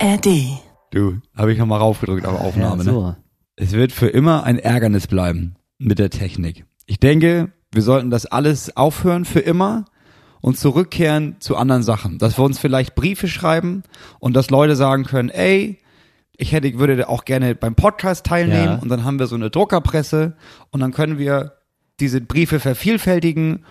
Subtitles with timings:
[0.00, 0.60] ARD.
[0.90, 2.84] Du, habe ich nochmal raufgedrückt auf Aufnahme.
[2.84, 3.06] ja, so.
[3.08, 3.16] ne?
[3.56, 6.64] Es wird für immer ein Ärgernis bleiben mit der Technik.
[6.86, 9.84] Ich denke, wir sollten das alles aufhören für immer
[10.40, 12.18] und zurückkehren zu anderen Sachen.
[12.18, 13.82] Dass wir uns vielleicht Briefe schreiben
[14.20, 15.78] und dass Leute sagen können, ey,
[16.36, 18.74] ich hätte, würde auch gerne beim Podcast teilnehmen Ja.
[18.76, 20.36] und dann haben wir so eine Druckerpresse
[20.70, 21.54] und dann können wir
[21.98, 23.64] diese Briefe vervielfältigen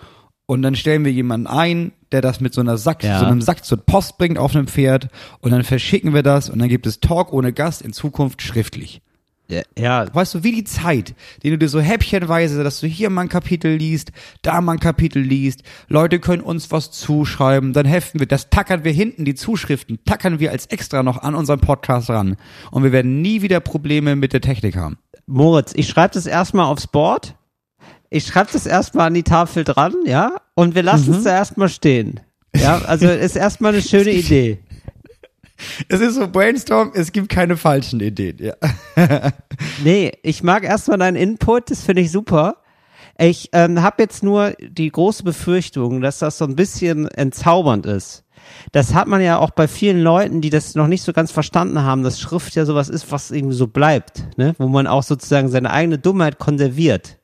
[0.48, 3.20] und dann stellen wir jemanden ein, der das mit so einer Sack, Ja.
[3.20, 5.08] so einem Sack zur Post bringt auf einem Pferd
[5.40, 9.02] und dann verschicken wir das und dann gibt es Talk ohne Gast in Zukunft schriftlich.
[9.50, 13.10] Ja, ja, Weißt du, wie die Zeit, die du dir so häppchenweise, dass du hier
[13.10, 17.84] mal ein Kapitel liest, da mal ein Kapitel liest, Leute können uns was zuschreiben, dann
[17.86, 21.60] heften wir, das tackern wir hinten, die Zuschriften, tackern wir als extra noch an unseren
[21.60, 22.36] Podcast ran.
[22.70, 24.96] Und wir werden nie wieder Probleme mit der Technik haben.
[25.26, 27.34] Moritz, ich schreibe das erstmal aufs Board.
[28.10, 31.68] Ich schreibe das erstmal an die Tafel dran, ja, und wir lassen es da erstmal
[31.68, 32.20] stehen.
[32.56, 34.60] Ja, also ist erstmal eine schöne Idee.
[35.88, 38.54] Es ist so Brainstorm, es gibt keine falschen Ideen, ja.
[39.82, 42.62] Nee, ich mag erstmal deinen Input, das finde ich super.
[43.18, 48.24] Ich ähm, habe jetzt nur die große Befürchtung, dass das so ein bisschen entzaubernd ist.
[48.72, 51.82] Das hat man ja auch bei vielen Leuten, die das noch nicht so ganz verstanden
[51.82, 54.54] haben, dass Schrift ja sowas ist, was irgendwie so bleibt, ne?
[54.58, 57.17] wo man auch sozusagen seine eigene Dummheit konserviert.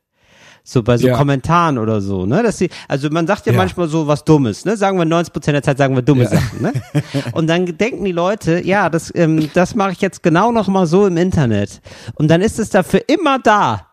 [0.67, 1.17] So bei so Ja.
[1.19, 2.43] Kommentaren oder so, ne?
[2.43, 3.59] Dass sie, also man sagt ja, Ja.
[3.59, 4.77] manchmal so was Dummes, ne?
[4.79, 6.73] Sagen wir 90 Prozent der Zeit sagen wir dumme Sachen, ne?
[7.33, 10.87] Und dann denken die Leute, ja, das, ähm, das mache ich jetzt genau noch mal
[10.87, 11.83] so im Internet.
[12.15, 13.89] Und dann ist es dafür immer da.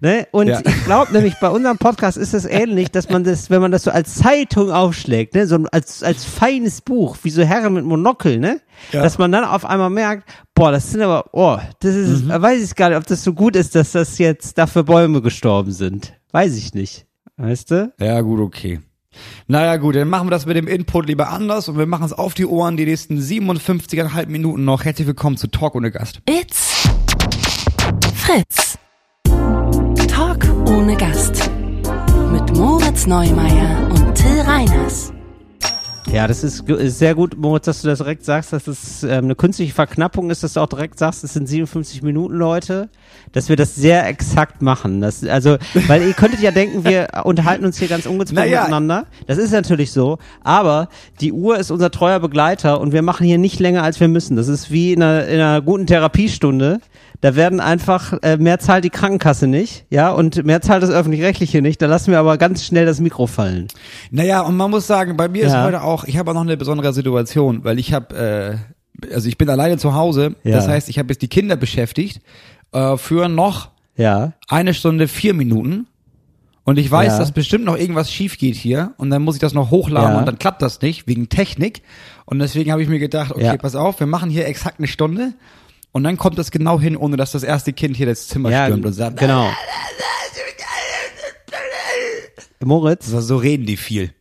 [0.00, 0.26] Ne?
[0.32, 0.60] Und Ja.
[0.64, 3.82] ich glaube nämlich, bei unserem Podcast ist es ähnlich, dass man das, wenn man das
[3.84, 8.38] so als Zeitung aufschlägt, ne, so als, als feines Buch, wie so Herren mit Monokel,
[8.38, 8.60] ne?
[8.92, 9.02] Ja.
[9.02, 12.30] Dass man dann auf einmal merkt, boah, das sind aber, oh, das ist, Mhm.
[12.42, 15.72] weiß ich gar nicht, ob das so gut ist, dass das jetzt dafür Bäume gestorben
[15.72, 16.12] sind.
[16.32, 17.06] Weiß ich nicht.
[17.36, 17.92] Weißt du?
[18.00, 18.80] Ja, gut, okay.
[19.48, 22.12] Naja, gut, dann machen wir das mit dem Input lieber anders und wir machen es
[22.12, 24.84] auf die Ohren die nächsten 57,5 Minuten noch.
[24.84, 26.20] Herzlich willkommen zu Talk ohne Gast.
[26.28, 26.84] It's
[28.14, 28.67] Fritz.
[30.78, 31.50] Ohne Gast.
[32.30, 35.12] Mit Moritz Neumeier und Till Reiners.
[36.12, 36.64] Ja, das ist
[36.96, 40.44] sehr gut, Moritz, dass du das direkt sagst, dass es ähm, eine künstliche Verknappung ist,
[40.44, 42.90] dass du auch direkt sagst, es sind 57 Minuten, Leute,
[43.32, 45.00] dass wir das sehr exakt machen.
[45.00, 45.58] Das, also,
[45.88, 48.60] weil ihr könntet ja denken, wir unterhalten uns hier ganz ungezwungen Naja.
[48.60, 49.06] miteinander.
[49.26, 50.88] Das ist natürlich so, aber
[51.20, 54.36] die Uhr ist unser treuer Begleiter und wir machen hier nicht länger, als wir müssen.
[54.36, 56.80] Das ist wie in einer, in einer guten Therapiestunde.
[57.20, 61.60] Da werden einfach, äh, mehr zahlt die Krankenkasse nicht, ja, und mehr zahlt das Öffentlich-Rechtliche
[61.62, 61.82] nicht.
[61.82, 63.66] Da lassen wir aber ganz schnell das Mikro fallen.
[64.12, 65.64] Naja, und man muss sagen, bei mir ist Ja.
[65.64, 68.60] heute auch, ich habe auch noch eine besondere Situation, weil ich habe,
[69.02, 70.54] äh, also ich bin alleine zu Hause, Ja.
[70.56, 72.20] das heißt, ich habe jetzt die Kinder beschäftigt
[72.72, 74.34] äh, für noch Ja.
[74.46, 75.88] eine Stunde vier Minuten
[76.62, 77.18] und ich weiß, Ja.
[77.18, 80.18] dass bestimmt noch irgendwas schief geht hier und dann muss ich das noch hochladen Ja.
[80.20, 81.82] und dann klappt das nicht wegen Technik
[82.26, 83.56] und deswegen habe ich mir gedacht, okay, Ja.
[83.56, 85.32] pass auf, wir machen hier exakt eine Stunde
[85.92, 88.66] und dann kommt das genau hin, ohne dass das erste Kind hier das Zimmer Ja,
[88.66, 89.50] stürmt und sagt, genau.
[92.64, 94.12] Moritz, so, so reden die viel,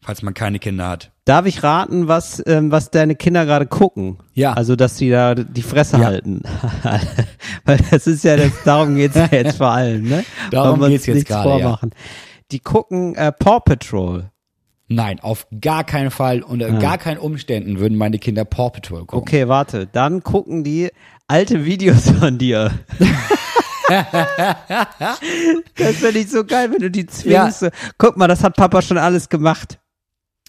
[0.00, 1.10] falls man keine Kinder hat.
[1.24, 4.18] darf ich raten, was, ähm, was deine Kinder gerade gucken?
[4.32, 4.52] Ja.
[4.52, 6.04] Also, dass sie da die Fresse Ja.
[6.06, 6.42] halten.
[7.64, 10.24] Weil das ist ja, das, darum geht's ja jetzt vor allem, ne?
[10.50, 11.80] Darum geht's jetzt gerade, ja.
[12.52, 14.30] Die gucken äh, Paw Patrol.
[14.88, 19.18] Nein, auf gar keinen Fall, unter gar keinen Umständen würden meine Kinder Paw Patrol gucken.
[19.18, 19.86] Okay, warte.
[19.86, 20.90] Dann gucken die
[21.26, 22.70] alte Videos von dir.
[25.76, 27.60] das finde ich so geil, wenn du die zwingst.
[27.60, 29.78] so, Guck mal, das hat Papa schon alles gemacht.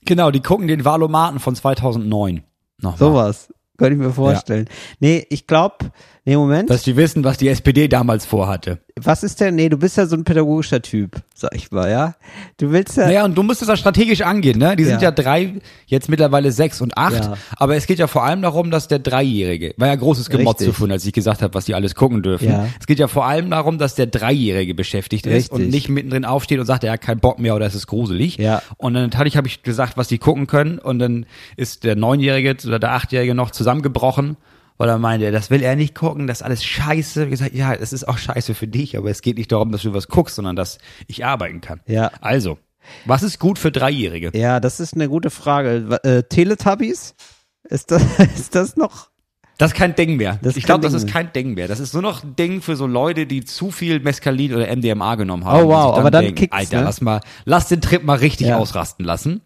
[0.03, 2.43] Genau, die gucken den Valomaten von 2009.
[2.81, 2.97] Nochmal.
[2.97, 3.53] Sowas.
[3.77, 4.69] Könnte ich mir vorstellen.
[4.99, 5.91] Nee, ich glaube,
[6.25, 6.69] nee, Moment.
[6.69, 8.79] Dass die wissen, was die SPD damals vorhatte.
[9.01, 12.15] Was ist denn, nee, du bist ja so ein pädagogischer Typ, sag ich mal, ja?
[12.57, 14.75] Du willst ja, Naja, und du musst es ja strategisch angehen, ne?
[14.75, 15.11] Die sind Ja.
[15.11, 15.53] drei,
[15.85, 17.25] jetzt mittlerweile sechs und acht.
[17.25, 17.37] Ja.
[17.57, 20.75] Aber es geht ja vor allem darum, dass der Dreijährige, war ja großes Gemotz Richtig.
[20.75, 22.47] zu tun, als ich gesagt habe, was die alles gucken dürfen.
[22.49, 22.67] Ja.
[22.79, 25.73] Es geht ja vor allem darum, dass der Dreijährige beschäftigt ist und Richtig.
[25.75, 28.37] nicht mittendrin aufsteht und sagt, er hat keinen Bock mehr oder es ist gruselig.
[28.37, 28.61] Ja.
[28.77, 31.25] Und dann hatte ich, habe ich gesagt, was die gucken können und dann
[31.57, 34.37] ist der Neunjährige oder der Achtjährige noch zusammengebrochen.
[34.77, 37.23] Weil er meinte, das will er nicht gucken, das ist alles scheiße.
[37.25, 39.83] Ich gesagt, ja, es ist auch scheiße für dich, aber es geht nicht darum, dass
[39.83, 41.79] du was guckst, sondern dass ich arbeiten kann.
[41.87, 42.11] Ja.
[42.19, 42.57] Also,
[43.05, 44.37] was ist gut für Dreijährige?
[44.37, 45.99] ja, das ist eine gute Frage.
[46.03, 47.15] Äh, Teletubbies?
[47.63, 48.03] Ist das,
[48.35, 49.09] ist das noch?
[49.57, 50.37] Das ist kein Ding mehr.
[50.41, 51.69] Das ich glaube, das ist kein Ding mehr.
[51.69, 55.15] Das ist nur noch ein Ding für so Leute, die zu viel Mescalin oder MDMA
[55.15, 55.63] genommen haben.
[55.65, 56.83] Oh, wow, sich aber dann denken, kickt's, Alter, ne?
[56.83, 58.57] lass mal, lass den Trip mal richtig Ja.
[58.57, 59.41] ausrasten lassen.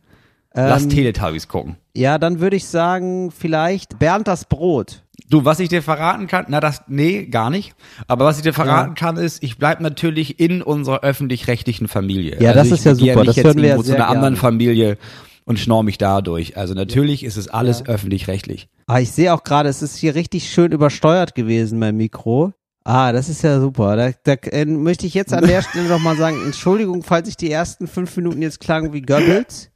[0.55, 1.75] lass Ähm, Teletubbies gucken.
[1.95, 5.03] Ja, dann würde ich sagen, vielleicht Bernd das Brot.
[5.27, 7.73] Du, was ich dir verraten kann, na das, nee, gar nicht.
[8.07, 12.33] Aber was ich dir verraten kann, ist, ich bleib natürlich in unserer öffentlich-rechtlichen Familie.
[12.33, 14.37] Also Ja, das ich ist ja super, das hören wir ja zu einer anderen gerne.
[14.37, 14.97] Familie
[15.45, 16.57] und schnorr mich dadurch.
[16.57, 18.69] Also natürlich ist es alles öffentlich-rechtlich.
[18.87, 22.53] Ah, ich sehe auch gerade, es ist hier richtig schön übersteuert gewesen, mein Mikro.
[22.83, 23.95] Ah, das ist ja super.
[23.95, 27.51] Da, da äh, möchte ich jetzt an der Stelle nochmal sagen, Entschuldigung, falls ich die
[27.51, 29.68] ersten fünf Minuten jetzt klang wie Goebbels.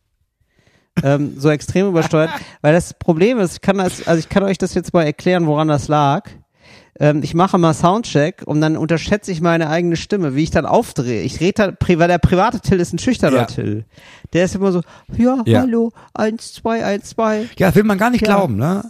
[1.01, 2.29] Ähm, so extrem übersteuert.
[2.61, 5.47] Weil das Problem ist, ich kann das, also ich kann euch das jetzt mal erklären,
[5.47, 6.29] woran das lag.
[6.99, 10.67] Ähm, ich mache mal Soundcheck und dann unterschätze ich meine eigene Stimme, wie ich dann
[10.67, 11.23] aufdrehe.
[11.23, 13.45] Ich rede dann, weil der private Till ist ein schüchterner Ja.
[13.45, 13.85] Till.
[14.33, 14.81] Der ist immer so,
[15.17, 15.61] ja, Ja.
[15.61, 17.49] hallo, eins, zwei, eins, zwei.
[17.57, 18.27] Ja, will man gar nicht Ja.
[18.35, 18.83] glauben, ne?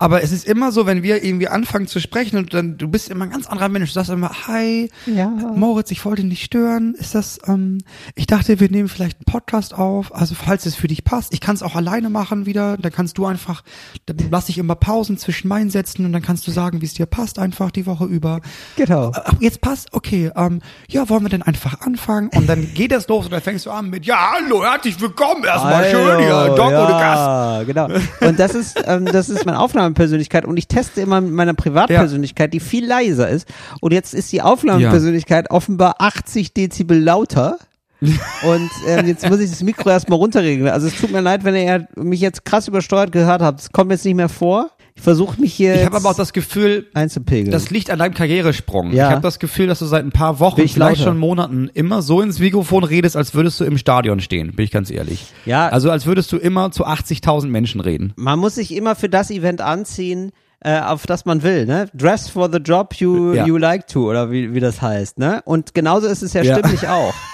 [0.00, 3.10] Aber es ist immer so, wenn wir irgendwie anfangen zu sprechen und dann, du bist
[3.10, 3.90] immer ein ganz anderer Mensch.
[3.90, 5.28] Du sagst immer, hi, Ja.
[5.28, 6.94] Moritz, ich wollte nicht stören.
[6.94, 7.78] Ist das, ähm,
[8.14, 10.14] ich dachte, wir nehmen vielleicht einen Podcast auf.
[10.14, 12.76] Also falls es für dich passt, ich kann es auch alleine machen wieder.
[12.76, 13.64] Dann kannst du einfach,
[14.06, 16.94] dann lass ich immer Pausen zwischen meinen Sätzen und dann kannst du sagen, wie es
[16.94, 18.40] dir passt, einfach die Woche über.
[18.76, 19.10] Genau.
[19.14, 22.30] Ach, jetzt passt, okay, ähm, ja, wollen wir denn einfach anfangen?
[22.34, 25.42] Und dann geht das los und dann fängst du an mit, ja, hallo, herzlich willkommen,
[25.42, 27.66] erstmal schön hier, Doc ja, ohne Gast.
[27.66, 27.88] genau.
[28.20, 32.52] Und das ist, ähm, das ist meine Aufnahmepersönlichkeit und ich teste immer mit meiner Privatpersönlichkeit,
[32.52, 33.48] die viel leiser ist.
[33.80, 37.58] Und jetzt ist die Aufnahmepersönlichkeit offenbar 80 Dezibel lauter.
[38.00, 40.70] und ähm, jetzt muss ich das Mikro erstmal runterregeln.
[40.70, 43.60] Also es tut mir leid, wenn ihr mich jetzt krass übersteuert gehört habt.
[43.60, 44.70] Es kommt jetzt nicht mehr vor.
[44.98, 47.52] Ich versuche mich hier Ich habe aber auch das Gefühl, einzupegeln.
[47.52, 48.92] Das liegt an deinem Karrieresprung.
[48.92, 49.06] Ja.
[49.06, 50.96] Ich habe das Gefühl, dass du seit ein paar Wochen, vielleicht lauter?
[51.10, 54.72] schon Monaten, immer so ins Mikrofon redest, als würdest du im Stadion stehen, bin ich
[54.72, 55.26] ganz ehrlich.
[55.46, 55.68] Ja.
[55.68, 58.12] Also als würdest du immer zu 80.000 Menschen reden.
[58.16, 61.88] man muss sich immer für das Event anziehen, äh, auf das man will, ne?
[61.94, 63.46] Dress for the job you, Ja.
[63.46, 65.40] you like to, oder wie, wie das heißt, ne?
[65.44, 66.58] Und genauso ist es ja, Ja.
[66.58, 67.14] stimmlich auch.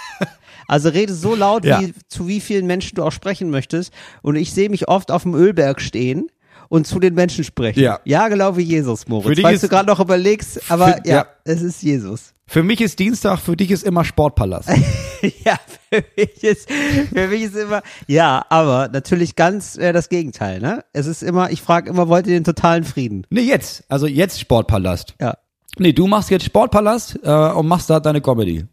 [0.66, 1.80] Also rede so laut, Ja.
[1.82, 3.92] wie, zu wie vielen Menschen du auch sprechen möchtest.
[4.22, 6.28] Und ich sehe mich oft auf dem Ölberg stehen
[6.74, 7.80] und zu den Menschen sprechen.
[7.80, 8.00] Ja.
[8.04, 9.40] Ja, genau wie Jesus, Moritz.
[9.40, 11.26] Falls du gerade noch überlegst, aber Für- ja, ja.
[11.44, 12.34] es ist Jesus.
[12.46, 14.68] Für mich ist Dienstag, für dich ist immer Sportpalast.
[15.44, 15.56] ja,
[15.88, 20.84] für mich ist, für mich ist immer, ja, aber natürlich ganz äh, das Gegenteil, ne?
[20.92, 23.24] Es ist immer, ich frage immer, wollt ihr den totalen Frieden?
[23.30, 23.84] nee, jetzt.
[23.88, 25.14] Also jetzt Sportpalast.
[25.20, 25.38] Ja.
[25.78, 28.64] Nee, du machst jetzt Sportpalast äh, und machst da deine Comedy.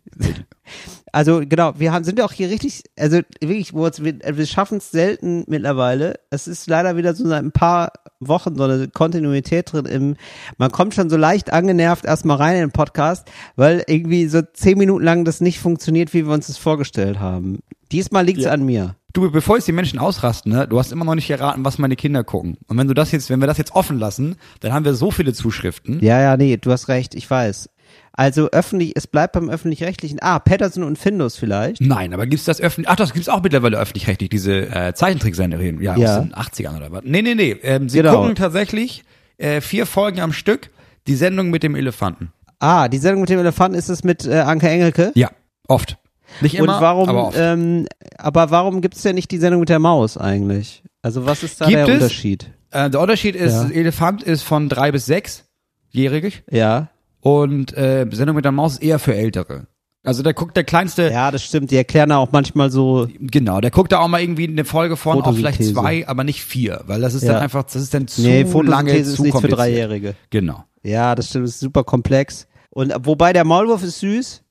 [1.11, 4.77] Also genau, wir haben, sind ja auch hier richtig, also wirklich, Moritz, wir, wir schaffen
[4.77, 6.19] es selten mittlerweile.
[6.29, 10.15] Es ist leider wieder so seit ein paar Wochen so eine Kontinuität drin im,
[10.57, 14.77] man kommt schon so leicht angenervt erstmal rein in den Podcast, weil irgendwie so zehn
[14.77, 17.59] Minuten lang das nicht funktioniert, wie wir uns das vorgestellt haben.
[17.91, 18.51] Diesmal liegt's Ja.
[18.51, 18.95] an mir.
[19.13, 21.97] Du, bevor jetzt die Menschen ausrasten, ne, du hast immer noch nicht erraten, was meine
[21.97, 22.55] Kinder gucken.
[22.67, 25.11] Und wenn du das jetzt, wenn wir das jetzt offen lassen, dann haben wir so
[25.11, 25.99] viele Zuschriften.
[26.01, 27.69] Ja, ja, nee, du hast recht, ich weiß.
[28.13, 30.19] Also öffentlich, es bleibt beim öffentlich-rechtlichen.
[30.21, 31.79] Ah, Patterson und Findus vielleicht.
[31.81, 32.89] Nein, aber gibt's das öffentlich?
[32.89, 36.17] Ach, das gibt's auch mittlerweile öffentlich-rechtlich, diese äh, Zeichentrickserien, ja, Ja.
[36.17, 37.01] aus den 80ern oder was.
[37.05, 37.55] Nee, nee, nee.
[37.63, 38.17] Ähm, sie Genau.
[38.21, 39.03] gucken tatsächlich
[39.37, 40.69] äh, vier Folgen am Stück,
[41.07, 42.31] die Sendung mit dem Elefanten.
[42.59, 45.11] Ah, die Sendung mit dem Elefanten ist es mit äh, Anke Engelke.
[45.15, 45.29] Ja,
[45.67, 45.97] oft.
[46.41, 47.37] Nicht immer, und warum, aber oft.
[47.39, 47.87] ähm,
[48.17, 50.83] aber warum gibt's denn nicht die Sendung mit der Maus eigentlich?
[51.01, 51.93] Also was ist da Gibt der es?
[52.03, 52.51] Unterschied?
[52.71, 53.69] äh, der Unterschied ist, Ja.
[53.69, 56.89] Elefant ist von drei bis sechsjährig Ja,
[57.21, 59.67] und äh, Sendung mit der Maus eher für Ältere.
[60.03, 61.69] Also da guckt der kleinste, ja, das stimmt.
[61.69, 63.07] Die erklären da auch manchmal so.
[63.19, 66.43] genau, der guckt da auch mal irgendwie eine Folge von, auch vielleicht zwei, aber nicht
[66.43, 67.33] vier, weil das ist Ja.
[67.33, 69.47] dann einfach, das ist dann zu nee, lange, ist zu nichts für.
[69.47, 70.15] Dreijährige.
[70.31, 70.63] Genau.
[70.81, 71.45] Ja, das stimmt.
[71.45, 72.47] Das ist super komplex.
[72.71, 74.41] Und wobei der Maulwurf ist süß.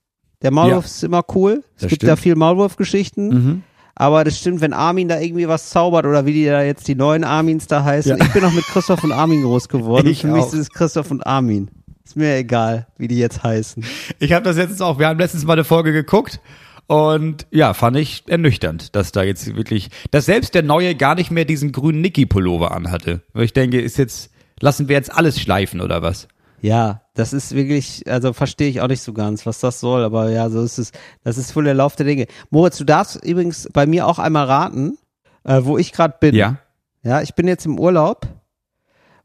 [0.43, 0.91] Der Maulwurf Ja.
[0.91, 1.65] ist immer cool.
[1.75, 2.11] Es Das gibt stimmt.
[2.13, 3.29] da viel Maulwurfgeschichten.
[3.29, 3.63] Mhm.
[3.97, 6.95] Aber das stimmt, wenn Armin da irgendwie was zaubert oder wie die da jetzt die
[6.95, 8.17] neuen Armins da heißen.
[8.17, 8.25] Ja.
[8.25, 10.07] Ich bin auch mit Christoph und Armin groß geworden.
[10.11, 10.53] Ich Für mich auch.
[10.53, 11.71] ist es Christoph und Armin.
[12.11, 13.85] Ist mir egal, wie die jetzt heißen.
[14.19, 16.41] Ich habe das letztens auch, wir haben letztens mal eine Folge geguckt
[16.89, 21.31] und ja, fand ich ernüchternd, dass da jetzt wirklich, dass selbst der Neue gar nicht
[21.31, 23.23] mehr diesen grünen Niki-Pullover anhatte.
[23.33, 26.27] Weil ich denke, ist jetzt, lassen wir jetzt alles schleifen oder was?
[26.61, 30.31] Ja, das ist wirklich, also verstehe ich auch nicht so ganz, was das soll, aber
[30.31, 30.91] ja, so ist es.
[31.23, 32.27] Das ist wohl der Lauf der Dinge.
[32.51, 34.99] Moritz, du darfst übrigens bei mir auch einmal raten,
[35.45, 36.35] äh, wo ich gerade bin.
[36.35, 36.59] Ja.
[37.05, 38.27] Ja, ich bin jetzt im Urlaub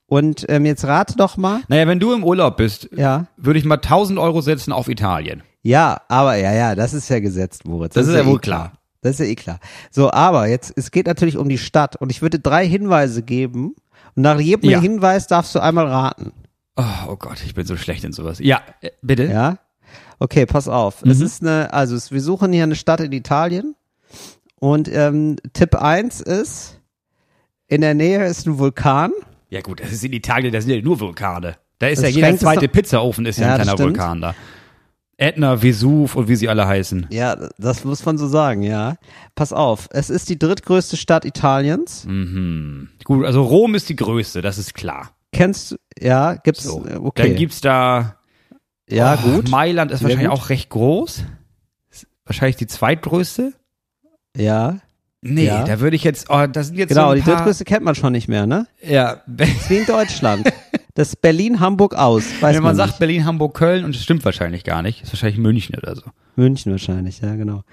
[0.07, 1.61] und ähm, jetzt rate doch mal.
[1.67, 3.25] Naja, wenn du im Urlaub bist, Ja.
[3.37, 5.43] würde ich mal 1000 Euro setzen auf Italien.
[5.61, 7.93] Ja, aber ja, ja, das ist ja gesetzt, Moritz.
[7.95, 8.73] Das ist ja wohl eh klar.
[9.01, 9.59] Das ist ja eh klar.
[9.91, 13.75] So, aber jetzt, es geht natürlich um die Stadt und ich würde drei Hinweise geben
[14.15, 14.79] und nach jedem Ja.
[14.79, 16.33] Hinweis darfst du einmal raten.
[16.75, 18.39] Oh, oh Gott, ich bin so schlecht in sowas.
[18.39, 19.25] Ja, äh, bitte.
[19.25, 19.57] Ja?
[20.19, 21.03] Okay, pass auf.
[21.03, 21.11] Mhm.
[21.11, 23.75] Es ist eine, also es, wir suchen hier eine Stadt in Italien
[24.59, 26.79] und ähm, Tipp eins ist,
[27.67, 29.11] in der Nähe ist ein Vulkan.
[29.49, 31.55] Ja gut, das ist in Italien, da sind ja nur Vulkane.
[31.79, 33.79] Da ist Das ja jeder zweite Pizzaofen ist ja, Ja, ein kleiner.
[33.79, 34.35] Vulkan da.
[35.17, 37.07] Ätna, Vesuv und wie sie alle heißen.
[37.09, 38.95] Ja, das muss man so sagen, ja.
[39.33, 42.05] Pass auf, es ist die drittgrößte Stadt Italiens.
[42.05, 42.89] Mhm.
[43.05, 45.11] Gut, also Rom ist die größte, das ist klar.
[45.31, 46.85] Kennst du, ja, gibt's, So.
[46.85, 47.23] äh, okay.
[47.29, 48.17] Dann gibt's da
[48.89, 49.49] ja, oh, gut.
[49.49, 50.39] Mailand ist Sehr wahrscheinlich gut.
[50.39, 51.23] auch recht groß.
[51.89, 53.53] Ist wahrscheinlich die zweitgrößte.
[54.37, 54.77] Ja.
[55.27, 55.63] Nee, Ja.
[55.63, 58.11] da würde ich jetzt, oh, das sind jetzt Genau, so die drittgrößte kennt man schon
[58.11, 58.67] nicht mehr, ne?
[58.81, 60.51] Ja, Ist wie in Deutschland.
[60.97, 62.23] Das ist Berlin, Hamburg aus.
[62.39, 62.99] Weiß wenn man sagt nicht.
[62.99, 65.03] Berlin, Hamburg, Köln und das stimmt wahrscheinlich gar nicht.
[65.03, 66.03] Ist wahrscheinlich München oder so.
[66.37, 67.63] München wahrscheinlich, ja, genau.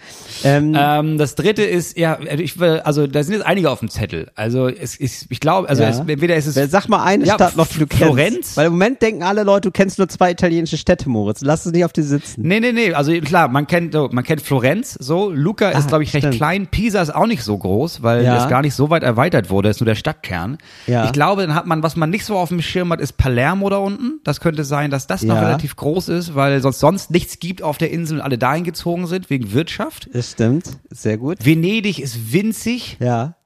[0.45, 3.89] Ähm, Ähm, das dritte ist, ja, ich will, also da sind jetzt einige auf dem
[3.91, 4.31] Zettel.
[4.35, 5.89] Also es ist, ich glaube, also Ja.
[5.91, 8.03] es, entweder ist es Sag mal eine Ja, Stadt noch, die du kennst.
[8.05, 8.57] Florenz?
[8.57, 11.41] Weil im Moment denken alle Leute, du kennst nur zwei italienische Städte, Moritz.
[11.43, 12.43] Lass es nicht auf dir sitzen.
[12.47, 15.89] Nee, nee, nee, also klar, man kennt so, man kennt Florenz so, Luca ist Ah,
[15.89, 16.37] glaube ich recht stimmt.
[16.37, 18.37] klein, Pisa ist auch nicht so groß, weil Ja.
[18.43, 20.59] es gar nicht so weit erweitert wurde, ist nur der Stadtkern.
[20.87, 21.05] Ja.
[21.07, 23.69] Ich glaube, dann hat man, was man nicht so auf dem Schirm hat, ist Palermo
[23.71, 24.21] da unten.
[24.25, 27.79] Das könnte sein, dass das noch relativ groß ist, weil sonst sonst nichts gibt auf
[27.79, 30.11] der Insel und alle dahin gezogen sind wegen Wirtschaft.
[30.13, 30.79] Das stimmt.
[30.91, 31.45] Sehr gut.
[31.45, 32.99] Venedig ist winzig.
[33.01, 33.37] Ja.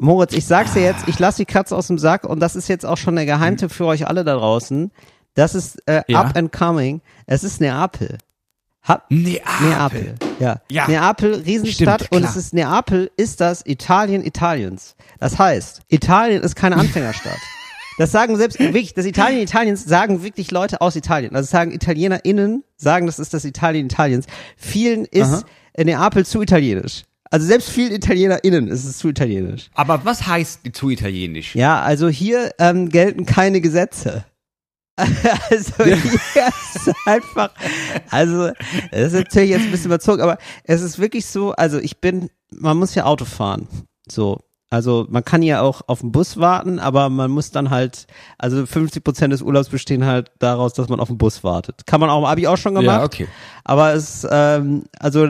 [0.00, 2.68] Moritz, ich sag's dir jetzt, ich lass die Katze aus dem Sack und das ist
[2.68, 4.90] jetzt auch schon der Geheimtipp für euch alle da draußen.
[5.34, 6.20] Das ist äh, Ja.
[6.22, 7.00] up and coming.
[7.26, 8.18] Es ist Neapel.
[8.86, 9.68] Ha Neapel.
[9.68, 10.14] Neapel.
[10.40, 10.60] Ja.
[10.70, 10.88] Ja.
[10.88, 14.96] Neapel, Riesenstadt Stimmt, und es ist Neapel ist das Italien Italiens.
[15.20, 17.38] Das heißt, Italien ist keine Anfängerstadt.
[17.98, 21.34] Das sagen selbst wirklich, das Italien Italiens sagen wirklich Leute aus Italien.
[21.36, 24.26] Also sagen ItalienerInnen, sagen, das ist das Italien Italiens.
[24.56, 27.02] Vielen ist äh, Neapel zu italienisch.
[27.30, 29.68] Also selbst vielen ItalienerInnen ist es zu italienisch.
[29.74, 31.54] Aber was heißt zu italienisch?
[31.54, 34.24] Ja, also hier ähm, gelten keine Gesetze.
[35.50, 37.50] Also hier ist einfach,
[38.10, 38.50] also
[38.90, 42.30] das ist natürlich jetzt ein bisschen überzogen, aber es ist wirklich so, also ich bin,
[42.50, 43.68] man muss ja Auto fahren,
[44.10, 44.40] so.
[44.70, 48.06] Also man kann ja auch auf den Bus warten, aber man muss dann halt,
[48.36, 51.86] also 50 Prozent des Urlaubs bestehen halt daraus, dass man auf den Bus wartet.
[51.86, 52.98] Kann man auch, habe ich auch schon gemacht.
[52.98, 53.28] Ja, okay.
[53.64, 55.28] Aber es, ähm, also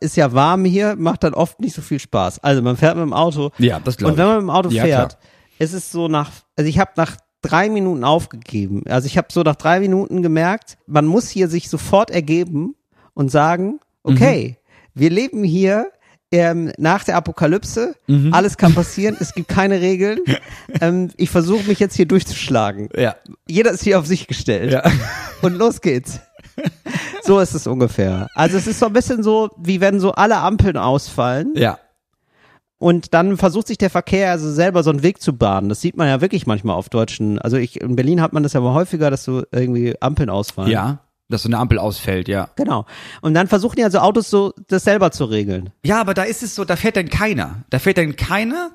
[0.00, 2.38] ist ja warm hier, macht dann oft nicht so viel Spaß.
[2.42, 3.50] Also man fährt mit dem Auto.
[3.58, 4.28] Ja, das glaube Und wenn ich.
[4.28, 5.22] man mit dem Auto Ja, fährt, klar.
[5.58, 8.84] ist es so nach, also ich habe nach drei Minuten aufgegeben.
[8.88, 12.74] Also ich habe so nach drei Minuten gemerkt, man muss hier sich sofort ergeben
[13.12, 15.00] und sagen, okay, Mhm.
[15.00, 15.90] wir leben hier
[16.32, 18.34] ähm, nach der Apokalypse, Mhm.
[18.34, 20.18] alles kann passieren, es gibt keine Regeln.
[20.80, 22.88] ähm, ich versuche mich jetzt hier durchzuschlagen.
[22.96, 23.14] Ja.
[23.46, 24.72] Jeder ist hier auf sich gestellt.
[24.72, 24.82] Ja.
[25.42, 26.20] Und los geht's.
[27.22, 28.28] So ist es ungefähr.
[28.34, 31.78] Also es ist so ein bisschen so, wie wenn so alle Ampeln ausfallen Ja.
[32.78, 35.68] und dann versucht sich der Verkehr also selber so einen Weg zu bahnen.
[35.68, 38.54] Das sieht man ja wirklich manchmal auf deutschen, also ich, in Berlin hat man das
[38.54, 40.70] ja mal häufiger, dass so irgendwie Ampeln ausfallen.
[40.70, 41.00] Ja.
[41.28, 42.50] Dass so eine Ampel ausfällt, ja.
[42.54, 42.86] Genau.
[43.20, 45.70] Und dann versuchen ja so Autos so, das selber zu regeln.
[45.84, 47.64] Ja, aber da ist es so, da fährt dann keiner.
[47.70, 48.70] Da fährt dann keiner,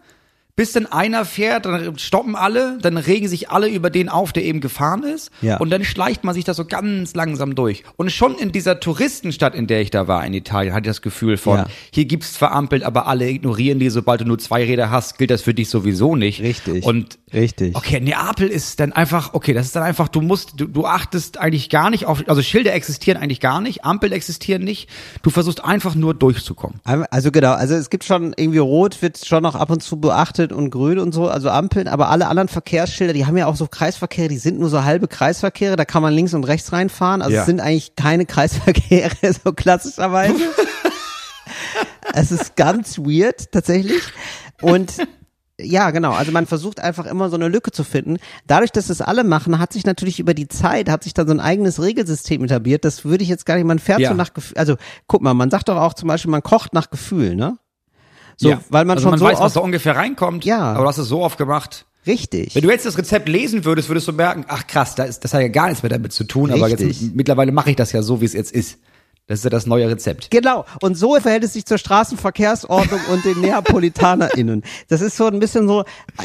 [0.61, 4.43] bis dann einer fährt, dann stoppen alle, dann regen sich alle über den auf, der
[4.43, 5.31] eben gefahren ist.
[5.41, 5.57] Ja.
[5.57, 7.83] Und dann schleicht man sich da so ganz langsam durch.
[7.97, 11.01] Und schon in dieser Touristenstadt, in der ich da war, in Italien, hatte ich das
[11.01, 11.65] Gefühl von, Ja.
[11.91, 15.41] hier gibt's verampelt, aber alle ignorieren die, sobald du nur zwei Räder hast, gilt das
[15.41, 16.43] für dich sowieso nicht.
[16.43, 16.85] Richtig.
[16.85, 17.75] Und Richtig.
[17.75, 21.37] Okay, Neapel ist dann einfach, okay, das ist dann einfach, du musst, du, du achtest
[21.37, 24.89] eigentlich gar nicht auf, also Schilder existieren eigentlich gar nicht, Ampel existieren nicht,
[25.21, 26.81] du versuchst einfach nur durchzukommen.
[26.83, 30.50] Also genau, also es gibt schon irgendwie Rot wird schon noch ab und zu beachtet
[30.53, 33.67] und Grün und so, also Ampeln, aber alle anderen Verkehrsschilder, die haben ja auch so
[33.67, 37.33] Kreisverkehre, die sind nur so halbe Kreisverkehre, da kann man links und rechts reinfahren, also
[37.33, 37.41] Ja.
[37.41, 39.11] es sind eigentlich keine Kreisverkehre,
[39.43, 40.35] so klassischerweise.
[42.13, 44.01] es ist ganz weird, tatsächlich.
[44.61, 44.93] Und
[45.59, 46.11] ja, genau.
[46.13, 48.17] Also man versucht einfach immer so eine Lücke zu finden.
[48.47, 51.33] Dadurch, dass es alle machen, hat sich natürlich über die Zeit, hat sich dann so
[51.33, 52.83] ein eigenes Regelsystem etabliert.
[52.83, 54.09] Das würde ich jetzt gar nicht, man fährt Ja.
[54.09, 54.57] so nach Gefühl.
[54.57, 54.77] Also
[55.07, 57.57] guck mal, man sagt doch auch zum Beispiel, man kocht nach Gefühl, ne?
[58.41, 58.61] So, Ja.
[58.69, 60.59] weil man also schon man so weiß, was da ungefähr reinkommt, Ja.
[60.73, 61.85] aber du hast es so oft gemacht.
[62.07, 62.55] richtig.
[62.55, 65.33] Wenn du jetzt das Rezept lesen würdest, würdest du merken, ach krass, das, ist, das
[65.35, 66.99] hat ja gar nichts mehr damit zu tun, aber Richtig.
[67.01, 68.79] jetzt mittlerweile mache ich das ja so, wie es jetzt ist.
[69.27, 70.31] Das ist ja das neue Rezept.
[70.31, 70.65] Genau.
[70.81, 74.63] Und so verhält es sich zur Straßenverkehrsordnung und den NeapolitanerInnen.
[74.89, 75.83] Das ist so ein bisschen so,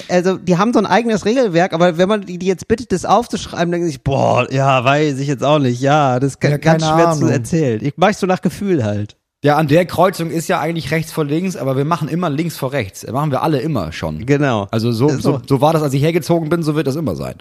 [0.08, 3.04] also die haben so ein eigenes Regelwerk, aber wenn man die, die jetzt bittet, das
[3.04, 5.80] aufzuschreiben, denken sie sich, boah, ja, weiß ich jetzt auch nicht.
[5.80, 7.18] Ja, das ist Ja, ganz schwer Ahnung.
[7.20, 7.84] zu erzählen.
[7.84, 9.16] Ich mach so nach Gefühl halt.
[9.44, 12.56] Ja, an der Kreuzung ist ja eigentlich rechts vor links, aber wir machen immer links
[12.56, 13.02] vor rechts.
[13.02, 14.24] Das machen wir alle immer schon.
[14.26, 14.66] Genau.
[14.70, 15.18] Also so, So.
[15.18, 17.34] so, so war das, als ich hergezogen bin, so wird das immer sein.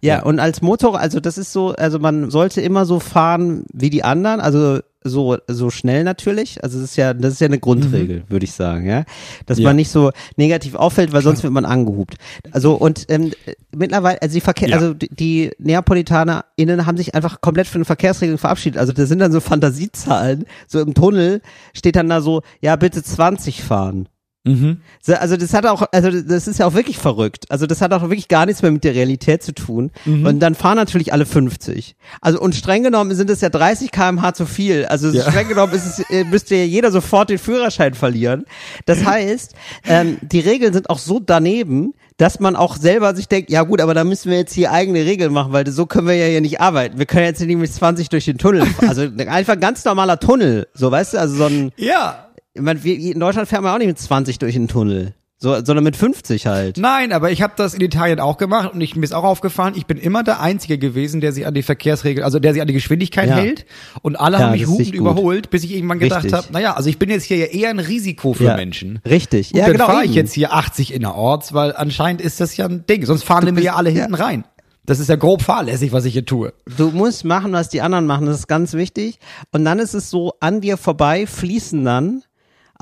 [0.00, 3.90] Ja, und als Motor, also das ist so, also man sollte immer so fahren wie
[3.90, 6.62] die anderen, also so so schnell natürlich.
[6.62, 9.04] Also das ist ja das ist ja eine Grundregel, würde ich sagen, ja,
[9.46, 9.64] dass Ja.
[9.68, 12.16] man nicht so negativ auffällt, weil sonst wird man angehupt.
[12.50, 13.32] Also und ähm,
[13.74, 14.76] mittlerweile, also die Verkehr, Ja.
[14.76, 18.78] also die, die NeapolitanerInnen haben sich einfach komplett von den Verkehrsregeln verabschiedet.
[18.78, 20.44] Also das sind dann so Fantasiezahlen.
[20.68, 21.40] So im Tunnel
[21.74, 24.08] steht dann da so, ja bitte 20 fahren.
[24.44, 27.44] So, Also das hat auch, also das ist ja auch wirklich verrückt.
[27.50, 29.90] Also das hat auch wirklich gar nichts mehr mit der Realität zu tun.
[30.04, 31.94] Und dann fahren natürlich alle 50.
[32.20, 34.84] Also und streng genommen sind es ja 30 km/h zu viel.
[34.86, 35.30] Also Ja.
[35.30, 38.44] streng genommen ist es, äh, müsste ja jeder sofort den Führerschein verlieren.
[38.86, 39.54] Das heißt,
[39.86, 43.80] ähm, die Regeln sind auch so daneben, dass man auch selber sich denkt, ja gut,
[43.80, 46.40] aber da müssen wir jetzt hier eigene Regeln machen, weil so können wir ja hier
[46.40, 46.98] nicht arbeiten.
[46.98, 48.66] Wir können jetzt nicht mit 20 durch den Tunnel.
[48.86, 52.28] Also einfach ein ganz normaler Tunnel, so weißt du, also so ein Ja.
[52.54, 55.14] Ich meine, wir, in Deutschland fährt man auch nicht mit 20 durch den Tunnel.
[55.38, 56.76] So, sondern mit 50 halt.
[56.76, 59.74] Nein, aber ich habe das in Italien auch gemacht und ich, mir ist auch aufgefallen,
[59.76, 62.68] ich bin immer der Einzige gewesen, der sich an die Verkehrsregeln, also der sich an
[62.68, 63.34] die Geschwindigkeit Ja.
[63.36, 63.66] hält
[64.02, 66.96] und alle Ja, haben mich hupend überholt, bis ich irgendwann gedacht habe, naja, also ich
[67.00, 68.56] bin jetzt hier ja eher ein Risiko für Ja.
[68.56, 69.00] Menschen.
[69.04, 69.52] Richtig.
[69.52, 69.86] Und ja, dann genau.
[69.86, 73.04] fahre ich jetzt hier 80 innerorts, weil anscheinend ist das ja ein Ding.
[73.04, 74.44] Sonst fahren mir ja alle hinten rein.
[74.86, 76.52] Das ist ja grob fahrlässig, was ich hier tue.
[76.76, 79.18] Du musst machen, was die anderen machen, das ist ganz wichtig.
[79.50, 82.22] Und dann ist es so, an dir vorbei fließen dann,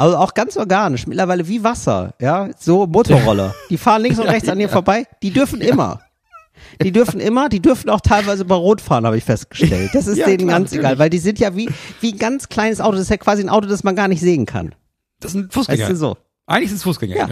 [0.01, 3.55] also auch ganz organisch, mittlerweile wie Wasser, ja, so Motorroller.
[3.71, 6.01] Die fahren links und rechts an dir vorbei, die dürfen immer.
[6.83, 9.91] Die dürfen immer, die dürfen auch teilweise bei Rot fahren, habe ich festgestellt.
[9.93, 10.81] Das ist Ja, denen klar, ganz natürlich.
[10.87, 11.69] egal, weil die sind ja wie,
[12.01, 12.93] wie ein ganz kleines Auto.
[12.93, 14.75] Das ist ja quasi ein Auto, das man gar nicht sehen kann.
[15.21, 15.89] Das sind Weißt Fußgänger.
[15.89, 16.17] du so?
[16.47, 17.17] Eigentlich sind es Fußgänger.
[17.17, 17.29] Ja.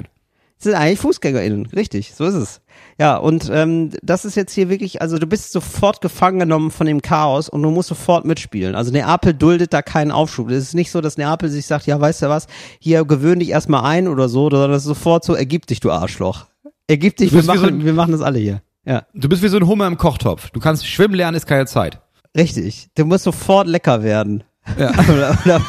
[0.59, 2.61] Das sind eigentlich FußgängerInnen, richtig, so ist es.
[2.99, 6.87] Ja, und ähm, das ist jetzt hier wirklich, also du bist sofort gefangen genommen von
[6.87, 8.75] dem Chaos und du musst sofort mitspielen.
[8.75, 10.51] Also Neapel duldet da keinen Aufschub.
[10.51, 12.49] Es ist nicht so, dass Neapel sich sagt, ja, weißt du was,
[12.81, 15.93] hier gewöhn dich erstmal ein oder so, sondern das ist sofort so, ergib dich, du
[15.93, 16.47] Arschloch.
[16.89, 18.61] Ergib dich, wir wie so machen, ein- wir machen das alle hier.
[18.85, 20.51] Ja, Du bist wie so ein Hummer im Kochtopf.
[20.51, 22.01] Du kannst schwimmen lernen, ist keine Zeit.
[22.37, 22.89] richtig.
[22.97, 24.43] Du musst sofort lecker werden.
[24.77, 24.91] Ja.
[25.09, 25.61] oder, oder,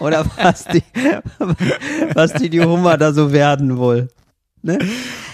[0.00, 0.82] oder was die,
[2.14, 4.08] was die, die Hummer da so werden wohl.
[4.62, 4.78] Ne?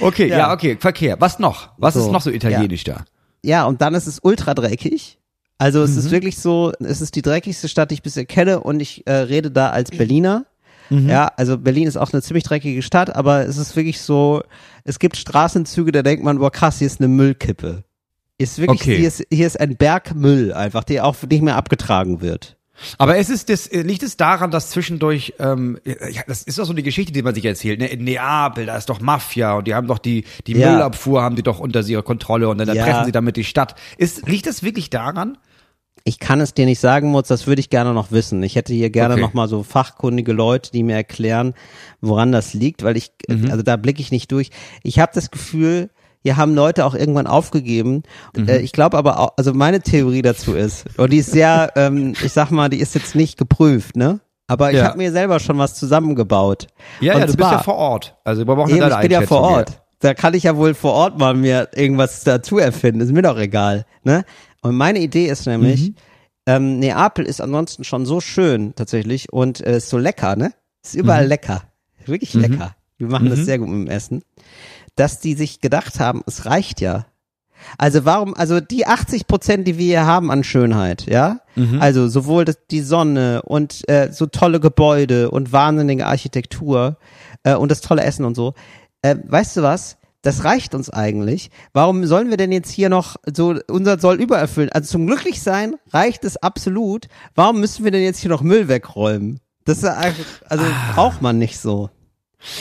[0.00, 0.38] Okay, ja.
[0.38, 0.52] Ja.
[0.52, 1.16] okay, Verkehr.
[1.20, 1.70] Was noch?
[1.78, 3.04] Was So, ist noch so italienisch da?
[3.42, 5.18] Ja, und dann ist es ultra dreckig.
[5.58, 5.98] Also es Mhm.
[5.98, 9.12] ist wirklich so, es ist die dreckigste Stadt, die ich bisher kenne und ich äh,
[9.12, 10.46] rede da als Berliner.
[10.90, 11.08] Mhm.
[11.08, 14.42] Ja, also Berlin ist auch eine ziemlich dreckige Stadt, aber es ist wirklich so,
[14.84, 17.84] es gibt Straßenzüge, da denkt man, boah krass, hier ist eine Müllkippe.
[18.36, 18.96] Ist wirklich, Okay.
[18.98, 22.56] hier, ist, hier ist ein Berg Müll einfach, der auch nicht mehr abgetragen wird.
[22.98, 26.64] Aber es ist das, äh, liegt es daran, dass zwischendurch, ähm, ja, das ist doch
[26.64, 27.86] so eine Geschichte, die man sich erzählt, ne?
[27.86, 30.72] In Neapel, da ist doch Mafia und die haben doch die, die Ja.
[30.72, 32.74] Müllabfuhr haben die doch unter ihrer Kontrolle und dann Ja.
[32.74, 33.74] erpressen sie damit die Stadt.
[33.96, 35.38] Ist, liegt das wirklich daran?
[36.06, 38.42] Ich kann es dir nicht sagen, Mutz, das würde ich gerne noch wissen.
[38.42, 39.22] Ich hätte hier gerne Okay.
[39.22, 41.54] noch mal so fachkundige Leute, die mir erklären,
[42.02, 43.50] woran das liegt, weil ich, Mhm.
[43.50, 44.50] also da blicke ich nicht durch.
[44.82, 45.88] Ich habe das Gefühl,
[46.24, 48.02] hier haben Leute auch irgendwann aufgegeben.
[48.36, 48.48] Mhm.
[48.48, 52.14] Äh, ich glaube aber auch, also meine Theorie dazu ist, und die ist sehr, ähm,
[52.24, 54.18] ich sag mal, die ist jetzt nicht geprüft, ne?
[54.46, 54.86] Aber ich Ja.
[54.86, 56.66] habe mir selber schon was zusammengebaut.
[57.00, 58.16] Ja, Und ja, du bist zwar- ja vor Ort.
[58.24, 59.80] Also wir brauchen Eben, deine ich bin ja vor Ort.
[60.00, 63.00] Da kann ich ja wohl vor Ort mal mir irgendwas dazu erfinden.
[63.00, 63.86] Ist mir doch egal.
[64.02, 64.24] Ne?
[64.60, 65.94] Und meine Idee ist nämlich, Mhm.
[66.46, 70.52] ähm, Neapel ist ansonsten schon so schön tatsächlich und äh, ist so lecker, ne?
[70.84, 71.28] Ist überall Mhm.
[71.30, 71.62] lecker.
[72.04, 72.74] Wirklich lecker.
[72.98, 74.22] Wir machen das sehr gut mit dem Essen.
[74.96, 77.06] Dass die sich gedacht haben, es reicht ja.
[77.78, 81.80] Also warum, also die 80 Prozent, die wir hier haben an Schönheit, ja, Mhm.
[81.80, 86.98] also sowohl das, die Sonne und äh, so tolle Gebäude und wahnsinnige Architektur
[87.44, 88.54] äh, und das tolle Essen und so,
[89.02, 89.96] äh, weißt du was?
[90.22, 91.50] Das reicht uns eigentlich.
[91.74, 94.70] Warum sollen wir denn jetzt hier noch so unser Soll übererfüllen?
[94.72, 97.08] Also zum Glücklichsein reicht es absolut.
[97.34, 99.40] Warum müssen wir denn jetzt hier noch Müll wegräumen?
[99.66, 101.90] Das ist einfach, also braucht man nicht so.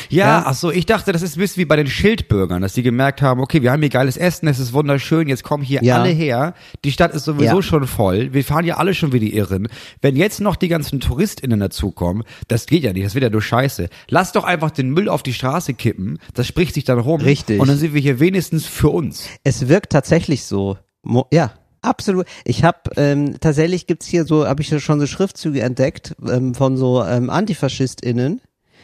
[0.09, 0.43] Ja, Ja.
[0.47, 3.21] ach so, ich dachte, das ist ein bisschen wie bei den Schildbürgern, dass die gemerkt
[3.21, 6.01] haben, okay, wir haben hier geiles Essen, es ist wunderschön, jetzt kommen hier Ja.
[6.01, 6.53] alle her,
[6.85, 7.61] die Stadt ist sowieso Ja.
[7.61, 9.67] schon voll, wir fahren ja alle schon wie die Irren.
[10.01, 13.41] Wenn jetzt noch die ganzen TouristInnen dazukommen, das geht ja nicht, das wird ja nur
[13.41, 13.89] scheiße.
[14.09, 17.21] Lass doch einfach den Müll auf die Straße kippen, das spricht sich dann rum.
[17.21, 17.59] Richtig.
[17.59, 19.27] Und dann sind wir hier wenigstens für uns.
[19.43, 20.77] Es wirkt tatsächlich so.
[21.03, 22.25] Mo ja, absolut.
[22.45, 26.55] Ich habe ähm, tatsächlich gibt's hier so, habe ich ja schon so Schriftzüge entdeckt ähm,
[26.55, 28.41] von so ähm, AntifaschistInnen,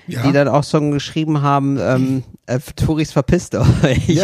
[0.09, 0.23] Ja.
[0.23, 4.21] die dann auch so geschrieben haben, ähm, äh, Touris verpisst euch.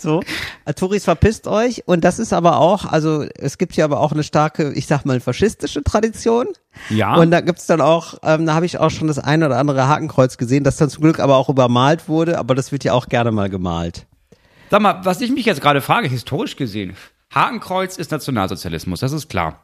[0.00, 0.22] so,
[0.64, 1.82] äh, Touris verpisst euch.
[1.86, 5.04] Und das ist aber auch, also es gibt hier aber auch eine starke, ich sag
[5.04, 6.46] mal, faschistische Tradition.
[6.90, 7.14] Ja.
[7.16, 9.88] Und da gibt's dann auch, ähm, da habe ich auch schon das ein oder andere
[9.88, 13.08] Hakenkreuz gesehen, das dann zum Glück aber auch übermalt wurde, aber das wird ja auch
[13.08, 14.06] gerne mal gemalt.
[14.70, 16.94] Sag mal, was ich mich jetzt gerade frage, historisch gesehen,
[17.32, 19.60] Hakenkreuz ist Nationalsozialismus, das ist klar.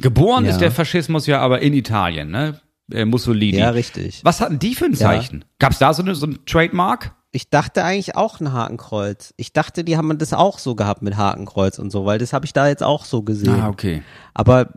[0.00, 0.52] Geboren Ja.
[0.52, 2.60] ist der Faschismus ja aber in Italien, ne?
[2.92, 3.58] Äh, Mussolini.
[3.58, 4.20] Ja, richtig.
[4.24, 5.44] Was hatten die für ein Zeichen?
[5.58, 7.14] Gab's da so, eine, so ein Trademark?
[7.30, 9.34] Ich dachte eigentlich auch ein Hakenkreuz.
[9.36, 12.46] Ich dachte, die haben das auch so gehabt mit Hakenkreuz und so, weil das habe
[12.46, 13.60] ich da jetzt auch so gesehen.
[13.60, 14.02] Ah, okay.
[14.32, 14.70] Aber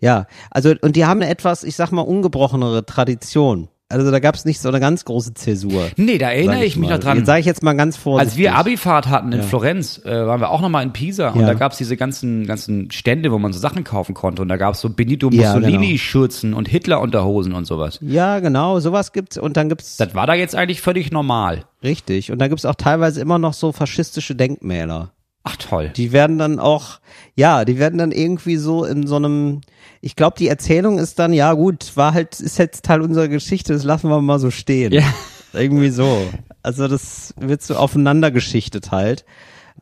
[0.00, 3.68] ja, also und die haben eine etwas, ich sag mal, ungebrochenere Tradition.
[3.92, 5.88] Also da gab es nicht so eine ganz große Zäsur.
[5.96, 7.18] Nee, da erinnere sag ich mich noch dran.
[7.18, 8.30] Jetzt sage ich jetzt mal ganz vorsichtig.
[8.30, 11.46] Als wir Abifahrt hatten in Florenz, äh, waren wir auch nochmal in Pisa und Ja.
[11.46, 14.80] da gab's diese ganzen, ganzen Stände, wo man so Sachen kaufen konnte und da gab's
[14.80, 15.66] so Benito Ja, genau.
[15.66, 17.98] Mussolini-Schürzen und Hitler-Unterhosen und sowas.
[18.00, 21.64] Ja, genau, sowas gibt's und dann gibt's Das war da jetzt eigentlich völlig normal.
[21.84, 25.10] richtig und dann gibt's auch teilweise immer noch so faschistische Denkmäler.
[25.44, 25.90] Ach toll.
[25.96, 27.00] Die werden dann auch,
[27.34, 29.60] ja, die werden dann irgendwie so in so einem,
[30.04, 33.72] ich glaube, die Erzählung ist dann, ja gut, war halt, ist jetzt Teil unserer Geschichte,
[33.72, 34.92] das lassen wir mal so stehen.
[34.92, 35.04] Ja.
[35.52, 36.26] Irgendwie so.
[36.62, 39.24] Also das wird so aufeinander geschichtet halt.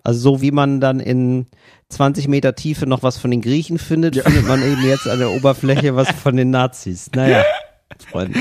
[0.03, 1.47] Also so wie man dann in
[1.89, 5.31] 20 Meter Tiefe noch was von den Griechen findet, findet man eben jetzt an der
[5.31, 7.11] Oberfläche was von den Nazis.
[7.15, 7.45] Naja,
[8.11, 8.39] Freunde.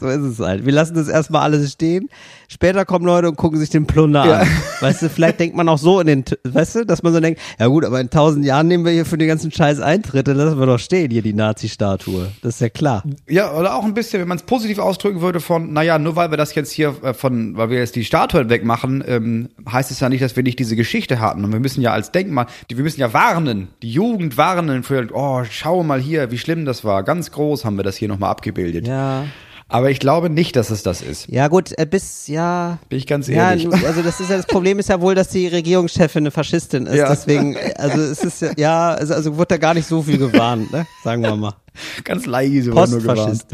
[0.00, 0.66] So ist es halt.
[0.66, 2.08] Wir lassen das erstmal alles stehen.
[2.48, 4.38] Später kommen Leute und gucken sich den Plunder Ja.
[4.40, 4.48] an.
[4.80, 7.40] Weißt du, vielleicht denkt man auch so in den, weißt du, dass man so denkt,
[7.58, 10.58] ja gut, aber in tausend Jahren nehmen wir hier für den ganzen Scheiß Eintritte, lassen
[10.58, 12.28] wir doch stehen, hier die Nazi-Statue.
[12.42, 13.02] Das ist ja klar.
[13.28, 16.30] Ja, oder auch ein bisschen, wenn man es positiv ausdrücken würde von, naja, nur weil
[16.30, 20.00] wir das jetzt hier äh, von, weil wir jetzt die Statuen wegmachen, ähm, heißt es
[20.00, 21.42] ja nicht, dass wir nicht diese Geschichte hatten.
[21.44, 25.06] Und wir müssen ja als Denkmal, die, wir müssen ja warnen, die Jugend warnen für,
[25.12, 27.02] oh, schau mal hier, wie schlimm das war.
[27.02, 28.86] Ganz groß haben wir das hier nochmal abgebildet.
[28.86, 29.24] Ja.
[29.68, 31.26] Aber ich glaube nicht, dass es das ist.
[31.28, 33.64] Ja gut, äh, bis, ja, Bin ich ganz Ja, ehrlich.
[33.66, 36.86] nu- also das ist ja das Problem ist ja wohl, dass die Regierungschefin eine Faschistin
[36.86, 36.94] ist.
[36.94, 37.08] Ja.
[37.08, 40.70] Deswegen, also es ist ja, ja, also, also wurde da gar nicht so viel gewarnt,
[40.72, 40.86] ne?
[41.02, 41.54] Sagen wir mal.
[42.04, 43.44] ganz leise wurde nur gewarnt.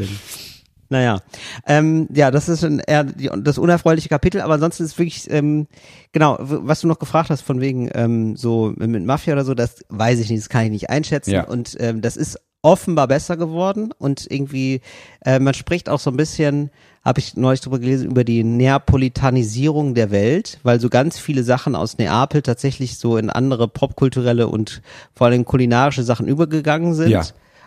[0.91, 1.21] Naja,
[1.67, 5.67] ähm, ja, das ist ein, eher die, das unerfreuliche Kapitel, aber ansonsten ist wirklich, ähm,
[6.13, 9.77] genau, was du noch gefragt hast von wegen ähm, so mit Mafia oder so, das
[9.89, 11.45] weiß ich nicht, das kann ich nicht einschätzen Ja.
[11.45, 14.81] und ähm, das ist offenbar besser geworden und irgendwie,
[15.25, 16.71] äh, man spricht auch so ein bisschen,
[17.05, 21.75] habe ich neulich drüber gelesen, über die Neapolitanisierung der Welt, weil so ganz viele Sachen
[21.75, 24.83] aus Neapel tatsächlich so in andere popkulturelle und
[25.15, 27.11] vor allem kulinarische Sachen übergegangen sind.
[27.11, 27.23] Ja.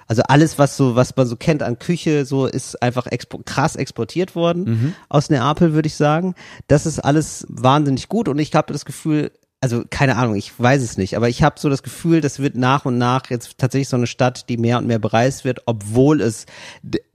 [0.08, 3.76] Also alles, was so, was man so kennt an Küche, so ist einfach expo krass
[3.76, 4.94] exportiert worden Mhm.
[5.10, 6.36] aus Neapel, würde ich sagen.
[6.68, 9.32] Das ist alles wahnsinnig gut und ich habe das Gefühl,
[9.66, 12.56] also keine Ahnung, ich weiß es nicht, aber ich habe so das Gefühl, das wird
[12.56, 16.22] nach und nach jetzt tatsächlich so eine Stadt, die mehr und mehr bereist wird, obwohl
[16.22, 16.46] es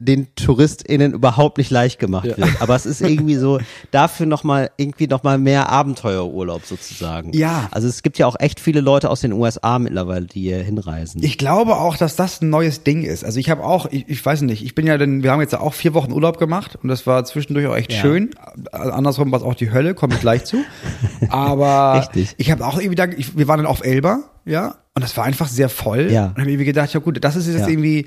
[0.01, 2.61] den TouristInnen überhaupt nicht leicht gemacht wird.
[2.61, 3.61] Aber es ist irgendwie so
[3.93, 7.33] dafür nochmal irgendwie nochmal mehr Abenteuerurlaub sozusagen.
[7.35, 7.69] Ja.
[7.71, 11.23] Also es gibt ja auch echt viele Leute aus den USA mittlerweile, die hier hinreisen.
[11.23, 13.25] Ich glaube auch, dass das ein neues Ding ist.
[13.25, 15.55] Also ich habe auch, ich, ich weiß nicht, ich bin ja dann, wir haben jetzt
[15.55, 18.01] auch vier Wochen Urlaub gemacht und das war zwischendurch auch echt Ja.
[18.01, 18.31] schön.
[18.73, 20.57] Andersrum war es auch die Hölle, komme ich gleich zu.
[21.29, 22.35] Aber Richtig.
[22.41, 25.25] Ich habe auch irgendwie da, ich, wir waren dann auf Elba, ja, und das war
[25.25, 26.11] einfach sehr voll.
[26.11, 26.29] Ja.
[26.29, 27.69] Und habe irgendwie gedacht, ja gut, das ist jetzt Ja.
[27.69, 28.07] irgendwie,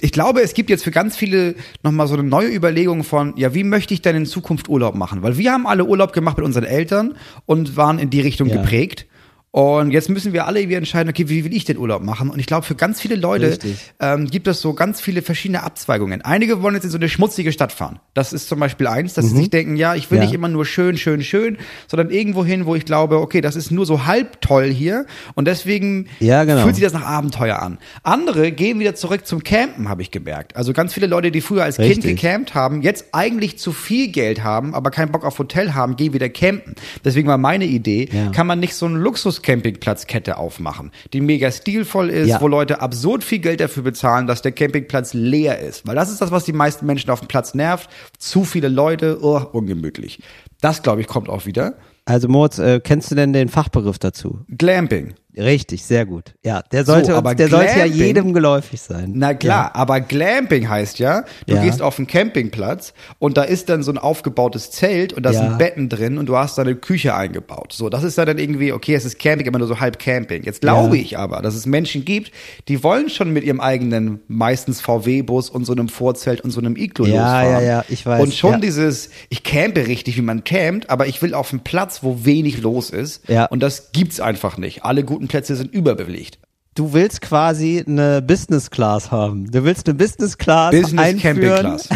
[0.00, 3.54] ich glaube, es gibt jetzt für ganz viele nochmal so eine neue Überlegung von, ja,
[3.54, 5.22] wie möchte ich denn in Zukunft Urlaub machen?
[5.22, 7.14] Weil wir haben alle Urlaub gemacht mit unseren Eltern
[7.46, 8.56] und waren in die Richtung Ja.
[8.56, 9.06] geprägt.
[9.54, 12.28] Und jetzt müssen wir alle irgendwie entscheiden, okay, wie will ich denn Urlaub machen?
[12.28, 13.56] Und ich glaube, für ganz viele Leute
[14.00, 16.22] ähm, gibt es so ganz viele verschiedene Abzweigungen.
[16.22, 18.00] Einige wollen jetzt in so eine schmutzige Stadt fahren.
[18.14, 20.22] Das ist zum Beispiel eins, dass sie sich denken, ja, ich will Mhm.
[20.22, 20.26] Ja.
[20.26, 23.70] nicht immer nur schön, schön, schön, sondern irgendwo hin, wo ich glaube, okay, das ist
[23.70, 26.64] nur so halb toll hier und deswegen Ja, genau.
[26.64, 27.78] fühlt sich das nach Abenteuer an.
[28.02, 30.56] Andere gehen wieder zurück zum Campen, habe ich gemerkt.
[30.56, 32.20] Also ganz viele Leute, die früher als Kind Richtig.
[32.20, 36.12] gecampt haben, jetzt eigentlich zu viel Geld haben, aber keinen Bock auf Hotel haben, gehen
[36.12, 36.74] wieder campen.
[37.04, 38.30] Deswegen war meine Idee, Ja.
[38.32, 38.96] kann man nicht so einen
[39.44, 42.40] Luxus-Campingplatzkette aufmachen, die mega stilvoll ist, Ja.
[42.40, 45.86] wo Leute absurd viel Geld dafür bezahlen, dass der Campingplatz leer ist.
[45.86, 47.88] Weil das ist das, was die meisten Menschen auf dem Platz nervt.
[48.18, 50.22] Zu viele Leute, oh, ungemütlich.
[50.60, 51.74] Das, glaube ich, kommt auch wieder.
[52.06, 54.40] Also Moritz, äh, kennst du denn den Fachbegriff dazu?
[54.48, 55.14] Glamping.
[55.36, 56.34] Richtig, sehr gut.
[56.44, 59.12] Ja, der sollte, So, aber der sollte ja Glamping- jedem geläufig sein.
[59.14, 61.62] Na klar, aber Glamping heißt ja, du Ja.
[61.62, 65.40] gehst auf einen Campingplatz und da ist dann so ein aufgebautes Zelt und da Ja.
[65.40, 67.72] sind Betten drin und du hast da eine Küche eingebaut.
[67.72, 70.44] So, das ist ja dann irgendwie, okay, es ist Camping, aber nur so halb Camping.
[70.44, 71.02] Jetzt glaube Ja.
[71.02, 72.30] ich aber, dass es Menschen gibt,
[72.68, 76.76] die wollen schon mit ihrem eigenen, meistens VW-Bus und so einem Vorzelt und so einem
[76.76, 77.52] Iglo Ja, losfahren.
[77.52, 78.58] ja, ja, ich weiß, Und schon ja.
[78.58, 82.60] dieses, ich campe richtig, wie man campt, aber ich will auf einen Platz, wo wenig
[82.60, 83.28] los ist.
[83.28, 83.46] Ja.
[83.46, 84.84] Und das gibt's einfach nicht.
[84.84, 86.38] Alle guten Plätze sind überbelegt.
[86.74, 89.50] Du willst quasi eine Business Class haben.
[89.50, 91.40] Du willst eine Business Class Business einführen.
[91.40, 91.88] Camping Class.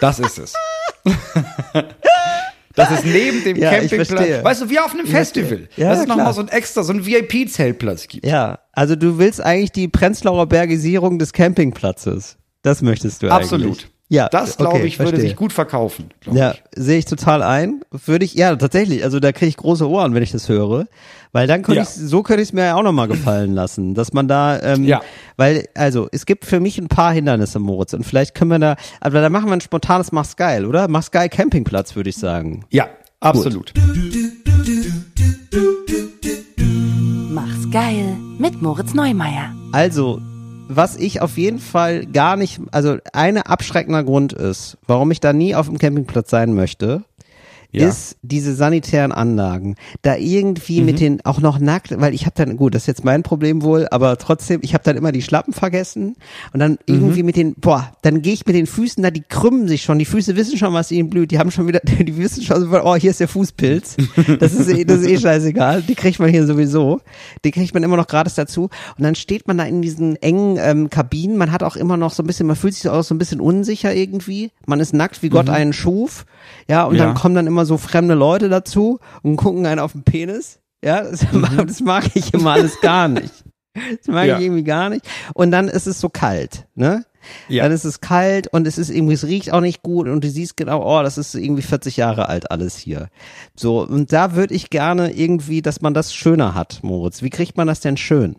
[0.00, 0.54] Das ist es.
[2.76, 4.44] Das ist neben dem Ja, Campingplatz.
[4.44, 5.68] Weißt du, wie auf einem Festival.
[5.76, 8.26] Ja, dass es nochmal so ein extra, so ein VIP-Zeltplatz gibt.
[8.26, 12.36] Ja, also du willst eigentlich die Prenzlauer Bergisierung des Campingplatzes.
[12.62, 13.66] Das möchtest du Absolut.
[13.66, 13.86] eigentlich.
[14.08, 15.28] Ja, Das, glaube okay, ich, würde verstehe.
[15.30, 16.10] sich gut verkaufen.
[16.30, 16.62] Ja, ich.
[16.76, 17.80] sehe ich total ein.
[17.90, 19.02] Würde ich, ja, tatsächlich.
[19.02, 20.86] Also da kriege ich große Ohren, wenn ich das höre.
[21.32, 21.82] Weil dann könnte Ja.
[21.82, 24.84] ich, so könnte ich es mir ja auch nochmal gefallen lassen, dass man da, ähm,
[24.84, 25.00] Ja.
[25.36, 28.76] weil, also, es gibt für mich ein paar Hindernisse, Moritz, und vielleicht können wir da,
[29.00, 30.86] aber da machen wir ein spontanes Mach's geil, oder?
[30.86, 32.66] Mach's geil Campingplatz, würde ich sagen.
[32.70, 32.86] Ja,
[33.20, 33.72] absolut.
[37.30, 39.52] Mach's geil mit Moritz Neumeier.
[39.72, 40.20] Also,
[40.76, 45.32] was ich auf jeden Fall gar nicht, also eine abschreckender Grund ist, warum ich da
[45.32, 47.04] nie auf dem Campingplatz sein möchte,
[47.74, 47.88] Ja.
[47.88, 49.74] ist diese sanitären Anlagen.
[50.02, 50.86] Da irgendwie Mhm.
[50.86, 53.62] mit den auch noch nackt, weil ich habe dann gut, das ist jetzt mein Problem
[53.62, 56.16] wohl, aber trotzdem, ich habe dann immer die Schlappen vergessen
[56.52, 57.26] und dann irgendwie Mhm.
[57.26, 60.04] mit den boah, dann gehe ich mit den Füßen da, die krümmen sich schon, die
[60.04, 63.10] Füße wissen schon, was ihnen blüht, die haben schon wieder die wissen schon, oh, hier
[63.10, 63.96] ist der Fußpilz.
[64.38, 67.00] Das ist eh, das ist eh scheißegal, die kriegt man hier sowieso.
[67.44, 68.64] Die kriegt man immer noch gratis dazu
[68.96, 72.12] und dann steht man da in diesen engen ähm, Kabinen, man hat auch immer noch
[72.12, 74.50] so ein bisschen, man fühlt sich auch so ein bisschen unsicher irgendwie.
[74.66, 76.24] Man ist nackt, wie Gott einen schuf.
[76.68, 76.98] Ja, und Mhm.
[76.98, 77.06] Ja.
[77.06, 80.60] dann kommen dann immer so fremde Leute dazu und gucken einen auf den Penis.
[80.84, 83.32] Ja, das, mag, das mag ich immer alles gar nicht.
[83.74, 84.38] Das mag Ja.
[84.38, 85.04] ich irgendwie gar nicht.
[85.34, 87.04] Und dann ist es so kalt, ne?
[87.48, 87.64] Ja.
[87.64, 90.28] Dann ist es kalt und es ist irgendwie, es riecht auch nicht gut und du
[90.28, 93.08] siehst genau, oh, das ist irgendwie 40 Jahre alt alles hier.
[93.56, 97.22] So, und da würde ich gerne irgendwie, dass man das schöner hat, Moritz.
[97.22, 98.36] Wie kriegt man das denn schön?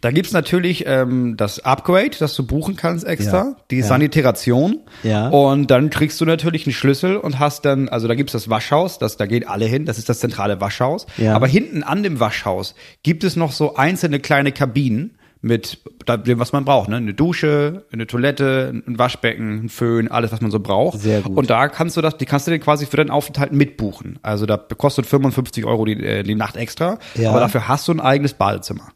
[0.00, 3.56] Da gibt's natürlich ähm, das Upgrade, das du buchen kannst extra, Ja.
[3.70, 3.84] die Ja.
[3.86, 4.80] Saniteration.
[5.02, 5.28] Ja.
[5.28, 8.98] Und dann kriegst du natürlich einen Schlüssel und hast dann, also da gibt's das Waschhaus,
[8.98, 11.06] das, da gehen alle hin, das ist das zentrale Waschhaus.
[11.16, 11.34] Ja.
[11.34, 15.78] Aber hinten an dem Waschhaus gibt es noch so einzelne kleine Kabinen mit
[16.26, 16.96] dem, was man braucht, ne?
[16.96, 20.98] Eine Dusche, eine Toilette, ein Waschbecken, ein Föhn, alles, was man so braucht.
[21.00, 21.36] Sehr gut.
[21.36, 24.18] Und da kannst du das, die kannst du dir quasi für deinen Aufenthalt mitbuchen.
[24.22, 27.30] Also da kostet 55 Euro die, äh, die Nacht extra, Ja.
[27.30, 28.88] aber dafür hast du ein eigenes Badezimmer.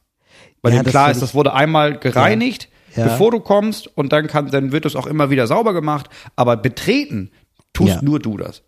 [0.63, 3.05] Weil Ja, dem klar ist, das wurde einmal gereinigt, Ja.
[3.05, 6.09] bevor du kommst und dann kann, dann wird es auch immer wieder sauber gemacht.
[6.37, 7.31] Aber betreten
[7.73, 8.03] tust Ja.
[8.03, 8.63] nur du das.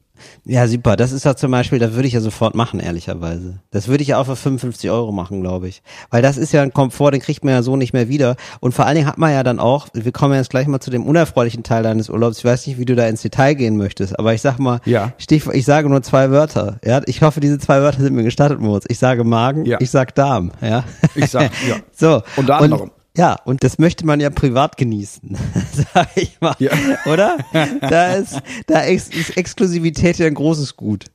[0.45, 0.97] Ja, super.
[0.97, 3.61] Das ist ja zum Beispiel, das würde ich ja sofort machen, ehrlicherweise.
[3.71, 5.83] Das würde ich ja auch für 55 Euro machen, glaube ich.
[6.11, 8.37] Weil das ist ja ein Komfort, den kriegt man ja so nicht mehr wieder.
[8.61, 10.91] Und vor allen Dingen hat man ja dann auch, wir kommen jetzt gleich mal zu
[10.91, 12.39] dem unerfreulichen Teil deines Urlaubs.
[12.39, 15.13] Ich weiß nicht, wie du da ins Detail gehen möchtest, aber ich sag mal, Ja.
[15.19, 16.79] Stichwort, ich sage nur zwei Wörter.
[16.85, 18.85] Ja, ich hoffe, diese zwei Wörter sind mir gestattet, Moritz.
[18.89, 19.79] Ich sage Magen, Ja.
[19.81, 20.53] ich sag Darm.
[20.61, 20.85] Ja.
[21.15, 21.77] Ich sag, ja.
[21.93, 22.23] So.
[22.37, 22.91] Unter und, anderem.
[23.17, 25.37] Ja, und das möchte man ja privat genießen,
[25.95, 26.57] sag ich mal.
[26.59, 26.73] Ja.
[27.07, 27.39] Oder?
[27.81, 31.07] Da ist, da ist, Exklusivität ja ein großes Gut.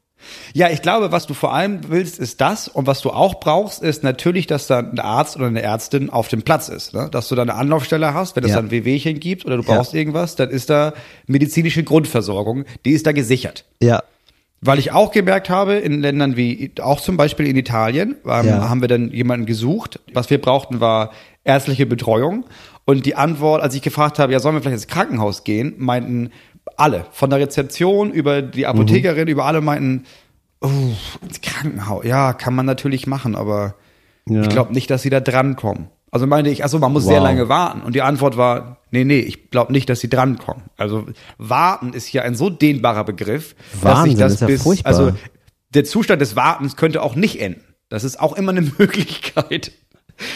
[0.53, 2.67] Ja, ich glaube, was du vor allem willst, ist das.
[2.67, 6.27] Und was du auch brauchst, ist natürlich, dass da ein Arzt oder eine Ärztin auf
[6.27, 6.93] dem Platz ist.
[6.93, 7.07] Ne?
[7.09, 8.57] Dass du da eine Anlaufstelle hast, wenn es Ja.
[8.57, 9.75] da ein Wehwehchen gibt oder du Ja.
[9.75, 10.93] brauchst irgendwas, dann ist da
[11.27, 13.65] medizinische Grundversorgung, die ist da gesichert.
[13.81, 14.03] Ja.
[14.61, 18.69] Weil ich auch gemerkt habe, in Ländern wie, auch zum Beispiel in Italien, ähm, Ja.
[18.69, 19.99] haben wir dann jemanden gesucht.
[20.13, 21.11] Was wir brauchten, war
[21.45, 22.45] ärztliche Betreuung.
[22.85, 26.31] Und die Antwort, als ich gefragt habe, ja, sollen wir vielleicht ins Krankenhaus gehen, meinten
[26.75, 30.03] alle, von der Rezeption über die Apothekerin, über alle meinten,
[30.61, 30.67] oh,
[31.21, 32.03] ins Krankenhaus.
[32.05, 33.75] Ja, kann man natürlich machen, aber
[34.27, 34.41] Ja.
[34.41, 35.87] ich glaube nicht, dass sie da drankommen.
[36.11, 37.11] Also meinte ich, also man muss Wow.
[37.11, 37.81] sehr lange warten.
[37.81, 40.63] Und die Antwort war, nee, nee, ich glaube nicht, dass sie drankommen.
[40.77, 41.05] Also
[41.37, 44.89] warten ist hier ein so dehnbarer Begriff, dass Wahnsinn, sich das ist ja bis, furchtbar.
[44.89, 45.11] also
[45.73, 47.63] der Zustand des Wartens könnte auch nicht enden.
[47.89, 49.71] Das ist auch immer eine Möglichkeit.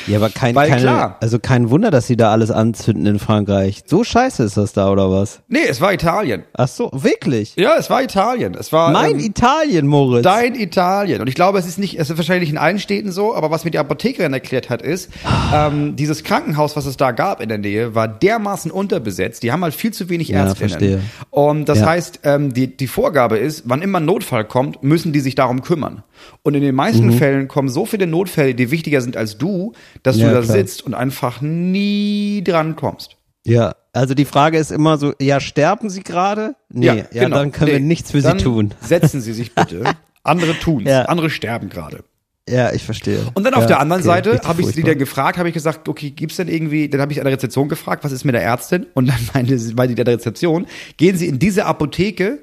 [0.07, 1.17] Ja, aber kein, Weil keine, klar.
[1.21, 3.83] also kein Wunder, dass sie da alles anzünden in Frankreich.
[3.85, 5.41] So scheiße ist das da, oder was?
[5.47, 6.43] Nee, es war Italien.
[6.53, 7.55] Ach so, wirklich?
[7.55, 8.55] Ja, es war Italien.
[8.59, 10.23] Es war Mein ähm, Italien, Moritz.
[10.23, 11.21] Dein Italien.
[11.21, 13.65] Und ich glaube, es ist nicht, es ist wahrscheinlich in allen Städten so, aber was
[13.65, 15.09] mir die Apothekerin erklärt hat, ist,
[15.53, 19.43] ähm, dieses Krankenhaus, was es da gab in der Nähe, war dermaßen unterbesetzt.
[19.43, 20.69] Die haben halt viel zu wenig Ja, Ärztinnen.
[20.69, 21.01] verstehe.
[21.29, 21.87] Und das Ja.
[21.87, 25.61] heißt, ähm, die, die Vorgabe ist, wann immer ein Notfall kommt, müssen die sich darum
[25.61, 26.03] kümmern.
[26.41, 27.13] Und in den meisten Mhm.
[27.13, 29.72] Fällen kommen so viele Notfälle, die wichtiger sind als du,
[30.03, 30.57] dass Ja, du da klar.
[30.57, 33.17] sitzt und einfach nie dran kommst.
[33.45, 36.55] Ja, also die Frage ist immer so, ja, sterben sie gerade?
[36.69, 37.37] Nee, ja, genau.
[37.37, 38.73] dann können wir Nee, nichts für sie tun.
[38.81, 39.83] Setzen Sie sich bitte.
[40.23, 40.89] Andere tun's.
[40.89, 41.03] Ja.
[41.03, 42.03] Andere sterben gerade.
[42.47, 43.19] Ja, ich verstehe.
[43.35, 45.53] Und dann auf ja, der anderen okay, Seite habe ich sie dann gefragt, habe ich
[45.53, 48.35] gesagt, okay, gibt's denn irgendwie, dann habe ich an der Rezeption gefragt, was ist mit
[48.35, 48.85] der Ärztin?
[48.93, 52.39] Und dann meinte sie bei der Rezeption, gehen Sie in diese Apotheke,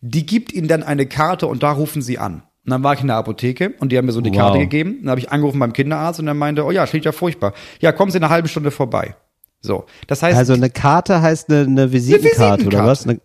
[0.00, 2.42] die gibt Ihnen dann eine Karte und da rufen Sie an.
[2.64, 4.36] Und dann war ich in der Apotheke und die haben mir so eine Wow.
[4.38, 4.98] Karte gegeben.
[5.02, 7.52] Dann habe ich angerufen beim Kinderarzt und er meinte, oh ja, klingt ja furchtbar.
[7.80, 9.14] Ja, kommen Sie in einer halben Stunde vorbei.
[9.60, 12.86] So, das heißt, Also eine Karte heißt eine, eine Visitenkarte, oder Visitenkarte.
[12.86, 13.06] was?
[13.06, 13.20] Eine,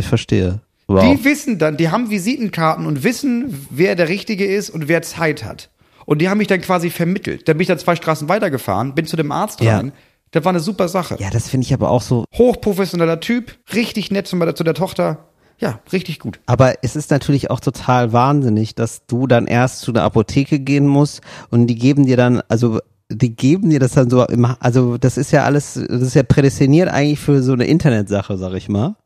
[0.00, 0.60] ich verstehe.
[0.86, 1.04] Wow.
[1.04, 5.44] Die wissen dann, die haben Visitenkarten und wissen, wer der Richtige ist und wer Zeit
[5.44, 5.70] hat.
[6.06, 7.46] Und die haben mich dann quasi vermittelt.
[7.48, 9.76] Dann bin ich dann zwei Straßen weitergefahren, bin zu dem Arzt Ja.
[9.76, 9.92] rein.
[10.30, 11.16] Das war eine super Sache.
[11.20, 12.24] ja, das finde ich aber auch so.
[12.34, 15.27] Hochprofessioneller Typ, richtig nett zu, zu der Tochter.
[15.58, 16.38] Ja, richtig gut.
[16.46, 20.86] Aber es ist natürlich auch total wahnsinnig, dass du dann erst zu einer Apotheke gehen
[20.86, 24.98] musst und die geben dir dann, also die geben dir das dann so im, also
[24.98, 28.68] das ist ja alles, das ist ja prädestiniert eigentlich für so eine Internetsache, sag ich
[28.68, 28.96] mal.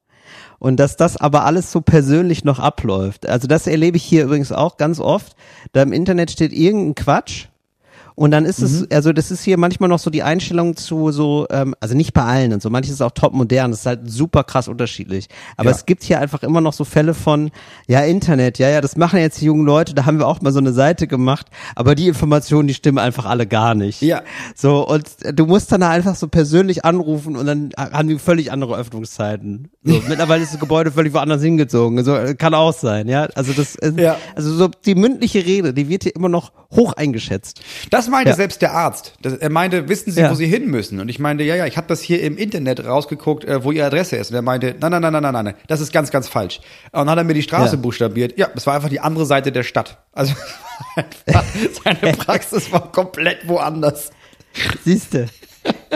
[0.59, 3.29] Und dass das aber alles so persönlich noch abläuft.
[3.29, 5.35] Also das erlebe ich hier übrigens auch ganz oft.
[5.73, 7.47] Da im Internet steht irgendein Quatsch.
[8.15, 11.47] Und dann ist es, also das ist hier manchmal noch so die Einstellung zu so,
[11.51, 14.01] ähm, also nicht bei allen und so, manches ist auch top modern, das ist halt
[14.11, 15.29] super krass unterschiedlich.
[15.57, 15.77] Aber Ja.
[15.77, 17.51] es gibt hier einfach immer noch so Fälle von,
[17.89, 20.53] ja, Internet, ja, ja, das machen jetzt die jungen Leute, da haben wir auch mal
[20.53, 24.03] so eine Seite gemacht, aber die Informationen, die stimmen einfach alle gar nicht.
[24.03, 24.23] Ja.
[24.55, 28.53] So, und du musst dann da einfach so persönlich anrufen und dann haben die völlig
[28.53, 29.69] andere Öffnungszeiten.
[29.85, 32.05] So, mittlerweile ist das Gebäude völlig woanders hingezogen.
[32.05, 33.25] So, äh, kann auch sein, ja.
[33.35, 34.17] Also das, Ja.
[34.37, 37.61] also so die mündliche Rede, die wird hier immer noch hoch eingeschätzt.
[37.91, 38.37] Das meinte Ja.
[38.37, 39.15] selbst der Arzt.
[39.23, 40.31] Das, er meinte, wissen Sie, Ja.
[40.31, 41.01] wo Sie hin müssen?
[41.01, 43.87] Und ich meinte, ja, ja, ich habe das hier im Internet rausgeguckt, äh, wo Ihre
[43.87, 44.31] Adresse ist.
[44.31, 46.61] Und er meinte, nein, nein, nein, nein, nein, nein, das ist ganz, ganz falsch.
[46.93, 47.81] Und dann hat er mir die Straße Ja.
[47.83, 48.39] buchstabiert.
[48.39, 49.99] Ja, das war einfach die andere Seite der Stadt.
[50.13, 50.35] Also
[51.85, 54.11] seine Praxis war komplett woanders.
[54.85, 55.27] Siehste.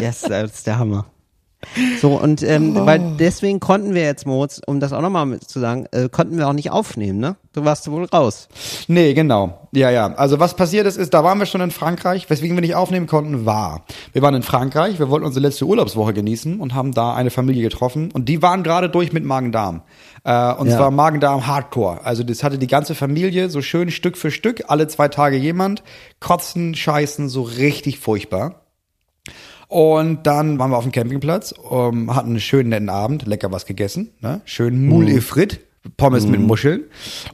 [0.00, 1.06] Yes, das ist der Hammer.
[2.00, 5.86] So, und ähm, weil deswegen konnten wir jetzt, Moritz, um das auch nochmal zu sagen,
[5.90, 7.36] äh, konnten wir auch nicht aufnehmen, ne?
[7.54, 8.48] Du warst wohl raus.
[8.86, 9.66] Nee, genau.
[9.72, 10.14] Ja, ja.
[10.14, 12.28] Also was passiert ist, ist, da waren wir schon in Frankreich.
[12.30, 16.12] Weswegen wir nicht aufnehmen konnten, war, wir waren in Frankreich, wir wollten unsere letzte Urlaubswoche
[16.12, 19.82] genießen und haben da eine Familie getroffen und die waren gerade durch mit Magen-Darm.
[20.24, 20.76] Äh, und Ja.
[20.76, 22.04] zwar Magen-Darm Hardcore.
[22.04, 25.82] Also das hatte die ganze Familie so schön Stück für Stück, alle zwei Tage jemand,
[26.20, 28.65] kotzen, scheißen, so richtig furchtbar.
[29.68, 33.66] Und dann waren wir auf dem Campingplatz, ähm, hatten einen schönen netten Abend, lecker was
[33.66, 34.40] gegessen, ne?
[34.44, 35.60] schön Moule frit,
[35.96, 36.84] Pommes mit Muscheln.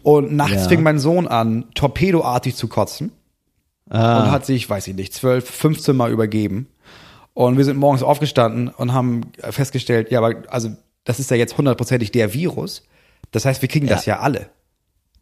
[0.03, 0.69] Und nachts Ja.
[0.69, 3.13] fing mein Sohn an, torpedoartig zu kotzen
[3.91, 6.69] Ah, und hat sich, weiß ich nicht, 12, 15 Mal übergeben.
[7.35, 10.71] Und wir sind morgens aufgestanden und haben festgestellt, ja, aber also
[11.05, 12.83] das ist ja jetzt hundertprozentig der Virus.
[13.33, 14.49] Das heißt, wir kriegen das ja alle.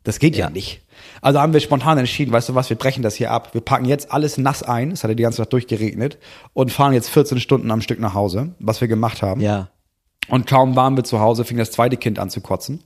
[0.05, 0.47] Das geht ja.
[0.47, 0.51] Ja.
[0.51, 0.83] nicht.
[1.23, 3.51] Also haben wir spontan entschieden, weißt du was, wir brechen das hier ab.
[3.53, 6.19] Wir packen jetzt alles nass ein, es hat ja die ganze Nacht durchgeregnet
[6.53, 9.41] und fahren jetzt 14 Stunden am Stück nach Hause, was wir gemacht haben.
[9.41, 9.69] ja.
[10.29, 12.85] Und kaum waren wir zu Hause, fing das zweite Kind an zu kotzen.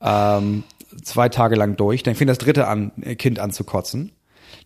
[0.00, 0.64] Ähm,
[1.02, 2.02] zwei Tage lang durch.
[2.02, 4.12] Dann fing das dritte an, äh, Kind an zu kotzen.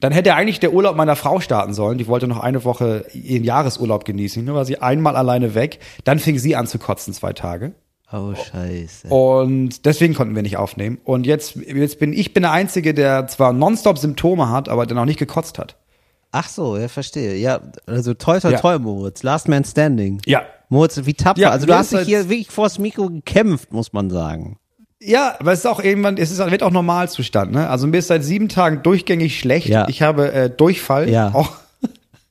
[0.01, 1.99] Dann hätte eigentlich der Urlaub meiner Frau starten sollen.
[1.99, 4.43] Die wollte noch eine Woche ihren Jahresurlaub genießen.
[4.45, 5.79] Nur war sie einmal alleine weg.
[6.05, 7.73] Dann fing sie an zu kotzen, zwei Tage.
[8.13, 9.09] Oh, scheiße.
[9.09, 10.99] Und deswegen konnten wir nicht aufnehmen.
[11.05, 14.97] Und jetzt, jetzt bin ich bin der Einzige, der zwar nonstop Symptome hat, aber der
[14.97, 15.77] noch nicht gekotzt hat.
[16.33, 17.37] Ach so, ja, verstehe.
[17.37, 18.61] Ja, also toi, toi, Ja.
[18.61, 19.23] toi, Moritz.
[19.23, 20.21] Last Man Standing.
[20.27, 20.43] Ja.
[20.69, 21.41] Moritz, wie tapfer.
[21.41, 24.57] Ja, also du hast dich halt- hier wirklich vors Mikro gekämpft, muss man sagen.
[25.03, 27.69] Ja, aber es ist auch irgendwann, es ist, wird auch Normalzustand, ne?
[27.69, 29.67] Also mir ist seit sieben Tagen durchgängig schlecht.
[29.69, 29.89] Ja.
[29.89, 31.31] Ich habe äh, Durchfall Ja.
[31.35, 31.53] auch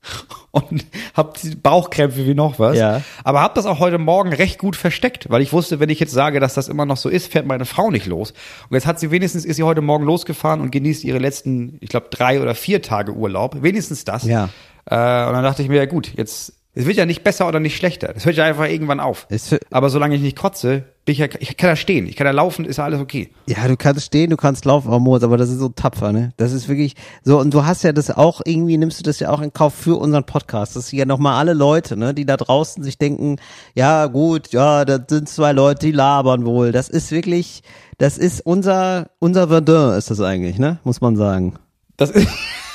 [0.51, 2.77] und habe Bauchkrämpfe wie noch was.
[2.77, 3.01] Ja.
[3.23, 6.11] Aber habe das auch heute Morgen recht gut versteckt, weil ich wusste, wenn ich jetzt
[6.11, 8.31] sage, dass das immer noch so ist, fährt meine Frau nicht los.
[8.69, 11.89] Und jetzt hat sie wenigstens ist sie heute Morgen losgefahren und genießt ihre letzten, ich
[11.89, 13.61] glaube drei oder vier Tage Urlaub.
[13.61, 14.23] Wenigstens das.
[14.23, 14.49] Ja.
[14.85, 17.59] Äh, und dann dachte ich mir, ja gut, jetzt es wird ja nicht besser oder
[17.59, 18.13] nicht schlechter.
[18.15, 19.27] Es hört ja einfach irgendwann auf.
[19.71, 22.31] Aber solange ich nicht kotze, bin ich ja, ich kann da stehen, ich kann da
[22.31, 23.31] laufen, ist ja alles okay.
[23.47, 26.31] Ja, du kannst stehen, du kannst laufen, oh Moritz, aber das ist so tapfer, ne?
[26.37, 29.31] Das ist wirklich so, und du hast ja das auch, irgendwie nimmst du das ja
[29.31, 30.75] auch in Kauf für unseren Podcast.
[30.75, 33.37] Das sind ja nochmal alle Leute, ne, die da draußen sich denken,
[33.73, 36.71] ja gut, ja, das sind zwei Leute, die labern wohl.
[36.71, 37.63] Das ist wirklich,
[37.97, 40.77] das ist unser, unser Verdun ist das eigentlich, ne?
[40.83, 41.55] Muss man sagen.
[41.97, 42.27] Das ist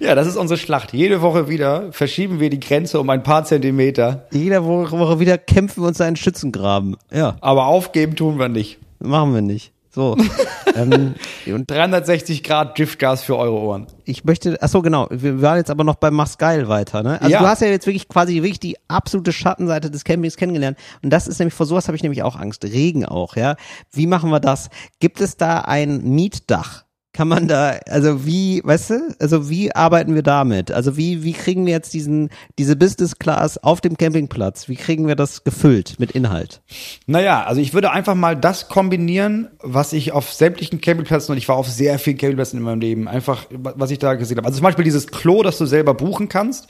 [0.00, 0.92] ja, das ist unsere Schlacht.
[0.92, 5.82] Jede Woche wieder verschieben wir die Grenze um ein paar Zentimeter, Jede Woche, wieder kämpfen
[5.82, 6.96] wir uns einen Schützengraben.
[7.12, 8.78] Ja, aber aufgeben tun wir nicht.
[9.00, 9.72] machen wir nicht.
[9.90, 10.16] So.
[10.74, 11.14] ähm,
[11.46, 13.86] und 360 Grad Driftgas für eure Ohren.
[14.04, 17.20] ich möchte, ach so genau, wir waren jetzt aber noch beim Mach's geil weiter, ne?
[17.20, 17.38] Also Ja.
[17.38, 21.28] du hast ja jetzt wirklich quasi wirklich die absolute Schattenseite des Campings kennengelernt und das
[21.28, 23.54] ist nämlich vor sowas habe ich nämlich auch Angst, Regen auch, ja?
[23.92, 24.68] Wie machen wir das?
[24.98, 26.83] Gibt es da ein Mietdach?
[27.14, 30.72] Kann man da, also wie, weißt du, also wie arbeiten wir damit?
[30.72, 34.68] Also wie, wie kriegen wir jetzt diesen, diese Business Class auf dem Campingplatz?
[34.68, 36.60] Wie kriegen wir das gefüllt mit Inhalt?
[37.06, 41.48] Naja, also ich würde einfach mal das kombinieren, was ich auf sämtlichen Campingplätzen und ich
[41.48, 44.48] war auf sehr vielen Campingplätzen in meinem Leben, einfach, was ich da gesehen habe.
[44.48, 46.66] Also zum Beispiel dieses Klo, das du selber buchen kannst,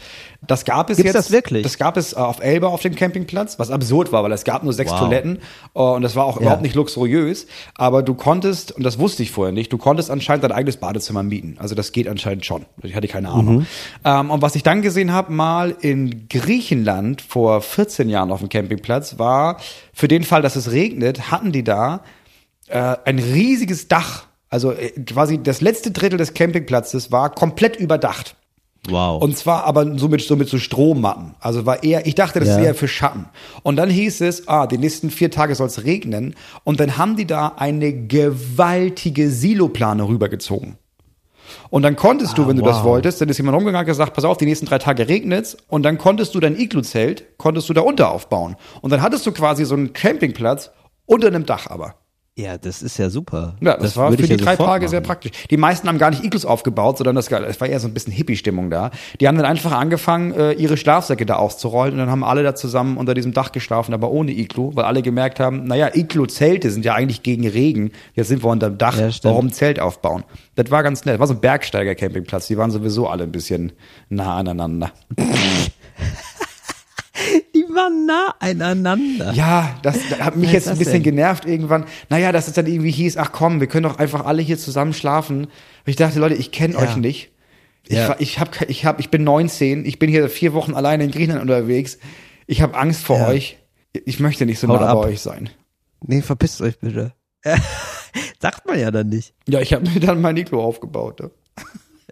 [0.47, 1.17] das gab es Gibt's jetzt.
[1.17, 1.63] das wirklich?
[1.63, 4.63] Das gab es äh, auf Elba auf dem Campingplatz, was absurd war, weil es gab
[4.63, 5.01] nur sechs Wow.
[5.01, 5.39] Toiletten
[5.75, 9.31] äh, und das war auch überhaupt nicht luxuriös, aber du konntest, und das wusste ich
[9.31, 11.57] vorher nicht, du konntest anscheinend dein eigenes Badezimmer mieten.
[11.59, 12.67] Also das geht anscheinend schon.
[12.83, 13.59] Ich hatte keine Ahnung.
[13.59, 13.67] Mhm.
[14.05, 18.49] Ähm, und was ich dann gesehen habe, mal in Griechenland vor 14 Jahren auf dem
[18.49, 19.59] Campingplatz, war
[19.93, 22.03] für den Fall, dass es regnet, hatten die da
[22.69, 24.27] äh, ein riesiges Dach.
[24.49, 28.37] Also äh, quasi das letzte Drittel des Campingplatzes war komplett überdacht.
[28.89, 29.23] Wow.
[29.23, 31.35] Und zwar aber so mit, so mit so Strommatten.
[31.41, 32.59] Also war eher, ich dachte, das Ja.
[32.59, 33.27] ist eher für Schatten.
[33.63, 36.35] Und dann hieß es, ah, die nächsten vier Tage soll es regnen.
[36.65, 40.77] Und dann haben die da eine gewaltige Siloplane rübergezogen.
[41.71, 42.91] Und dann konntest du, wenn du das Ah, wow.
[42.93, 45.57] wolltest, dann ist jemand rumgegangen und gesagt, pass auf, die nächsten drei Tage regnet's.
[45.69, 48.57] Und dann konntest du dein Iglu-Zelt, konntest du da unter aufbauen.
[48.81, 50.71] Und dann hattest du quasi so einen Campingplatz
[51.07, 51.97] unter einem Dach aber.
[52.37, 53.55] Ja, das ist ja super.
[53.61, 55.31] Ja, das, war für die ja drei Tage sehr praktisch.
[55.51, 58.13] Die meisten haben gar nicht Iglus aufgebaut, sondern das, es war eher so ein bisschen
[58.13, 58.91] Hippie-Stimmung da.
[59.21, 62.57] Die haben dann einfach angefangen, äh, ihre Schlafsäcke da auszurollen und dann haben alle da
[62.57, 66.85] zusammen unter diesem Dach geschlafen, aber ohne Iglu, weil alle gemerkt haben, naja, Iglu-Zelte sind
[66.85, 67.93] ja eigentlich gegen Regen.
[68.15, 70.25] Jetzt sind wir unter dem Dach, Ja, warum Zelt aufbauen?
[70.57, 71.21] Das war ganz nett.
[71.21, 72.49] War so ein Bergsteiger-Campingplatz.
[72.49, 73.71] Die waren sowieso alle ein bisschen
[74.09, 74.91] nah aneinander.
[77.75, 79.33] Waren nah aneinander.
[79.33, 81.03] Ja, das hat mich jetzt ein bisschen denn?
[81.03, 81.85] genervt irgendwann.
[82.09, 84.93] Naja, dass es dann irgendwie hieß, ach komm, wir können doch einfach alle hier zusammen
[84.93, 85.45] schlafen.
[85.45, 85.51] Und
[85.87, 86.81] ich dachte, Leute, ich kenne Ja.
[86.81, 87.31] euch nicht.
[87.87, 88.17] Ich, Ja.
[88.19, 91.43] ich, hab, ich, hab, ich bin 19, ich bin hier vier Wochen alleine in Griechenland
[91.43, 91.99] unterwegs.
[92.47, 93.29] Ich habe Angst vor Ja.
[93.29, 93.59] euch.
[93.93, 95.03] Ich möchte nicht so Haut nah ab.
[95.03, 95.51] bei euch sein.
[96.07, 97.13] Nee, verpisst euch bitte.
[98.41, 99.35] Sagt man ja dann nicht.
[99.49, 101.21] Ja, ich habe mir dann mein Iglo aufgebaut.
[101.21, 101.31] Ne?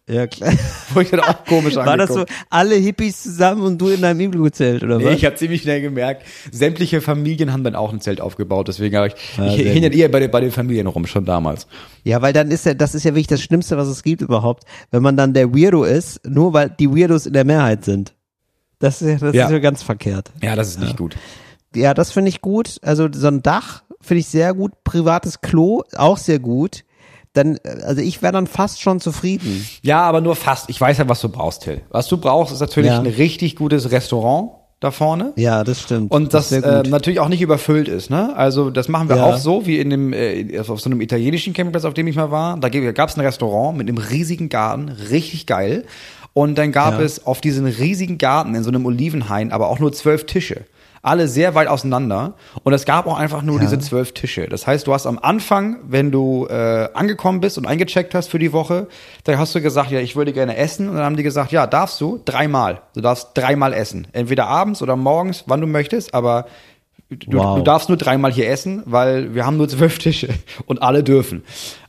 [0.08, 0.52] Ja, klar.
[0.94, 4.18] Wo ich dann auch komisch War das so, alle Hippies zusammen und du in deinem
[4.20, 5.14] Igloo-Zelt, oder Nee, was?
[5.14, 8.66] ich habe ziemlich schnell gemerkt, sämtliche Familien haben dann auch ein Zelt aufgebaut.
[8.66, 11.24] Deswegen habe ich, Ah, ich hing dann eher bei den, bei den Familien rum, schon
[11.24, 11.68] damals.
[12.02, 14.64] Ja, weil dann ist ja, das ist ja wirklich das Schlimmste, was es gibt überhaupt,
[14.90, 18.12] wenn man dann der Weirdo ist, nur weil die Weirdos in der Mehrheit sind.
[18.80, 19.44] Das ist ja, das Ja.
[19.46, 20.32] ist ja ganz verkehrt.
[20.42, 21.16] Ja, das ist nicht gut.
[21.76, 22.78] Ja, das finde ich gut.
[22.82, 24.72] Also so ein Dach finde ich sehr gut.
[24.82, 26.82] Privates Klo auch sehr gut.
[27.34, 29.66] Dann, also ich wäre dann fast schon zufrieden.
[29.82, 30.68] Ja, aber nur fast.
[30.68, 31.80] Ich weiß ja, was du brauchst, Till.
[31.90, 32.98] Was du brauchst, ist natürlich Ja.
[33.00, 35.32] ein richtig gutes Restaurant da vorne.
[35.36, 36.10] Ja, das stimmt.
[36.10, 38.36] Und das, sehr äh, natürlich auch nicht überfüllt ist, ne?
[38.36, 39.24] Also das machen wir Ja.
[39.24, 42.30] auch so, wie in dem äh, auf so einem italienischen Campingplatz, auf dem ich mal
[42.30, 42.58] war.
[42.58, 45.84] Da gab es ein Restaurant mit einem riesigen Garten, richtig geil.
[46.34, 47.00] Und dann gab Ja.
[47.04, 50.62] es auf diesen riesigen Garten in so einem Olivenhain aber auch nur zwölf Tische.
[51.04, 52.34] Alle sehr weit auseinander.
[52.62, 53.62] Und es gab auch einfach nur Ja.
[53.62, 54.46] diese zwölf Tische.
[54.48, 58.38] Das heißt, du hast am Anfang, wenn du äh, angekommen bist und eingecheckt hast für
[58.38, 58.86] die Woche,
[59.24, 60.88] da hast du gesagt, ja, ich würde gerne essen.
[60.88, 62.82] Und dann haben die gesagt, ja, darfst du dreimal.
[62.94, 64.06] Du darfst dreimal essen.
[64.12, 66.46] Entweder abends oder morgens, wann du möchtest, aber
[67.10, 67.56] Du, Wow.
[67.58, 70.28] du darfst nur dreimal hier essen, weil wir haben nur zwölf Tische
[70.64, 71.42] und alle dürfen.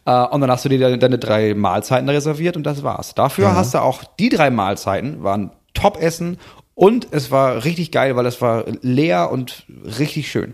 [0.05, 3.15] Äh, und dann hast du dir deine, deine drei Mahlzeiten reserviert und das war's.
[3.15, 6.39] Dafür hast du auch die drei Mahlzeiten, waren Top-Essen
[6.75, 9.65] und es war richtig geil, weil es war leer und
[9.99, 10.53] richtig schön.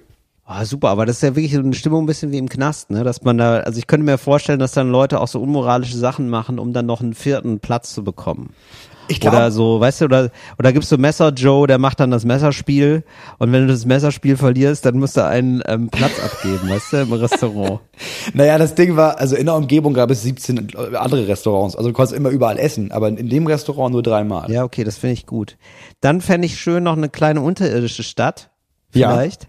[0.51, 2.89] Ah, super, aber das ist ja wirklich so eine Stimmung ein bisschen wie im Knast,
[2.89, 3.03] ne?
[3.03, 6.27] Dass man da, also ich könnte mir vorstellen, dass dann Leute auch so unmoralische Sachen
[6.27, 8.55] machen, um dann noch einen vierten Platz zu bekommen.
[9.09, 10.29] Ich Oder so, weißt du, oder,
[10.59, 13.03] oder gibst du Messer Joe, der macht dann das Messerspiel
[13.39, 16.97] und wenn du das Messerspiel verlierst, dann musst du einen ähm, Platz abgeben, weißt du,
[16.97, 17.79] im Restaurant.
[18.33, 21.75] Naja, das Ding war, also in der Umgebung gab es 17 andere Restaurants.
[21.75, 24.49] Also du konntest immer überall essen, aber in dem Restaurant nur dreimal.
[24.49, 25.57] Ja, okay, das finde ich gut.
[25.99, 28.51] Dann fände ich schön noch eine kleine unterirdische Stadt,
[28.93, 29.11] Ja.
[29.11, 29.47] vielleicht.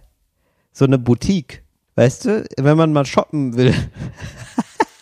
[0.73, 1.63] So eine Boutique,
[1.97, 3.75] weißt du, wenn man mal shoppen will.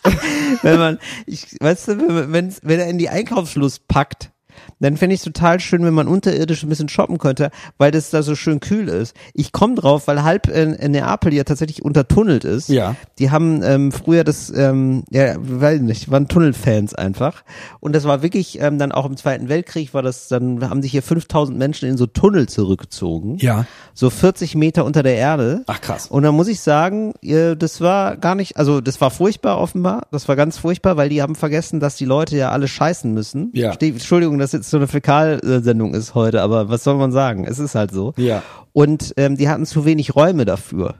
[0.61, 4.31] wenn man, ich, weißt du, wenn, wenn er in die Einkaufsschluss packt,
[4.79, 8.09] dann fände ich es total schön, wenn man unterirdisch ein bisschen shoppen könnte, weil das
[8.09, 9.15] da so schön kühl ist.
[9.33, 12.69] Ich komme drauf, weil halb in, in Neapel ja tatsächlich untertunnelt ist.
[12.69, 12.95] Ja.
[13.17, 17.43] Die haben ähm, früher das, ähm, ja, weiß nicht, waren Tunnelfans einfach.
[17.79, 20.91] Und das war wirklich, ähm, dann auch im Zweiten Weltkrieg war das, dann haben sich
[20.91, 23.37] hier 5000 Menschen in so Tunnel zurückgezogen.
[23.39, 23.65] Ja.
[23.93, 25.63] So 40 Meter unter der Erde.
[25.67, 26.07] Ach, krass.
[26.07, 30.07] Und dann muss ich sagen, das war gar nicht, also das war furchtbar offenbar.
[30.11, 33.51] Das war ganz furchtbar, weil die haben vergessen, dass die Leute ja alle scheißen müssen.
[33.53, 33.73] Ja.
[33.73, 37.45] Ste- Entschuldigung, dass jetzt so eine Fäkalsendung ist heute, aber was soll man sagen?
[37.45, 38.13] Es ist halt so.
[38.17, 38.43] Ja.
[38.73, 40.95] Und ähm, die hatten zu wenig Räume dafür.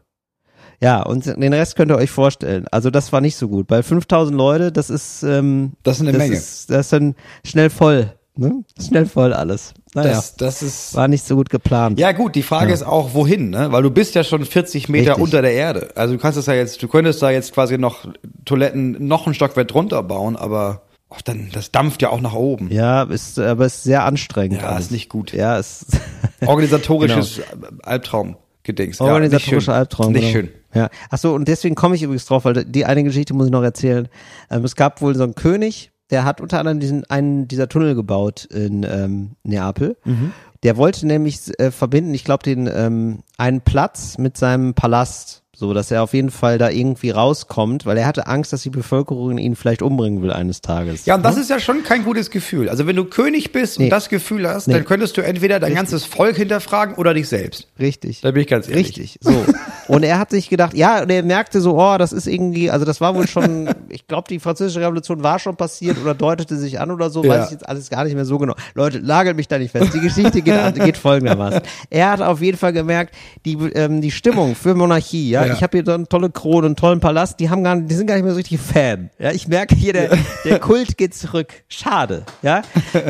[0.82, 2.66] Ja, und den Rest könnt ihr euch vorstellen.
[2.72, 3.68] Also das war nicht so gut.
[3.68, 6.36] Bei 5000 Leute, das ist ähm, Das ist eine Menge.
[6.36, 8.14] Ist, das ist dann schnell voll.
[8.38, 8.64] Ne?
[8.82, 9.74] Schnell voll alles.
[9.94, 10.96] Naja, Das, das ist.
[10.96, 12.00] war nicht so gut geplant.
[12.00, 13.74] Ja gut, die Frage ist auch, wohin, ne?
[13.74, 15.24] Weil du bist ja schon 40 Meter Richtig.
[15.24, 15.90] unter der Erde.
[15.96, 18.06] Also du kannst es ja jetzt, du könntest da jetzt quasi noch
[18.46, 22.72] Toiletten noch ein Stockwerk drunter bauen, aber oh, dann, das dampft ja auch nach oben.
[22.72, 24.62] Ja, ist, aber ist sehr anstrengend.
[24.62, 24.86] Ja, alles.
[24.86, 25.34] ist nicht gut.
[25.34, 25.86] Ja, ist
[26.46, 27.42] Organisatorisches
[27.84, 28.98] Albtraum gedings.
[29.00, 29.12] Genau.
[29.12, 30.14] organisatorischer Albtraum.
[30.14, 30.32] Nicht genau.
[30.32, 30.50] schön.
[30.74, 30.90] Ja.
[31.10, 33.64] Ach so, und deswegen komme ich übrigens drauf, weil die eine Geschichte muss ich noch
[33.64, 34.08] erzählen.
[34.52, 37.96] Ähm, es gab wohl so einen König, der hat unter anderem diesen einen dieser Tunnel
[37.96, 39.98] gebaut in ähm, Neapel.
[40.06, 40.32] Mhm.
[40.64, 45.74] Der wollte nämlich äh, verbinden, ich glaube, den ähm, einen Platz mit seinem Palast, so
[45.74, 49.38] dass er auf jeden Fall da irgendwie rauskommt, weil er hatte Angst, dass die Bevölkerung
[49.38, 51.06] ihn vielleicht umbringen will eines Tages.
[51.06, 52.70] Ja, und das ist ja schon kein gutes Gefühl.
[52.70, 53.86] Also wenn du König bist Nee.
[53.86, 54.74] und das Gefühl hast, Nee.
[54.76, 57.68] dann könntest du entweder dein ganzes Volk hinterfragen oder dich selbst.
[57.78, 58.22] Richtig.
[58.22, 58.88] Da bin ich ganz ehrlich.
[58.88, 59.32] Richtig, so.
[59.90, 62.86] Und er hat sich gedacht, ja, und er merkte so, oh, das ist irgendwie, also
[62.86, 66.80] das war wohl schon, ich glaube, die französische Revolution war schon passiert oder deutete sich
[66.80, 67.32] an oder so, Ja.
[67.32, 68.54] weiß ich jetzt alles gar nicht mehr so genau.
[68.76, 69.94] Leute, lagert mich da nicht fest.
[69.94, 71.62] Die Geschichte geht, geht folgendermaßen.
[71.90, 73.16] Er hat auf jeden Fall gemerkt,
[73.46, 75.54] die, ähm, die Stimmung für Monarchie, ja, Ja.
[75.54, 77.96] ich habe hier so eine tolle Krone, einen tollen Palast, die haben gar nicht, die
[77.96, 79.10] sind gar nicht mehr so richtig Fan.
[79.18, 80.12] Ja, ich merke hier, der,
[80.46, 81.48] der Kult geht zurück.
[81.68, 82.62] Schade, ja.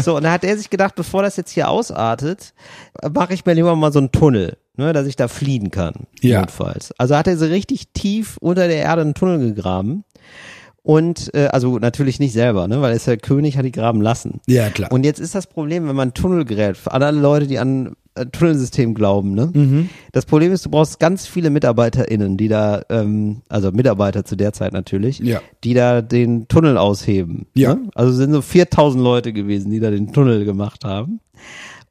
[0.01, 2.53] So, und da hat er sich gedacht, bevor das jetzt hier ausartet,
[3.13, 6.07] mache ich mir lieber mal so einen Tunnel, ne, dass ich da fliehen kann.
[6.21, 6.39] Ja.
[6.41, 6.91] Notfalls.
[6.97, 10.03] Also hat er so richtig tief unter der Erde einen Tunnel gegraben.
[10.81, 14.01] Und äh, also natürlich nicht selber, ne, weil er ist ja König, hat die graben
[14.01, 14.39] lassen.
[14.47, 14.91] Ja, klar.
[14.91, 18.25] Und jetzt ist das Problem, wenn man Tunnel gerät, für alle Leute, die an äh,
[18.25, 19.51] Tunnelsystem glauben, ne?
[19.53, 19.89] Mhm.
[20.13, 24.53] Das Problem ist, du brauchst ganz viele MitarbeiterInnen, die da, ähm, also Mitarbeiter zu der
[24.53, 25.41] Zeit natürlich, Ja.
[25.63, 27.45] die da den Tunnel ausheben.
[27.53, 27.75] Ja.
[27.75, 27.89] Ne?
[27.93, 31.19] Also es sind so 4000 Leute gewesen, die da den Tunnel gemacht haben.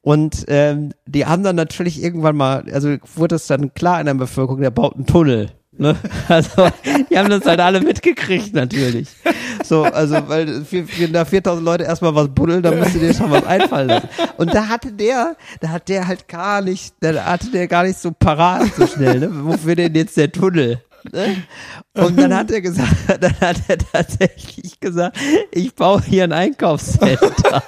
[0.08, 4.14] Und ähm, die haben dann natürlich irgendwann mal, also wurde es dann klar in der
[4.14, 5.50] Bevölkerung, der baut einen Tunnel.
[5.76, 5.96] Ne?
[6.28, 6.70] Also
[7.10, 9.08] die haben das halt alle mitgekriegt natürlich.
[9.62, 13.44] So, also weil für da 4000 Leute erstmal was buddeln, dann müsste dir schon was
[13.44, 14.08] einfallen lassen.
[14.38, 17.98] Und da hatte der, da hat der halt gar nicht, da hatte der gar nicht
[17.98, 19.28] so parat so schnell, ne?
[19.30, 20.80] Wofür denn jetzt der Tunnel?
[21.12, 21.36] Ne?
[21.92, 25.18] Und dann hat er gesagt, dann hat er tatsächlich gesagt,
[25.52, 27.62] ich baue hier ein Einkaufscenter.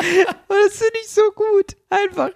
[0.00, 1.76] Das finde ich so gut.
[1.90, 2.30] Einfach.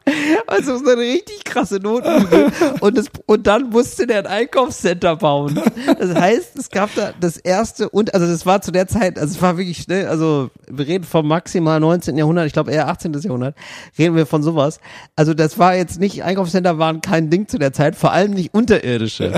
[0.48, 2.50] Also so eine richtig krasse Notenübung.
[2.80, 5.60] Und, das, und dann musste der ein Einkaufscenter bauen.
[5.98, 9.34] Das heißt, es gab da das erste und, also das war zu der Zeit, also
[9.34, 12.16] es war wirklich schnell, also wir reden vom maximal 19.
[12.16, 13.12] Jahrhundert, ich glaube eher 18.
[13.20, 13.54] Jahrhundert,
[13.96, 14.80] reden wir von sowas.
[15.14, 18.54] Also das war jetzt nicht, Einkaufscenter waren kein Ding zu der Zeit, vor allem nicht
[18.54, 19.32] unterirdische.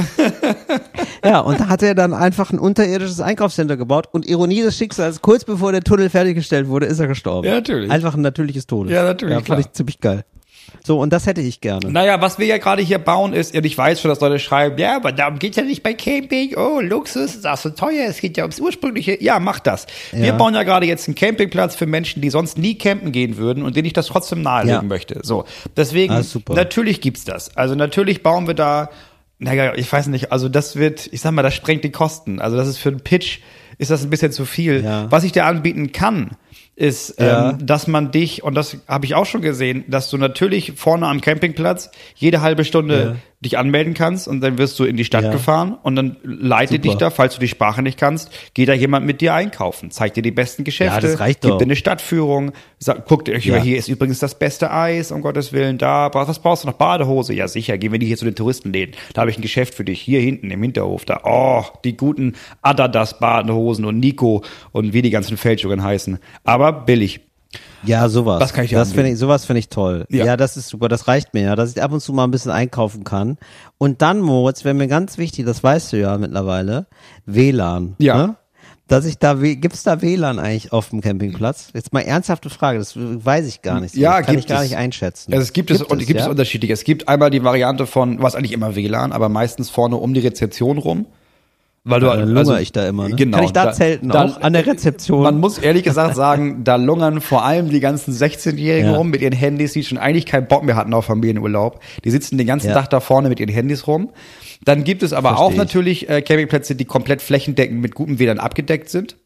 [1.27, 5.20] Ja, und da hat er dann einfach ein unterirdisches Einkaufscenter gebaut und Ironie des Schicksals,
[5.22, 7.47] kurz bevor der Tunnel fertiggestellt wurde, ist er gestorben.
[7.49, 7.91] Ja, natürlich.
[7.91, 8.93] Einfach ein natürliches Todes.
[8.93, 9.59] Ja, natürlich, Ja, fand klar.
[9.61, 10.24] ich ziemlich geil.
[10.85, 11.91] So, und das hätte ich gerne.
[11.93, 14.77] Naja, was wir ja gerade hier bauen ist, und ich weiß schon, dass Leute schreiben,
[14.79, 18.20] ja, aber darum geht's ja nicht bei Camping, oh, Luxus, ist auch so teuer, es
[18.20, 19.22] geht ja ums Ursprüngliche.
[19.22, 19.87] Ja, mach das.
[20.12, 20.37] Wir Ja.
[20.37, 23.77] bauen ja gerade jetzt einen Campingplatz für Menschen, die sonst nie campen gehen würden und
[23.77, 24.83] denen ich das trotzdem nahelegen Ja.
[24.83, 25.20] möchte.
[25.22, 25.45] So,
[25.77, 26.55] deswegen, Ah, super.
[26.55, 27.57] natürlich gibt's das.
[27.57, 28.91] Also natürlich bauen wir da,
[29.39, 32.41] naja, ich weiß nicht, also das wird, ich sag mal, das sprengt die Kosten.
[32.41, 33.41] Also das ist für einen Pitch,
[33.78, 34.82] ist das ein bisschen zu viel.
[34.82, 35.11] Ja.
[35.11, 36.30] Was ich dir anbieten kann,
[36.77, 37.51] ist, Ja.
[37.51, 41.07] ähm, dass man dich, und das habe ich auch schon gesehen, dass du natürlich vorne
[41.09, 43.16] am Campingplatz jede halbe Stunde Ja.
[43.43, 45.31] dich anmelden kannst und dann wirst du in die Stadt Ja.
[45.31, 46.83] gefahren und dann leitet Super.
[46.83, 50.16] dich da, falls du die Sprache nicht kannst, geht da jemand mit dir einkaufen, zeigt
[50.16, 53.57] dir die besten Geschäfte, Ja, das reicht gibt dir eine Stadtführung, sagt, guck dir, Ja.
[53.57, 57.33] hier ist übrigens das beste Eis, um Gottes Willen, da, was brauchst du noch, Badehose?
[57.35, 59.85] Ja sicher, gehen wir die hier zu den Touristenläden, da habe ich ein Geschäft für
[59.85, 65.03] dich, hier hinten im Hinterhof, da, oh, die guten Adidas Badehosen und Nico und wie
[65.03, 67.21] die ganzen Fälschungen heißen, aber billig.
[67.85, 68.41] Ja, sowas.
[68.41, 70.07] Das kann ich das finde ich, sowas finde ich toll.
[70.11, 70.25] Ja.
[70.25, 70.37] Ja.
[70.37, 70.89] das ist super.
[70.89, 73.39] Das reicht mir ja, dass ich ab und zu mal ein bisschen einkaufen kann.
[73.79, 76.87] Und dann, Moritz, wäre mir ganz wichtig, das weißt du ja mittlerweile,
[77.27, 77.95] WLAN.
[77.99, 78.27] Ja.
[78.27, 78.37] Ne?
[78.89, 81.71] Dass ich da, W- gibt's da WLAN eigentlich auf dem Campingplatz?
[81.75, 83.97] Jetzt mal ernsthafte Frage, das weiß ich gar nicht.
[83.97, 84.69] Ja, das kann gibt ich gar es.
[84.71, 85.33] nicht einschätzen.
[85.33, 86.31] Also es gibt, es, und gibt es ja?
[86.31, 86.73] unterschiedliche.
[86.73, 90.21] Es gibt einmal die Variante von, was eigentlich immer WLAN, aber meistens vorne um die
[90.21, 91.07] Rezeption rum.
[91.89, 93.14] Weil du, dann lungere ich da immer, ne?
[93.14, 93.37] Genau.
[93.37, 94.41] Kann ich da zelten auch?
[94.41, 95.22] An der Rezeption?
[95.22, 98.97] Man muss ehrlich gesagt sagen, da lungern vor allem die ganzen 16-Jährigen Ja.
[98.97, 101.80] rum mit ihren Handys, die schon eigentlich keinen Bock mehr hatten auf Familienurlaub.
[102.05, 102.74] Die sitzen den ganzen Ja.
[102.74, 104.11] Tag da vorne mit ihren Handys rum.
[104.64, 105.57] Dann gibt es aber Versteh auch ich.
[105.57, 109.16] natürlich äh, Campingplätze, die komplett flächendeckend mit gutem WLAN abgedeckt sind.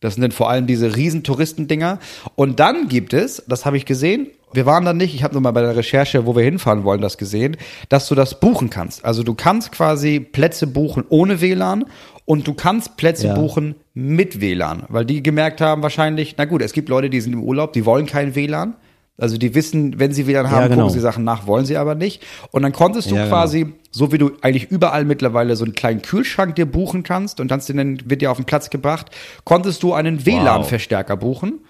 [0.00, 1.98] Das sind dann vor allem diese riesen Touristendinger.
[2.34, 5.42] Und dann gibt es, das habe ich gesehen, wir waren da nicht, ich habe nur
[5.42, 7.56] mal bei der Recherche, wo wir hinfahren wollen, das gesehen,
[7.88, 9.04] dass du das buchen kannst.
[9.04, 11.84] Also du kannst quasi Plätze buchen ohne WLAN
[12.24, 13.34] und du kannst Plätze Ja.
[13.34, 17.32] buchen mit WLAN, weil die gemerkt haben wahrscheinlich, na gut, es gibt Leute, die sind
[17.32, 18.74] im Urlaub, die wollen kein WLAN.
[19.20, 20.82] Also die wissen, wenn sie WLAN haben, genau.
[20.82, 22.22] gucken sie Sachen nach, wollen sie aber nicht.
[22.50, 23.36] Und dann konntest du Ja, genau.
[23.36, 27.50] quasi, so wie du eigentlich überall mittlerweile so einen kleinen Kühlschrank dir buchen kannst und
[27.50, 27.60] dann
[28.04, 29.10] wird dir auf den Platz gebracht,
[29.44, 31.60] konntest du einen WLAN-Verstärker buchen.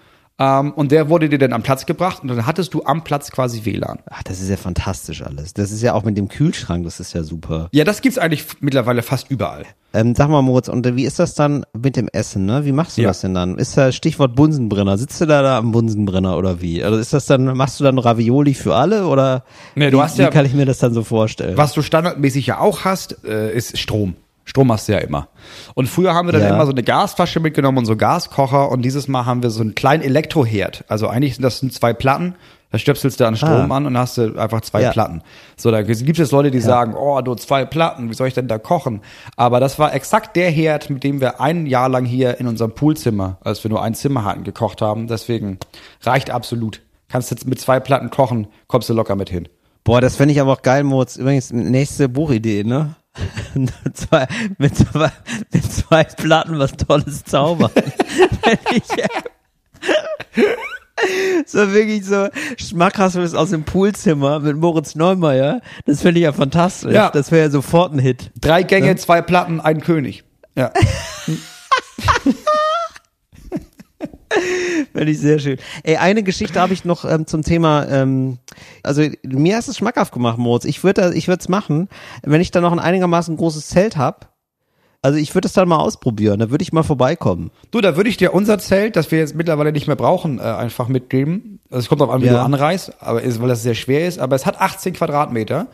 [0.42, 3.30] Ähm, und der wurde dir dann am Platz gebracht und dann hattest du am Platz
[3.30, 3.98] quasi WLAN.
[4.10, 5.52] Ach, das ist ja fantastisch alles.
[5.52, 7.68] Das ist ja auch mit dem Kühlschrank, das ist ja super.
[7.72, 9.64] Ja, das gibt's eigentlich mittlerweile fast überall.
[9.92, 12.64] Ähm, sag mal, Moritz, und wie ist das dann mit dem Essen, ne?
[12.64, 13.08] Wie machst du Ja.
[13.08, 13.58] das denn dann?
[13.58, 14.96] Ist da Stichwort Bunsenbrenner?
[14.96, 16.82] Sitzt du da, da am Bunsenbrenner oder wie?
[16.82, 20.16] Also ist das dann, machst du dann Ravioli für alle oder Nee, du wie, hast
[20.16, 21.56] ja- wie kann ich mir das dann so vorstellen?
[21.58, 24.14] Was du standardmäßig ja auch hast, äh, ist Strom.
[24.50, 25.28] Strom hast du ja immer.
[25.74, 26.48] Und früher haben wir dann Ja.
[26.54, 29.76] immer so eine Gasflasche mitgenommen und so Gaskocher und dieses Mal haben wir so einen
[29.76, 30.84] kleinen Elektroherd.
[30.88, 32.34] Also eigentlich sind das zwei Platten,
[32.72, 33.76] da stöpselst du an Strom Ah.
[33.76, 34.90] an und hast du einfach zwei Ja.
[34.90, 35.22] Platten.
[35.56, 38.48] So, da gibt es Leute, die sagen, oh, nur zwei Platten, wie soll ich denn
[38.48, 39.02] da kochen?
[39.36, 42.72] Aber das war exakt der Herd, mit dem wir ein Jahr lang hier in unserem
[42.72, 45.06] Poolzimmer, als wir nur ein Zimmer hatten, gekocht haben.
[45.06, 45.58] Deswegen
[46.02, 46.80] reicht absolut.
[47.08, 49.48] Kannst jetzt mit zwei Platten kochen, kommst du locker mit hin.
[49.84, 51.16] Boah, das fände ich aber auch geil, Moritz.
[51.16, 52.94] Übrigens, nächste Buchidee, ne?
[53.94, 54.26] zwei,
[54.58, 55.10] mit, zwei,
[55.52, 57.70] mit zwei Platten was Tolles zaubern.
[61.46, 65.60] So wirklich so schmackhaftes aus dem Poolzimmer mit Moritz Neumeier.
[65.86, 66.92] Das finde ich ja fantastisch.
[66.92, 67.10] Ja.
[67.10, 68.30] Das wäre ja sofort ein Hit.
[68.40, 70.24] Drei Gänge, zwei Platten, ein König.
[70.56, 70.72] Ja.
[74.94, 75.58] Finde ich sehr schön.
[75.82, 78.38] Ey, eine Geschichte habe ich noch ähm, zum Thema, ähm,
[78.82, 80.64] also mir hast es schmackhaft gemacht, Moritz.
[80.64, 81.88] Ich würde ich würde es machen,
[82.22, 84.30] wenn ich dann noch ein einigermaßen großes Zelt hab.
[85.02, 87.50] Also ich würde es dann mal ausprobieren, da würde ich mal vorbeikommen.
[87.70, 90.42] Du, da würde ich dir unser Zelt, das wir jetzt mittlerweile nicht mehr brauchen, äh,
[90.42, 91.58] einfach mitgeben.
[91.70, 92.32] Also es kommt darauf an, wie Ja.
[92.34, 94.18] du anreist, aber ist, weil das sehr schwer ist.
[94.18, 95.68] Aber es hat 18 Quadratmeter.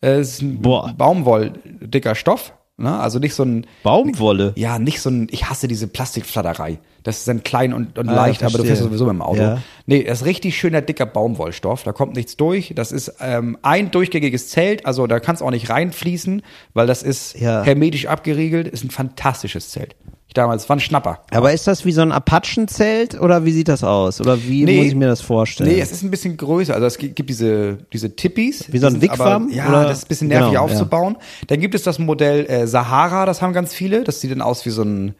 [0.00, 0.94] Äh, Es ist ein Boah.
[0.96, 2.52] Baumwolldicker Stoff.
[2.76, 2.96] Ne?
[2.96, 4.52] Also nicht so ein, Baumwolle.
[4.54, 6.78] ja, nicht so ein, ich hasse diese Plastikflatterei.
[7.08, 9.40] Das ist dann klein und, und Ah, leicht, aber du fährst sowieso mit dem Auto.
[9.40, 9.62] Ja.
[9.86, 11.82] Nee, das ist richtig schöner, dicker Baumwollstoff.
[11.82, 12.72] Da kommt nichts durch.
[12.76, 16.42] Das ist ähm, ein durchgängiges Zelt, also da kannst auch nicht reinfließen,
[16.74, 17.62] weil das ist Ja.
[17.62, 18.68] hermetisch abgeriegelt.
[18.68, 19.96] Ist ein fantastisches Zelt.
[20.26, 21.22] Ich damals, war ein Schnapper.
[21.30, 24.20] Aber ist das wie so ein Apachenzelt oder wie sieht das aus?
[24.20, 24.76] Oder wie Nee.
[24.76, 25.70] muss ich mir das vorstellen?
[25.70, 26.74] Nee, es ist ein bisschen größer.
[26.74, 28.70] Also es gibt diese, diese Tippis.
[28.70, 29.84] Wie so ein Wigwam, Ja, oder?
[29.84, 31.16] das ist ein bisschen nervig Genau, aufzubauen.
[31.46, 34.04] Dann gibt es das Modell äh, Sahara, das haben ganz viele.
[34.04, 35.14] Das sieht dann aus wie so ein,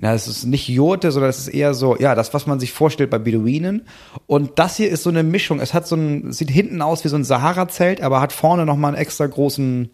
[0.00, 2.72] na, das ist nicht Jurte, sondern das ist eher so, ja, das, was man sich
[2.72, 3.82] vorstellt bei Beduinen.
[4.28, 5.58] Und das hier ist so eine Mischung.
[5.58, 8.92] Es hat so ein, sieht hinten aus wie so ein Sahara-Zelt, aber hat vorne nochmal
[8.94, 9.90] einen extra großen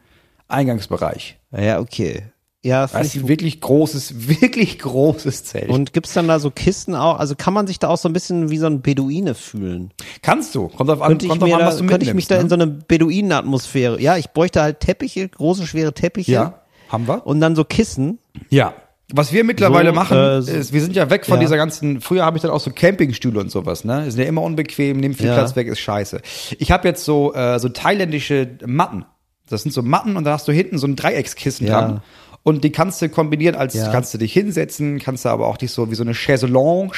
[0.47, 1.39] Eingangsbereich.
[1.57, 2.25] ja, okay.
[2.63, 5.69] Ja, Das ist ich ein wirklich großes, wirklich großes Zelt.
[5.69, 7.19] Und gibt's dann da so Kisten auch?
[7.19, 9.91] Also kann man sich da auch so ein bisschen wie so ein Beduine fühlen?
[10.23, 10.69] Kannst du.
[10.69, 12.29] Kommt auf an, Könnte ich, kommt auf mir an da, was du könnte ich mich
[12.29, 12.41] mitnimmst, da ne?
[12.43, 14.01] in so eine Beduinenatmosphäre.
[14.01, 16.33] Ja, ich bräuchte halt Teppiche, große, schwere Teppiche.
[16.33, 17.27] Ja, haben wir.
[17.27, 18.19] Und dann so Kissen.
[18.49, 18.73] Ja.
[19.13, 21.41] Was wir mittlerweile So, machen, äh, ist, wir sind ja weg von Ja.
[21.41, 24.07] dieser ganzen, früher habe ich dann auch so Campingstühle und sowas, ne?
[24.07, 25.35] Ist ja immer unbequem, nimmt viel Ja.
[25.35, 26.21] Platz weg, ist scheiße.
[26.59, 29.05] Ich habe jetzt so, äh, so thailändische Matten.
[29.49, 31.81] Das sind so Matten und da hast du hinten so ein Dreieckskissen Ja.
[31.81, 32.03] dran.
[32.45, 33.91] Und die kannst du kombinieren als, Ja.
[33.91, 36.93] kannst du dich hinsetzen, kannst du aber auch dich so wie so eine Chaiselange,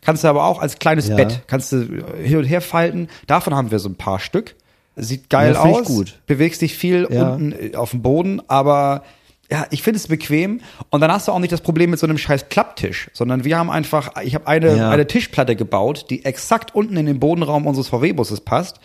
[0.00, 1.16] kannst du aber auch als kleines Ja.
[1.16, 3.08] Bett, kannst du äh, hin und her falten.
[3.28, 4.56] Davon haben wir so ein paar Stück.
[4.96, 5.84] Sieht geil aus.
[5.86, 6.18] gut.
[6.26, 9.04] Bewegst dich viel unten äh, auf dem Boden, aber
[9.52, 10.60] ja, ich finde es bequem.
[10.90, 13.58] Und dann hast du auch nicht das Problem mit so einem scheiß Klapptisch, sondern wir
[13.58, 14.90] haben einfach, ich habe eine, Ja.
[14.90, 18.78] eine Tischplatte gebaut, die exakt unten in den Bodenraum unseres VW-Busses passt.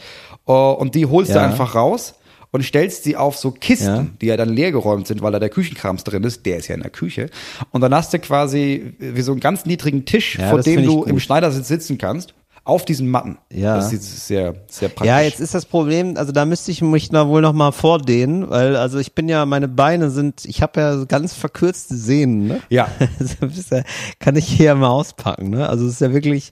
[0.47, 1.45] Äh, Und die holst du Ja.
[1.45, 2.15] einfach raus
[2.51, 4.05] und stellst sie auf so Kisten, Ja.
[4.21, 6.45] die ja dann leergeräumt sind, weil da der Küchenkrams drin ist.
[6.45, 7.29] Der ist ja in der Küche.
[7.71, 11.03] Und dann hast du quasi wie so einen ganz niedrigen Tisch, Ja, vor dem du
[11.03, 11.21] im gut.
[11.21, 12.33] Schneidersitz sitzen kannst,
[12.67, 13.37] auf diesen Matten.
[13.51, 13.75] Ja.
[13.75, 15.07] Das ist sehr, sehr praktisch.
[15.07, 18.49] Ja, jetzt ist das Problem, also da müsste ich mich da wohl noch mal vordehnen,
[18.49, 22.61] weil also ich bin ja, meine Beine sind, ich habe ja ganz verkürzte Sehnen, ne?
[22.69, 22.89] Ja,
[24.19, 25.69] kann ich hier mal auspacken, ne?
[25.69, 26.51] Also es ist ja wirklich,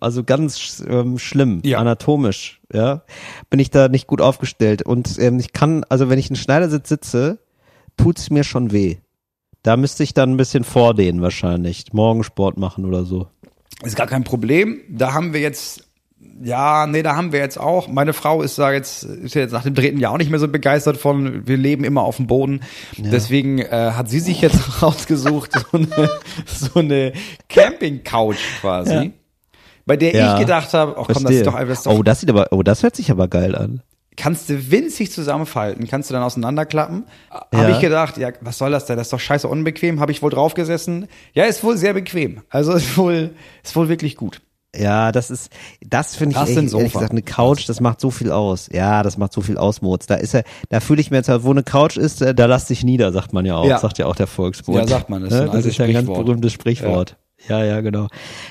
[0.00, 1.78] also ganz ähm, schlimm, Ja.
[1.78, 3.02] anatomisch, ja.
[3.50, 6.88] Bin ich da nicht gut aufgestellt und ähm, ich kann, also wenn ich in Schneidersitz
[6.88, 7.38] sitze,
[7.96, 8.96] tut's mir schon weh.
[9.62, 13.28] Da müsste ich dann ein bisschen vordehnen wahrscheinlich, Morgensport machen oder so.
[13.84, 14.80] Ist gar kein Problem.
[14.88, 15.84] Da haben wir jetzt,
[16.42, 17.88] ja, nee, da haben wir jetzt auch.
[17.88, 20.40] Meine Frau ist da jetzt, ist ja jetzt nach dem dritten Jahr auch nicht mehr
[20.40, 22.60] so begeistert von, wir leben immer auf dem Boden.
[22.98, 26.10] Deswegen äh, hat sie sich jetzt rausgesucht, so eine,
[26.46, 27.12] so eine
[27.48, 28.94] Camping-Couch quasi.
[28.94, 29.06] Ja.
[29.86, 31.38] Bei der Ja, ich gedacht habe, oh komm, das Verstehe.
[31.40, 33.28] ist doch einfach, das ist doch, oh, das sieht aber, oh, das hört sich aber
[33.28, 33.82] geil an.
[34.20, 37.04] Kannst du winzig zusammenfalten, kannst du dann auseinanderklappen.
[37.52, 37.58] Ja.
[37.58, 38.96] Habe ich gedacht, ja, was soll das denn?
[38.96, 39.98] Das ist doch scheiße unbequem.
[39.98, 41.08] Habe ich wohl draufgesessen.
[41.32, 42.42] Ja, ist wohl sehr bequem.
[42.50, 43.30] Also ist wohl,
[43.64, 44.42] ist wohl wirklich gut.
[44.76, 45.50] Ja, das ist,
[45.84, 48.68] das finde ich ehrlich, ehrlich gesagt, eine Couch, das macht so viel aus.
[48.72, 50.06] Ja, das macht so viel aus, Moritz.
[50.06, 52.46] Da ist er, da fühle ich mir jetzt, halt, wo eine Couch ist, äh, da
[52.46, 53.78] lass dich nieder, sagt man ja auch, Ja.
[53.78, 54.78] sagt ja auch der Volksmund.
[54.78, 57.10] Ja, sagt man, das ist ein das ist ja ein ganz berühmtes Sprichwort.
[57.10, 57.16] Ja,
[57.48, 58.08] ja, genau.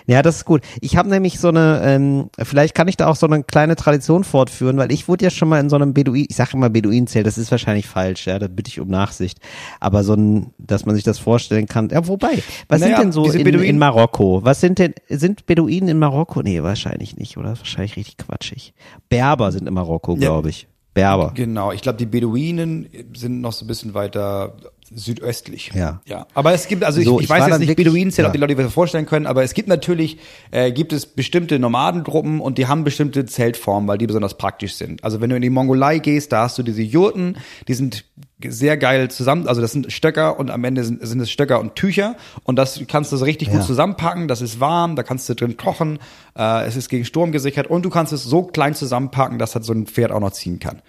[0.07, 0.61] Ja, das ist gut.
[0.81, 4.23] Ich habe nämlich so eine, ähm, vielleicht kann ich da auch so eine kleine Tradition
[4.23, 7.25] fortführen, weil ich wurde ja schon mal in so einem Beduin, ich sage immer Beduinenzelt,
[7.27, 9.39] das ist wahrscheinlich falsch, ja, da bitte ich um Nachsicht.
[9.79, 11.89] Aber so ein, dass man sich das vorstellen kann.
[11.89, 14.43] Ja, wobei, was Naja, sind denn so in, Beduinen- in Marokko?
[14.43, 16.41] Was sind denn, sind Beduinen in Marokko?
[16.41, 17.57] Nee, wahrscheinlich nicht, oder?
[17.57, 18.73] Wahrscheinlich richtig quatschig.
[19.09, 20.19] Berber sind in Marokko, Ja.
[20.19, 20.67] glaube ich.
[20.95, 21.31] Berber.
[21.35, 24.57] Genau, ich glaube, die Beduinen sind noch so ein bisschen weiter
[24.93, 25.71] südöstlich.
[25.73, 26.01] Ja.
[26.05, 26.27] Ja.
[26.33, 28.33] Aber es gibt, also ich, So, ich, ich weiß jetzt nicht Beduinenzelt, ob ja.
[28.33, 30.17] die Leute sich das vorstellen können, aber es gibt natürlich,
[30.51, 35.03] äh, gibt es bestimmte Nomadengruppen und die haben bestimmte Zeltformen, weil die besonders praktisch sind.
[35.03, 37.37] Also wenn du in die Mongolei gehst, da hast du diese Jurten,
[37.67, 38.05] die sind
[38.43, 41.75] sehr geil zusammen, also das sind Stöcker und am Ende sind, sind es Stöcker und
[41.75, 43.55] Tücher und das kannst du so richtig Ja.
[43.55, 45.99] gut zusammenpacken, das ist warm, da kannst du drin kochen,
[46.37, 49.65] äh, es ist gegen Sturm gesichert und du kannst es so klein zusammenpacken, dass halt
[49.65, 50.81] so ein Pferd auch noch ziehen kann.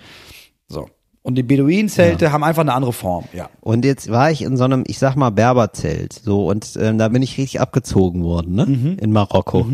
[0.68, 0.88] So.
[1.22, 3.50] Und die Beduinenzelte haben einfach eine andere Form, ja.
[3.60, 7.08] Und jetzt war ich in so einem, ich sag mal, Berberzelt, so, und ähm, da
[7.08, 8.64] bin ich richtig abgezogen worden, ne?
[8.64, 8.96] Mhm.
[8.98, 9.66] In Marokko.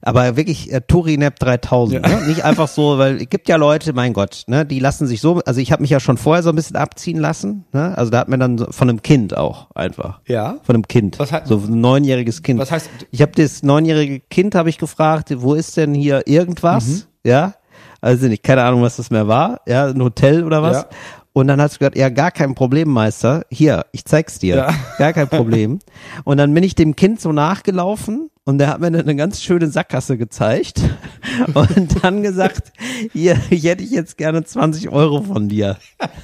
[0.00, 2.22] Aber wirklich äh, Turinep 3000, ne?
[2.28, 4.64] Nicht einfach so, weil es gibt ja Leute, mein Gott, ne?
[4.64, 7.18] Die lassen sich so, also ich habe mich ja schon vorher so ein bisschen abziehen
[7.18, 7.92] lassen, ne?
[7.98, 10.20] Also da hat man dann so, von einem Kind auch einfach.
[10.26, 10.56] Ja.
[10.62, 11.18] Von einem Kind.
[11.18, 12.58] Was heißt- so ein neunjähriges Kind.
[12.58, 16.86] Was heißt- Ich habe das neunjährige Kind, habe ich gefragt, wo ist denn hier irgendwas?
[16.88, 17.02] Mhm.
[17.24, 17.54] Ja.
[18.00, 19.60] Also nicht, keine Ahnung, was das mehr war.
[19.66, 20.82] Ja, ein Hotel oder was?
[20.82, 20.88] Ja.
[21.32, 23.44] Und dann hat sie gesagt, ja, gar kein Problem, Meister.
[23.50, 24.56] Hier, ich zeig's dir.
[24.56, 24.74] Ja.
[24.98, 25.80] Gar kein Problem.
[26.24, 29.68] Und dann bin ich dem Kind so nachgelaufen und der hat mir eine ganz schöne
[29.68, 30.80] Sackgasse gezeigt
[31.54, 32.72] und dann gesagt,
[33.12, 35.76] hier, ich hätte ich jetzt gerne 20 Euro von dir.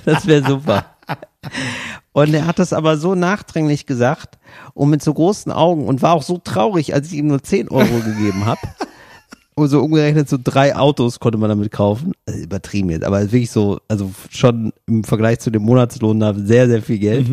[0.07, 0.87] Das wäre super.
[2.13, 4.39] Und er hat das aber so nachdringlich gesagt
[4.73, 7.69] und mit so großen Augen und war auch so traurig, als ich ihm nur 10
[7.69, 8.61] Euro gegeben habe.
[9.55, 12.13] Und so umgerechnet so drei Autos konnte man damit kaufen.
[12.27, 16.69] Also übertrieben jetzt, aber wirklich so, also schon im Vergleich zu dem Monatslohn da sehr,
[16.69, 17.27] sehr viel Geld.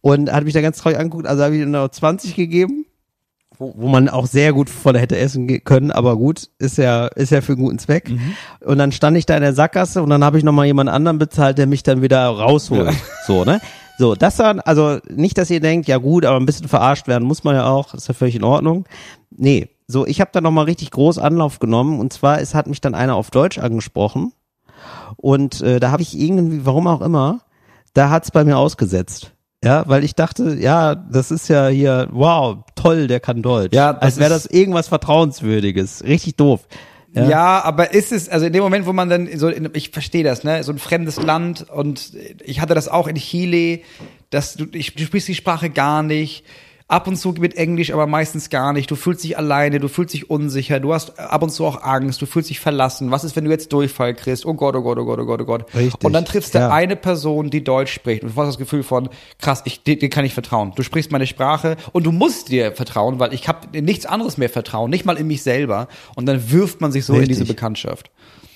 [0.00, 2.86] Und hat mich da ganz traurig angeguckt, also habe ich ihm noch 20 gegeben,
[3.58, 7.32] wo, wo man auch sehr gut von hätte essen können, aber gut, ist ja, ist
[7.32, 8.10] ja für einen guten Zweck.
[8.64, 11.18] Und dann stand ich da in der Sackgasse und dann habe ich nochmal jemand anderen
[11.18, 12.86] bezahlt, der mich dann wieder rausholt.
[12.86, 12.96] Ja.
[13.26, 13.60] So, ne?
[13.98, 17.26] So, das dann, also nicht, dass ihr denkt, ja gut, aber ein bisschen verarscht werden
[17.26, 18.84] muss man ja auch, ist ja völlig in Ordnung.
[19.36, 22.80] Nee, so, ich habe da nochmal richtig groß Anlauf genommen und zwar, es hat mich
[22.80, 24.32] dann einer auf Deutsch angesprochen
[25.16, 27.40] und äh, da habe ich irgendwie, warum auch immer,
[27.94, 29.32] da hat's bei mir ausgesetzt.
[29.64, 33.74] Ja, weil ich dachte, ja, das ist ja hier, wow, toll, der kann Deutsch.
[33.74, 36.04] Ja, als wäre das irgendwas Vertrauenswürdiges.
[36.04, 36.68] Richtig doof.
[37.12, 37.64] Ja.
[37.64, 40.62] aber ist es, also in dem Moment, wo man dann so, ich verstehe das, ne,
[40.62, 42.12] so ein fremdes Land und
[42.44, 43.80] ich hatte das auch in Chile,
[44.30, 46.44] dass du, ich, du sprichst die Sprache gar nicht,
[46.88, 48.90] ab und zu mit Englisch, aber meistens gar nicht.
[48.90, 52.20] Du fühlst dich alleine, du fühlst dich unsicher, du hast ab und zu auch Angst,
[52.22, 53.10] du fühlst dich verlassen.
[53.10, 54.46] Was ist, wenn du jetzt Durchfall kriegst?
[54.46, 55.74] Oh Gott, oh Gott, oh Gott, oh Gott, oh Gott.
[55.74, 56.70] Richtig, Und dann triffst du ja.
[56.70, 60.08] eine Person, die Deutsch spricht und du hast das Gefühl von, krass, ich, dir, dir
[60.08, 60.72] kann ich vertrauen.
[60.74, 64.38] Du sprichst meine Sprache und du musst dir vertrauen, weil ich habe in nichts anderes
[64.38, 65.88] mehr vertrauen, nicht mal in mich selber.
[66.16, 67.36] Und dann wirft man sich so in Richtig.
[67.36, 68.10] diese Bekanntschaft.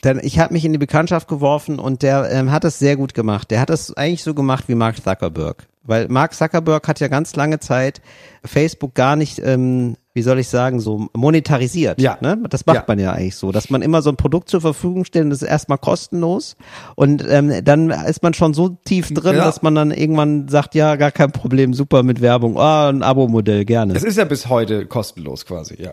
[0.04, 3.12] Denn ich habe mich in die Bekanntschaft geworfen und der ähm, hat es sehr gut
[3.14, 3.50] gemacht.
[3.50, 5.68] Der hat es eigentlich so gemacht wie Mark Zuckerberg.
[5.84, 8.00] Weil Mark Zuckerberg hat ja ganz lange Zeit
[8.44, 12.00] Facebook gar nicht, ähm, wie soll ich sagen, so monetarisiert.
[12.00, 12.18] Ja.
[12.20, 12.38] Ne?
[12.50, 12.84] Das macht Ja.
[12.86, 15.42] man ja eigentlich so, dass man immer so ein Produkt zur Verfügung stellt und das
[15.42, 16.56] ist erstmal kostenlos.
[16.94, 19.44] Und ähm, dann ist man schon so tief drin, Ja.
[19.44, 23.64] dass man dann irgendwann sagt, ja, gar kein Problem, super mit Werbung, oh, ein Abo-Modell,
[23.64, 23.94] gerne.
[23.94, 25.92] Es ist ja bis heute kostenlos quasi, ja.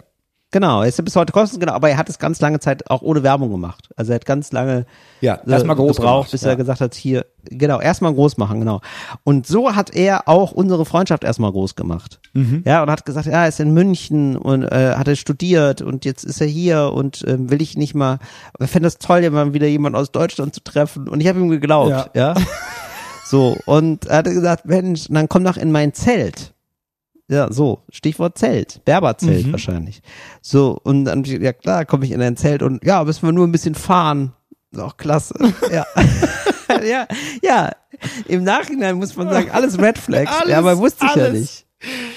[0.51, 2.89] Genau, er ist ja bis heute kostenlos, genau, aber er hat es ganz lange Zeit
[2.89, 3.89] auch ohne Werbung gemacht.
[3.95, 4.87] Also er hat ganz lange
[5.21, 6.49] Ja, äh, erstmal groß gebraucht, gemacht, bis ja.
[6.49, 8.81] er gesagt hat, hier, genau, erstmal groß machen, genau.
[9.23, 12.19] Und so hat er auch unsere Freundschaft erstmal groß gemacht.
[12.33, 12.63] Mhm.
[12.65, 16.03] Ja, und hat gesagt, ja, er ist in München und äh, hat er studiert und
[16.03, 18.17] jetzt ist er hier und ähm, will ich nicht mal,
[18.57, 21.07] er fände es toll, mal wieder jemand aus Deutschland zu treffen.
[21.07, 22.07] Und ich habe ihm geglaubt, Ja.
[22.15, 22.35] ja.
[23.25, 26.55] So, und er hatte gesagt, Mensch, dann komm doch in mein Zelt.
[27.29, 29.51] Ja, so, Stichwort Zelt, Berberzelt Mhm.
[29.51, 30.01] wahrscheinlich.
[30.41, 33.45] So, und dann, ja klar, komme ich in ein Zelt und ja, müssen wir nur
[33.47, 34.33] ein bisschen fahren.
[34.71, 35.35] Ist Auch klasse.
[35.71, 35.85] Ja.
[36.83, 37.07] ja,
[37.43, 37.69] ja.
[38.27, 40.31] Im Nachhinein muss man sagen, alles Red Flags.
[40.39, 41.65] Alles, ja, aber wusste ich ja nicht.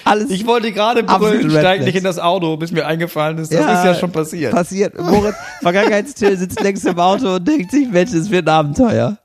[0.05, 3.53] Alles Ich wollte gerade brüllen, steig nicht in das Auto, bis mir eingefallen ist.
[3.53, 4.53] Das ist ja schon passiert.
[4.53, 4.99] Passiert.
[5.01, 9.19] Moritz, Vergangenheitstill sitzt längst im Auto und denkt sich, Mensch, das wird ein Abenteuer.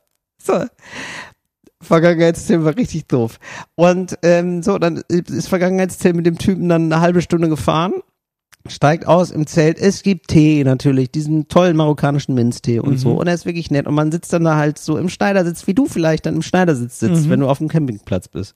[0.44, 0.64] So.
[1.82, 3.40] Vergangenheitstill war richtig doof.
[3.76, 7.94] Und ähm, so, dann ist Vergangenheitstill mit dem Typen dann eine halbe Stunde gefahren,
[8.68, 9.78] steigt aus im Zelt.
[9.78, 13.12] Es gibt Tee natürlich, diesen tollen marokkanischen Minztee und so.
[13.20, 13.88] Und er ist wirklich nett.
[13.88, 17.00] Und man sitzt dann da halt so im Schneidersitz, wie du vielleicht dann im Schneidersitz
[17.00, 18.56] sitzt, wenn du auf dem Campingplatz bist.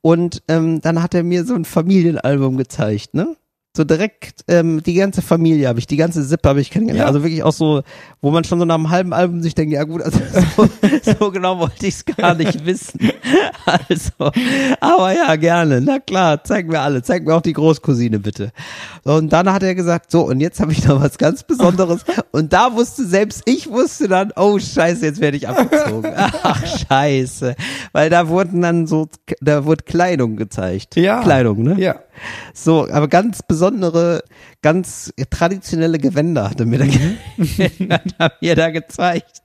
[0.00, 3.36] Und ähm, dann hat er mir so ein Familienalbum gezeigt, ne?
[3.76, 7.06] So direkt ähm, die ganze Familie habe ich, die ganze Sippe habe ich kennengelernt.
[7.06, 7.06] Ja.
[7.08, 7.82] Also wirklich auch so,
[8.20, 10.20] wo man schon so nach einem halben Album sich denkt, ja gut, also
[10.56, 10.68] so,
[11.18, 13.00] so genau wollte ich es gar nicht wissen.
[13.66, 14.10] Also,
[14.80, 15.80] aber ja, gerne.
[15.80, 18.52] Na klar, zeig mir alle, zeig mir auch die Großcousine bitte.
[19.04, 22.04] Und dann hat er gesagt, so, und jetzt habe ich noch was ganz Besonderes.
[22.30, 26.12] Und da wusste selbst ich wusste dann, oh scheiße, jetzt werde ich abgezogen.
[26.16, 27.56] Ach scheiße.
[27.92, 29.08] Weil da wurden dann so,
[29.40, 30.96] da wurde Kleidung gezeigt.
[30.96, 31.22] Ja.
[31.22, 31.76] Kleidung, ne?
[31.78, 31.96] Ja.
[32.52, 34.22] So, aber ganz besondere,
[34.62, 39.40] ganz traditionelle Gewänder hat er mir da, ge- hat er mir da gezeigt.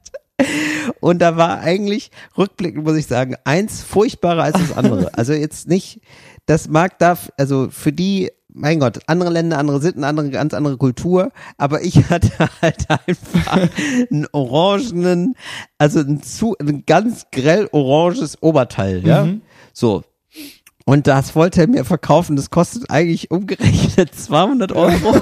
[1.01, 5.11] Und da war eigentlich, rückblickend muss ich sagen, eins furchtbarer als das andere.
[5.17, 6.01] Also jetzt nicht,
[6.45, 10.77] das mag da, also für die, mein Gott, andere Länder, andere Sitten, andere, ganz andere
[10.77, 13.69] Kultur, aber ich hatte halt einfach
[14.09, 15.35] einen orangenen,
[15.77, 19.27] also ein, zu, ein ganz grell oranges Oberteil, ja.
[19.73, 20.03] So,
[20.89, 22.35] und das wollte er mir verkaufen.
[22.35, 25.21] Das kostet eigentlich umgerechnet 200 Euro.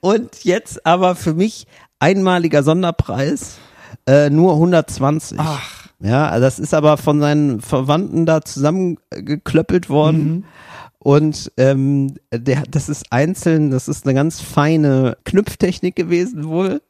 [0.00, 1.68] Und jetzt aber für mich
[2.00, 3.58] einmaliger Sonderpreis
[4.08, 5.38] äh, nur 120.
[5.38, 5.86] Ach.
[6.00, 10.44] Ja, das ist aber von seinen Verwandten da zusammengeklöppelt worden.
[10.98, 16.82] Und ähm, der, das ist einzeln, das ist eine ganz feine Knüpftechnik gewesen wohl.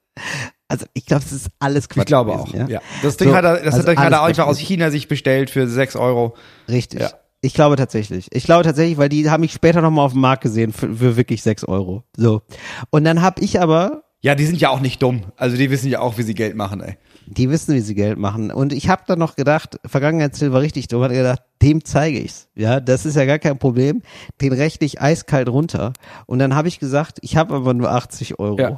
[0.68, 2.02] Also ich glaube, das ist alles Quatsch.
[2.02, 2.68] Ich glaube gewesen, auch.
[2.68, 2.80] Ja.
[3.02, 5.50] Das Ding So, hat er, das also hat er gerade einfach aus China sich bestellt
[5.50, 6.34] für 6 Euro.
[6.68, 7.00] Richtig.
[7.00, 7.10] Ja.
[7.40, 8.26] Ich glaube tatsächlich.
[8.32, 11.16] Ich glaube tatsächlich, weil die haben mich später nochmal auf dem Markt gesehen für, für
[11.16, 12.02] wirklich sechs Euro.
[12.16, 12.42] So.
[12.90, 15.22] Und dann habe ich aber, Ja, die sind ja auch nicht dumm.
[15.36, 16.96] Also die wissen ja auch, wie sie Geld machen, ey.
[17.26, 18.50] die wissen, wie sie Geld machen.
[18.50, 22.48] Und ich habe dann noch gedacht, Vergangenheitsziel war richtig dumm, hat gedacht, dem zeige ich's.
[22.56, 24.02] Ja, das ist ja gar kein Problem.
[24.40, 25.92] Den rechne ich eiskalt runter.
[26.24, 28.58] Und dann habe ich gesagt, ich habe aber nur 80 Euro.
[28.58, 28.74] Ja.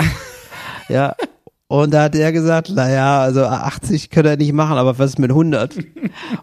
[0.91, 1.15] ja.
[1.71, 5.19] Und da hat er gesagt, naja, also 80 könnte er nicht machen, aber was ist
[5.19, 5.77] mit 100?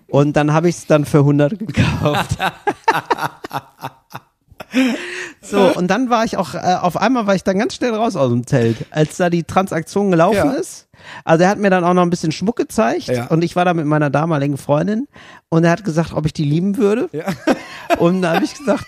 [0.08, 2.38] Und dann habe ich es dann für 100 gekauft.
[5.42, 8.16] So, und dann war ich auch, äh, auf einmal war ich dann ganz schnell raus
[8.16, 10.52] aus dem Zelt, als da die Transaktion gelaufen Ja.
[10.54, 10.88] ist.
[11.24, 13.28] Also er hat mir dann auch noch ein bisschen Schmuck gezeigt Ja.
[13.28, 15.08] und ich war da mit meiner damaligen Freundin
[15.50, 17.10] und er hat gesagt, ob ich die lieben würde.
[17.14, 17.26] Ja.
[18.00, 18.86] Und da habe ich gesagt,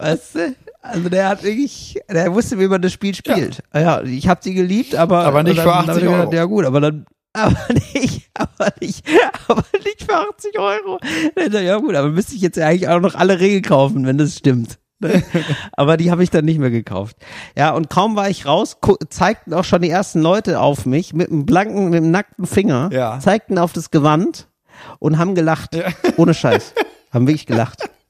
[0.00, 3.62] weißt du, also der hat wirklich, der wusste, wie man das Spiel spielt.
[3.72, 6.20] Ja, ich habe sie geliebt, aber Aber nicht dann, für dann hab 80 ich gedacht,
[6.26, 6.34] Euro.
[6.34, 7.56] Ja gut, aber dann aber
[7.94, 9.04] nicht, aber nicht,
[9.48, 10.98] aber nicht für 80 Euro.
[11.50, 14.36] Ja gut, aber müsste ich jetzt ja eigentlich auch noch alle Regeln kaufen, wenn das
[14.36, 14.78] stimmt.
[15.00, 15.22] Ne?
[15.72, 17.16] aber die habe ich dann nicht mehr gekauft.
[17.56, 18.76] Ja, und kaum war ich raus,
[19.08, 22.90] zeigten auch schon die ersten Leute auf mich mit einem blanken, mit einem nackten Finger,
[22.92, 23.18] Ja.
[23.18, 24.48] zeigten auf das Gewand
[24.98, 25.70] und haben gelacht.
[26.18, 26.74] Ohne Scheiß.
[27.12, 27.88] haben wirklich gelacht.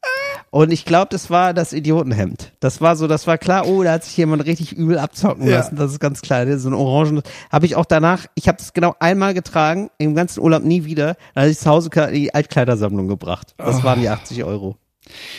[0.55, 2.53] Und ich glaube, das war das Idiotenhemd.
[2.61, 5.57] Das war so, das war klar, oh, da hat sich jemand richtig übel abzocken Ja.
[5.57, 5.76] lassen.
[5.76, 6.44] Das ist ganz klar.
[6.44, 7.22] Das ist so ein orangen.
[7.50, 11.16] Habe ich auch danach, ich habe das genau einmal getragen, im ganzen Urlaub nie wieder.
[11.34, 13.55] Dann habe ich zu Hause in die Altkleidersammlung gebracht.
[13.57, 13.82] Das Oh.
[13.84, 14.76] waren die 80 Euro.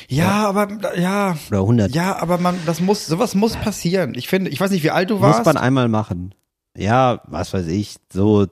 [0.09, 1.37] Ja, aber ja.
[1.51, 1.93] Oder 100.
[1.93, 4.13] Ja, aber man, das muss, sowas muss passieren.
[4.15, 5.39] Ich finde, ich weiß nicht, wie alt du warst.
[5.39, 6.33] Muss man einmal machen.
[6.75, 8.47] Ja, was weiß ich, so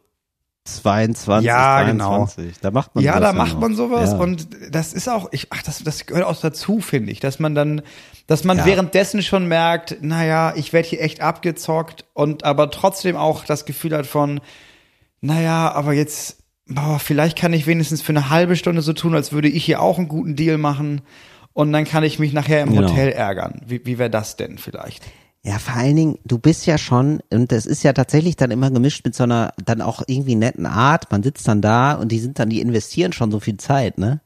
[0.65, 2.17] 22, Ja, genau.
[2.17, 2.59] 23.
[2.61, 4.17] Da macht man ja, da macht man sowas Ja.
[4.17, 7.55] und das ist auch, ich, ach, das, das gehört auch dazu, finde ich, dass man
[7.55, 7.81] dann,
[8.27, 8.65] dass man Ja.
[8.65, 13.95] währenddessen schon merkt, naja, ich werde hier echt abgezockt und aber trotzdem auch das Gefühl
[13.97, 14.39] hat von,
[15.19, 16.37] naja, aber jetzt,
[16.67, 19.81] boah, vielleicht kann ich wenigstens für eine halbe Stunde so tun, als würde ich hier
[19.81, 21.01] auch einen guten Deal machen
[21.53, 22.87] und dann kann ich mich nachher im Genau.
[22.89, 23.61] Hotel ärgern.
[23.65, 25.03] Wie, wie wäre das denn vielleicht?
[25.43, 28.69] Ja, vor allen Dingen, du bist ja schon, und das ist ja tatsächlich dann immer
[28.69, 31.11] gemischt mit so einer, dann auch irgendwie netten Art.
[31.11, 34.21] Man sitzt dann da und die sind dann, die investieren schon so viel Zeit, ne?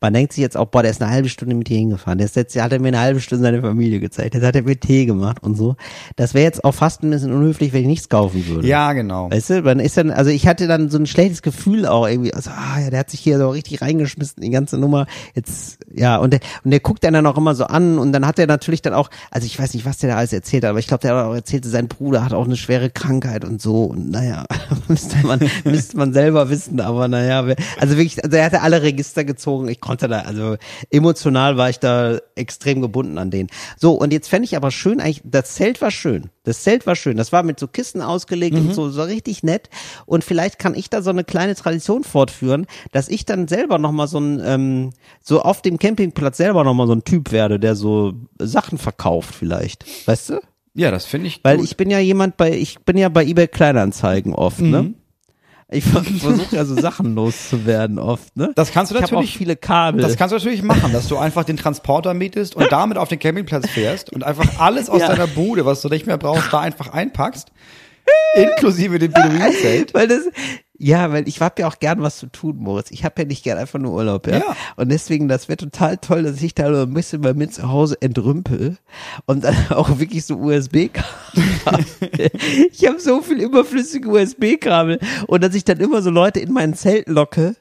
[0.00, 2.18] Man denkt sich jetzt auch, boah, der ist eine halbe Stunde mit dir hingefahren.
[2.18, 4.34] Der ist jetzt, der hat er mir eine halbe Stunde seine Familie gezeigt.
[4.34, 5.76] Jetzt hat er mir Tee gemacht und so.
[6.16, 8.66] Das wäre jetzt auch fast ein bisschen unhöflich, wenn ich nichts kaufen würde.
[8.66, 9.30] Ja, genau.
[9.30, 12.32] Weißt du, man ist dann, also ich hatte dann so ein schlechtes Gefühl auch irgendwie,
[12.34, 15.06] also, ah, ja, der hat sich hier so richtig reingeschmissen, die ganze Nummer.
[15.34, 18.26] Jetzt, ja, und der, und der guckt einen dann auch immer so an und dann
[18.26, 20.70] hat er natürlich dann auch, also ich weiß nicht, was der da alles erzählt hat,
[20.70, 23.60] aber ich glaube, der hat auch erzählt, sein Bruder hat auch eine schwere Krankheit und
[23.60, 24.44] so und naja,
[24.88, 27.44] müsste man, müsste man selber wissen, aber naja,
[27.78, 30.56] also wirklich, also er hatte alle Register gezogen, ich konnte da, also
[30.90, 33.48] emotional war ich da extrem gebunden an den.
[33.76, 36.30] So, und jetzt fände ich aber schön, eigentlich, das Zelt war schön.
[36.44, 37.16] Das Zelt war schön.
[37.16, 39.68] Das war mit so Kissen ausgelegt und so, so richtig nett.
[40.06, 44.06] Und vielleicht kann ich da so eine kleine Tradition fortführen, dass ich dann selber nochmal
[44.08, 44.90] so ein, ähm,
[45.22, 49.84] so auf dem Campingplatz selber nochmal so ein Typ werde, der so Sachen verkauft vielleicht.
[50.06, 50.40] Weißt du?
[50.74, 51.64] Ja, das finde ich Weil gut.
[51.64, 54.70] ich bin ja jemand bei, ich bin ja bei eBay Kleinanzeigen oft, Mhm.
[54.70, 54.94] ne?
[55.68, 55.84] Ich
[56.20, 58.52] versuche ja so Sachen loszuwerden oft, ne?
[58.54, 60.00] Das kannst du ich habe auch natürlich- viele Kabel.
[60.00, 63.18] Das kannst du natürlich machen, dass du einfach den Transporter mietest und damit auf den
[63.18, 65.08] Campingplatz fährst und einfach alles aus Ja.
[65.08, 67.48] deiner Bude, was du nicht mehr brauchst, da einfach einpackst.
[68.34, 69.94] Inklusive dem Beduinenzelt.
[69.94, 70.22] Weil das,
[70.78, 72.90] ja, weil ich hab ja auch gern was zu tun, Moritz.
[72.90, 74.38] Ich habe ja nicht gern einfach nur Urlaub, ja.
[74.38, 74.56] Ja.
[74.76, 77.68] Und deswegen, das wäre total toll, dass ich da so ein bisschen bei mir zu
[77.70, 78.76] Hause entrümpel
[79.26, 81.84] und dann auch wirklich so USB-Kabel.
[82.72, 86.74] ich habe so viel überflüssige USB-Kabel und dass ich dann immer so Leute in mein
[86.74, 87.56] Zelt locke.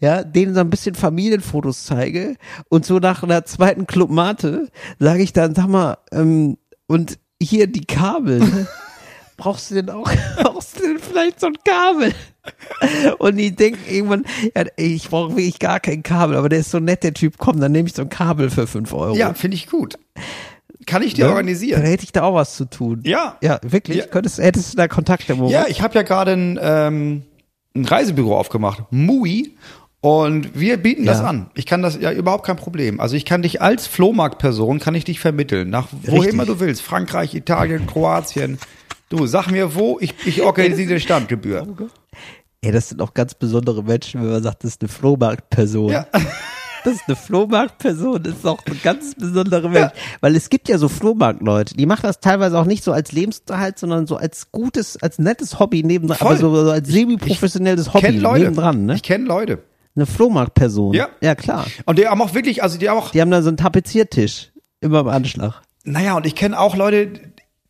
[0.00, 2.34] Ja, denen so ein bisschen Familienfotos zeige
[2.68, 4.68] und so nach einer zweiten Club Mate
[4.98, 8.66] sage ich dann, sag mal, ähm, und hier die Kabel.
[9.38, 10.10] brauchst du denn auch,
[10.42, 12.12] brauchst du denn vielleicht so ein Kabel?
[13.18, 14.24] Und die denken irgendwann,
[14.54, 17.60] ja, ich brauche wirklich gar kein Kabel, aber der ist so nett, der Typ, komm,
[17.60, 19.14] dann nehme ich so ein Kabel für fünf Euro.
[19.16, 19.98] Ja, finde ich gut.
[20.86, 21.30] Kann ich dir Ne?
[21.30, 21.82] organisieren.
[21.82, 23.00] Dann hätte ich da auch was zu tun.
[23.04, 23.36] Ja.
[23.42, 23.98] Ja, wirklich?
[23.98, 24.06] Ja.
[24.06, 25.52] Könntest, hättest du da Kontakte, Moritz?
[25.52, 27.22] Ja, ich habe ja gerade ein, ähm,
[27.74, 29.56] ein Reisebüro aufgemacht, MUI,
[30.00, 31.24] und wir bieten das Ja.
[31.26, 31.50] an.
[31.54, 33.00] Ich kann das ja überhaupt kein Problem.
[33.00, 36.32] Also ich kann dich als Flohmarktperson kann ich dich vermitteln nach wo Richtig.
[36.34, 38.58] immer du willst, Frankreich, Italien, Kroatien.
[39.08, 41.66] Du sag mir wo, ich, ich organisiere die Standgebühr.
[42.60, 45.90] Ey, das sind auch ganz besondere Menschen, wenn man sagt, das ist eine Flohmarktperson.
[45.90, 46.06] Ja.
[46.84, 49.90] Das ist eine Flohmarktperson, das ist auch ein ganz besonderer Mensch.
[50.20, 53.80] Weil es gibt ja so Flohmarktleute, die machen das teilweise auch nicht so als Lebensunterhalt,
[53.80, 56.36] sondern so als gutes, als nettes Hobby nebendran, Voll.
[56.36, 58.44] aber so, so als semi-professionelles Hobby Leute.
[58.44, 58.94] nebendran, ne?
[58.94, 59.64] Ich kenne Leute.
[59.96, 60.94] Eine Flohmarktperson.
[60.94, 61.08] Ja.
[61.20, 61.66] Ja, klar.
[61.84, 64.52] Und die haben auch wirklich, also die haben auch Die haben da so einen Tapeziertisch.
[64.80, 65.60] Immer im Anschlag.
[65.82, 67.10] Naja, und ich kenne auch Leute,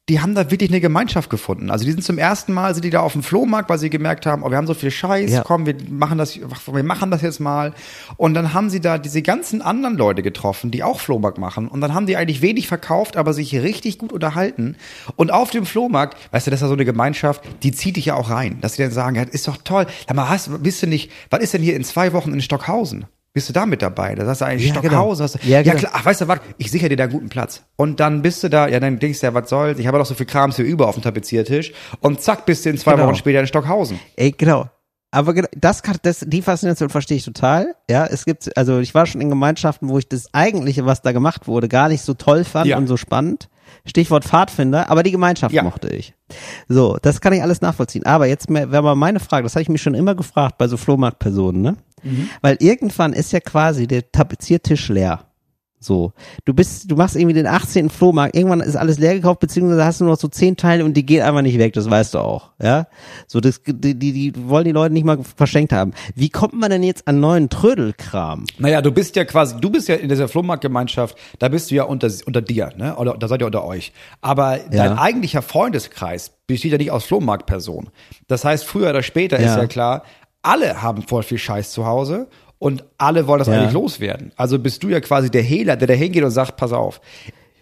[0.09, 1.71] die haben da wirklich eine Gemeinschaft gefunden.
[1.71, 4.25] Also die sind zum ersten Mal, sind die da auf dem Flohmarkt, weil sie gemerkt
[4.27, 5.43] haben, oh, wir haben so viel Scheiß, Ja.
[5.43, 7.75] komm, wir machen das, wir machen das jetzt mal.
[8.17, 11.69] Und dann haben sie da diese ganzen anderen Leute getroffen, die auch Flohmarkt machen.
[11.69, 14.77] Und dann haben die eigentlich wenig verkauft, aber sich richtig gut unterhalten.
[15.17, 18.07] Und auf dem Flohmarkt, weißt du, das ist ja so eine Gemeinschaft, die zieht dich
[18.07, 18.59] ja auch rein.
[18.61, 19.87] Dass sie dann sagen, ja, ist doch toll.
[20.07, 23.07] Sag mal, hast, bist du nicht, was ist denn hier in zwei Wochen in Stockhausen?
[23.35, 24.15] Bist du da mit dabei?
[24.15, 25.15] Da sagst du eigentlich Ja, genau.
[25.15, 25.41] Stockhausen.
[25.43, 25.77] Du, Ja, ja, genau.
[25.79, 27.63] klar, ach, weißt du was, ich sichere dir da einen guten Platz.
[27.77, 30.07] Und dann bist du da, ja, dann denkst du ja, was soll's, ich habe doch
[30.07, 31.73] so viel Krams hier über auf dem Tapeziertisch.
[32.01, 33.07] Und zack, bist du in zwei Genau.
[33.07, 34.01] Wochen später in Stockhausen.
[34.17, 34.67] Ey, genau.
[35.11, 37.75] Aber genau, das kann, das, die Faszination verstehe ich total.
[37.89, 41.13] Ja, es gibt, also ich war schon in Gemeinschaften, wo ich das eigentliche, was da
[41.13, 42.77] gemacht wurde, gar nicht so toll fand Ja.
[42.77, 43.49] und so spannend.
[43.87, 45.63] Stichwort Pfadfinder, aber die Gemeinschaft Ja.
[45.63, 46.13] mochte ich.
[46.69, 48.05] So, das kann ich alles nachvollziehen.
[48.05, 50.77] Aber jetzt wäre mal meine Frage, das habe ich mich schon immer gefragt bei so
[50.77, 51.77] Flohmarktpersonen, ne?
[52.03, 52.29] Mhm.
[52.41, 55.25] Weil irgendwann ist ja quasi der Tapeziertisch leer.
[55.81, 56.13] So,
[56.45, 57.89] du bist, du machst irgendwie den 18.
[57.89, 60.95] Flohmarkt, irgendwann ist alles leer gekauft, beziehungsweise hast du nur noch so zehn Teile und
[60.95, 62.89] die gehen einfach nicht weg, das weißt du auch, ja.
[63.29, 65.93] So, das, die, die, die wollen die Leute nicht mal verschenkt haben.
[66.17, 68.45] Wie kommt man denn jetzt an neuen Trödelkram?
[68.59, 71.85] Naja, du bist ja quasi, du bist ja in dieser Flohmarktgemeinschaft, da bist du ja
[71.85, 72.97] unter, unter dir, ne?
[72.97, 73.93] Oder da seid ihr unter euch.
[74.21, 77.91] Aber dein eigentlicher Freundeskreis besteht ja nicht aus Flohmarktpersonen.
[78.27, 79.53] Das heißt, früher oder später Ja.
[79.55, 80.03] ist ja klar,
[80.43, 82.29] alle haben voll viel Scheiß zu Hause
[82.59, 83.55] und alle wollen das Ja.
[83.55, 84.33] eigentlich loswerden.
[84.37, 87.01] Also bist du ja quasi der Hehler, der da hingeht und sagt, pass auf,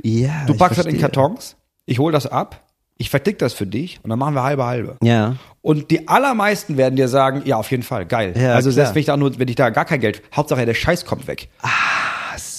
[0.03, 0.45] Ja.
[0.47, 0.99] du packst das in.
[0.99, 1.57] Kartons,
[1.87, 2.63] ich hol das ab,
[2.99, 4.97] ich verdick das für dich und dann machen wir halbe halbe.
[5.03, 5.37] Ja.
[5.61, 8.33] Und die allermeisten werden dir sagen, ja, auf jeden Fall, geil.
[8.37, 8.75] Ja, also klar.
[8.87, 11.27] selbst wenn ich da nur, wenn ich da gar kein Geld, Hauptsache der Scheiß kommt
[11.27, 11.49] weg.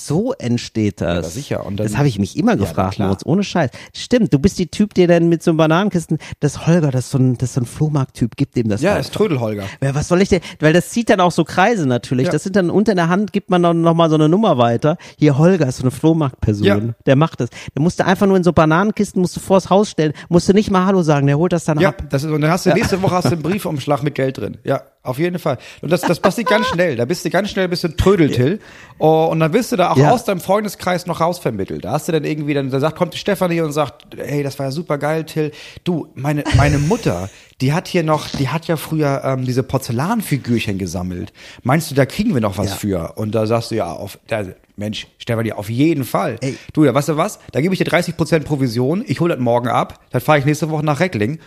[0.07, 1.25] So entsteht das.
[1.25, 1.65] Ja, sicher.
[1.65, 3.09] Und dann- das habe ich mich immer Ja, gefragt, klar.
[3.09, 3.71] Moritz, ohne Scheiß.
[3.93, 7.11] Stimmt, du bist die Typ, der dann mit so einem Bananenkisten, das Holger, das ist
[7.11, 9.01] so ein, das ist so ein Flohmarkt-Typ, gibt dem das Ja, einfach.
[9.05, 9.63] ist Trödelholger.
[9.83, 10.39] Ja, was soll ich denn?
[10.59, 12.27] Weil das zieht dann auch so Kreise natürlich.
[12.27, 12.31] Ja.
[12.31, 14.97] Das sind dann unter der Hand, gibt man dann noch mal so eine Nummer weiter.
[15.17, 16.65] Hier, Holger ist so eine Flohmarktperson.
[16.65, 16.79] Ja.
[17.05, 17.49] Der macht das.
[17.75, 20.71] Der musste einfach nur in so Bananenkisten, musst du vors Haus stellen, musst du nicht
[20.71, 22.03] mal Hallo sagen, der holt das dann Ja, ab.
[22.09, 24.57] das ist, und dann hast du nächste Woche hast du einen Briefumschlag mit Geld drin.
[24.63, 25.57] Ja, auf jeden Fall.
[25.81, 26.95] Und das, das passiert ganz schnell.
[26.95, 28.59] Da bist du ganz schnell, bist du Trödeltill.
[28.99, 30.11] Oh, und dann wirst du da auch Ja.
[30.11, 31.85] aus deinem Freundeskreis noch rausvermittelt.
[31.85, 34.57] Da hast du dann irgendwie, dann da sagt, kommt die Stefanie und sagt, hey, das
[34.59, 35.51] war ja super geil, Till.
[35.83, 37.29] Du, meine, meine Mutter,
[37.61, 41.33] die hat hier noch, die hat ja früher ähm, diese Porzellanfigürchen gesammelt.
[41.63, 42.75] Meinst du, da kriegen wir noch was Ja.
[42.75, 43.13] für?
[43.17, 44.43] Und da sagst du ja, auf, da,
[44.75, 46.37] Mensch, Stefanie, auf jeden Fall.
[46.73, 47.39] Du, ja, weißt du was?
[47.51, 50.69] Da gebe ich dir 30% Provision, ich hole das morgen ab, dann fahre ich nächste
[50.69, 51.39] Woche nach Reckling,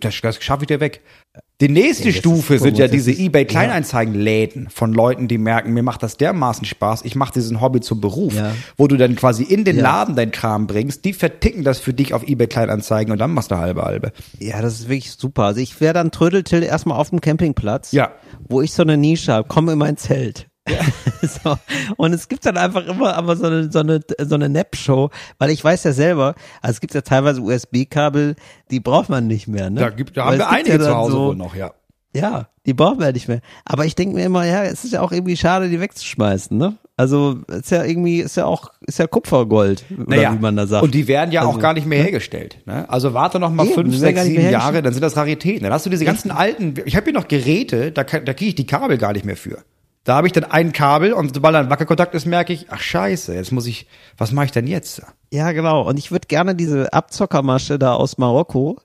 [0.00, 1.00] das, das schaffe ich dir weg.
[1.66, 6.02] Die nächste das Stufe sind ja diese ist- Ebay-Kleinanzeigenläden von Leuten, die merken, mir macht
[6.02, 8.52] das dermaßen Spaß, ich mache diesen Hobby zum Beruf, Ja.
[8.76, 9.82] wo du dann quasi in den Ja.
[9.84, 13.56] Laden dein Kram bringst, die verticken das für dich auf Ebay-Kleinanzeigen und dann machst du
[13.56, 14.12] halbe halbe.
[14.38, 15.44] Ja, das ist wirklich super.
[15.44, 18.10] Also ich wäre dann Trödeltill erstmal auf dem Campingplatz, Ja.
[18.46, 20.48] wo ich so eine Nische habe, komme in mein Zelt.
[21.22, 21.56] so.
[21.96, 25.50] Und es gibt dann einfach immer aber so eine, so eine, so eine Nap-Show, weil
[25.50, 28.36] ich weiß ja selber, also es gibt ja teilweise USB-Kabel,
[28.70, 29.70] die braucht man nicht mehr.
[29.70, 29.80] Ne?
[29.80, 31.72] Da, gibt, da haben wir einige ja zu Hause so, wohl noch, ja.
[32.16, 33.40] Ja, die brauchen wir ja nicht mehr.
[33.64, 36.76] Aber ich denke mir immer, ja, es ist ja auch irgendwie schade, die wegzuschmeißen, ne?
[36.96, 40.84] Also ist ja irgendwie, ist ja auch, ist ja Kupfergold, oder wie man da sagt.
[40.84, 42.58] Und die werden ja auch Also, gar nicht mehr hergestellt.
[42.66, 42.88] Ne?
[42.88, 45.64] Also warte noch mal Eben, fünf, sechs, sieben Jahre, dann sind das Raritäten.
[45.64, 48.50] Dann hast du diese ganzen alten, ich habe hier noch Geräte, da, kann- da kriege
[48.50, 49.64] ich die Kabel gar nicht mehr für.
[50.04, 53.34] Da habe ich dann ein Kabel und sobald ein Wackelkontakt ist, merke ich, ach scheiße,
[53.34, 53.86] jetzt muss ich,
[54.18, 55.02] was mache ich denn jetzt?
[55.32, 55.88] Ja, genau.
[55.88, 58.78] Und ich würde gerne diese Abzockermasche da aus Marokko,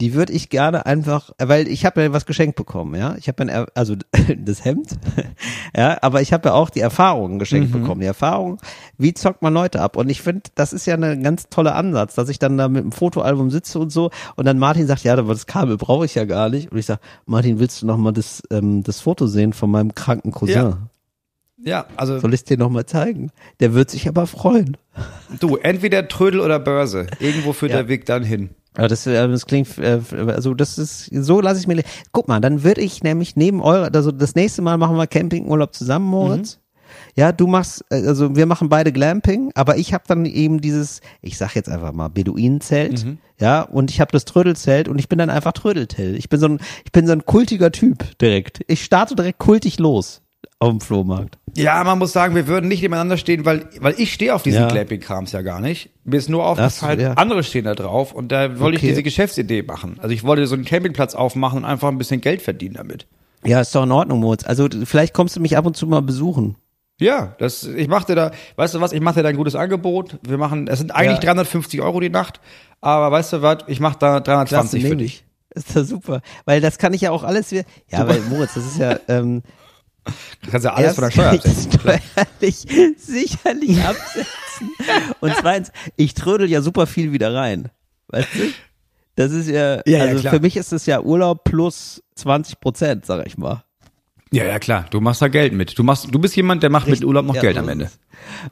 [0.00, 3.14] die würde ich gerne einfach, weil ich habe ja was geschenkt bekommen, ja.
[3.18, 3.96] Ich habe ja, also
[4.38, 4.90] das Hemd,
[5.76, 8.00] ja, aber ich habe ja auch die Erfahrungen geschenkt bekommen.
[8.00, 8.58] Die Erfahrung,
[8.98, 9.96] wie zockt man Leute ab?
[9.96, 12.82] Und ich finde, das ist ja ein ganz toller Ansatz, dass ich dann da mit
[12.82, 16.14] dem Fotoalbum sitze und so und dann Martin sagt, ja, aber das Kabel brauche ich
[16.14, 16.72] ja gar nicht.
[16.72, 19.94] Und ich sage, Martin, willst du noch mal das, ähm, das Foto sehen von meinem
[19.94, 20.54] kranken Cousin?
[20.56, 20.78] Ja.
[21.62, 23.32] Ja, also Soll ich dir noch mal zeigen?
[23.60, 24.78] Der wird sich aber freuen.
[25.40, 27.06] du, entweder Trödel oder Börse.
[27.18, 27.78] Irgendwo führt Ja.
[27.78, 28.50] der Weg dann hin.
[28.76, 32.40] Aber das, äh, das klingt, äh, also das ist, so lasse ich mir, guck mal,
[32.40, 36.58] dann würde ich nämlich neben eurer, also das nächste Mal machen wir Campingurlaub zusammen, Moritz.
[37.16, 41.00] Ja, du machst, äh, also wir machen beide Glamping, aber ich habe dann eben dieses,
[41.20, 43.04] ich sag jetzt einfach mal Beduinenzelt,
[43.38, 46.14] ja, und ich habe das Trödelzelt und ich bin dann einfach Trödeltell.
[46.16, 48.60] Ich bin so ein, ich bin so ein kultiger Typ direkt.
[48.68, 50.22] Ich starte direkt kultig los
[50.58, 51.38] auf dem Flohmarkt.
[51.56, 54.60] Ja, man muss sagen, wir würden nicht nebeneinander stehen, weil, weil ich stehe auf diesen
[54.62, 54.68] Ja.
[54.68, 55.90] Glamping-Krams ja gar nicht.
[56.04, 57.12] Mir ist nur Das, aufgefallen, ja.
[57.14, 58.86] andere stehen da drauf und da wollte Okay.
[58.86, 59.96] ich diese Geschäftsidee machen.
[60.00, 63.06] Also ich wollte so einen Campingplatz aufmachen und einfach ein bisschen Geld verdienen damit.
[63.44, 64.44] Ja, ist doch in Ordnung, Moritz.
[64.44, 66.56] Also vielleicht kommst du mich ab und zu mal besuchen.
[67.00, 70.18] Ja, das, ich machte da, weißt du was, ich mache dir da ein gutes Angebot.
[70.22, 71.32] Wir machen, es sind eigentlich Ja.
[71.32, 72.40] 350 Euro die Nacht,
[72.82, 75.24] aber weißt du was, ich mache da 320 für dich.
[75.52, 75.56] ich.
[75.56, 76.20] Ist das super.
[76.44, 77.64] Weil das kann ich ja auch alles wieder.
[77.90, 79.42] Ja, weil Moritz, das ist ja ähm,
[80.42, 81.72] Du kannst ja alles von der Steuer absetzen.
[81.80, 84.26] steuerlich sicherlich absetzen.
[85.20, 87.70] Und zweitens, ich trödel ja super viel wieder rein.
[88.08, 88.40] Weißt du?
[89.16, 90.34] Das ist ja, Ja, ja, also klar.
[90.34, 93.64] für mich ist es ja Urlaub plus 20 Prozent, sag ich mal.
[94.32, 95.76] Ja, ja, klar, du machst da Geld mit.
[95.76, 97.90] Du machst, du bist jemand, der macht mit Urlaub noch Ja, Geld am Ende.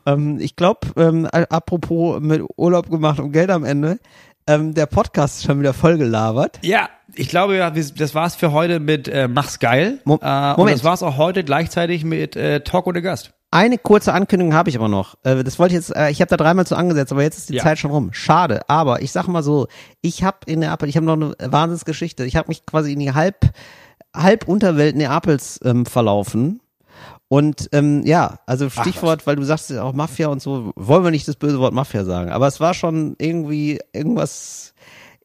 [0.06, 4.00] Ähm, ich glaube, ähm, apropos mit Urlaub gemacht und Geld am Ende,
[4.48, 6.58] ähm, der Podcast ist schon wieder voll gelabert.
[6.62, 7.56] Ja, ich glaube
[7.96, 10.00] das war's für heute mit äh, Mach's geil.
[10.04, 10.76] Mo- äh, und Moment.
[10.76, 13.32] das war's auch heute gleichzeitig mit äh, Talk ohne Gast.
[13.50, 15.14] Eine kurze Ankündigung habe ich aber noch.
[15.24, 17.48] Äh, Das wollte ich jetzt, äh, ich habe da dreimal zu angesetzt, aber jetzt ist
[17.48, 17.62] die Ja.
[17.62, 18.10] Zeit schon rum.
[18.12, 19.68] Schade, aber ich sag mal so,
[20.02, 22.24] ich habe in Neapel, ich habe noch eine Wahnsinnsgeschichte.
[22.26, 23.36] Ich habe mich quasi in die halb
[24.14, 26.60] halb Unterwelt Neapels ähm, verlaufen.
[27.28, 31.10] Und ähm, ja, also Stichwort, weil du sagst ja auch Mafia und so, wollen wir
[31.10, 34.74] nicht das böse Wort Mafia sagen, aber es war schon irgendwie irgendwas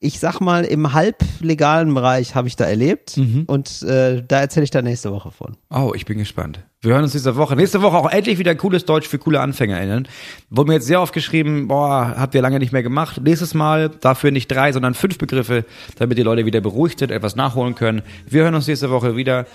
[0.03, 4.69] ich sag mal, im halblegalen Bereich habe ich da erlebt und äh, da erzähle ich
[4.69, 5.55] dann nächste Woche von.
[5.69, 6.59] Oh, ich bin gespannt.
[6.81, 7.55] Wir hören uns diese Woche.
[7.55, 10.09] Nächste Woche auch endlich wieder cooles Deutsch für coole AnfängerInnen.
[10.49, 13.21] Wurde mir jetzt sehr oft geschrieben, boah, habt ihr lange nicht mehr gemacht.
[13.23, 15.63] Nächstes Mal dafür nicht drei, sondern fünf Begriffe,
[15.97, 18.01] damit die Leute wieder beruhigt sind, etwas nachholen können.
[18.27, 19.45] Wir hören uns nächste Woche wieder.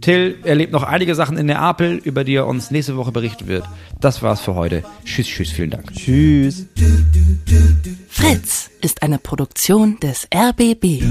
[0.00, 3.64] Till erlebt noch einige Sachen in Neapel, über die er uns nächste Woche berichten wird.
[4.00, 4.82] Das war's für heute.
[5.04, 5.92] Tschüss, tschüss, vielen Dank.
[5.92, 6.66] Tschüss.
[8.08, 11.02] Fritz ist eine Produktion des RBB.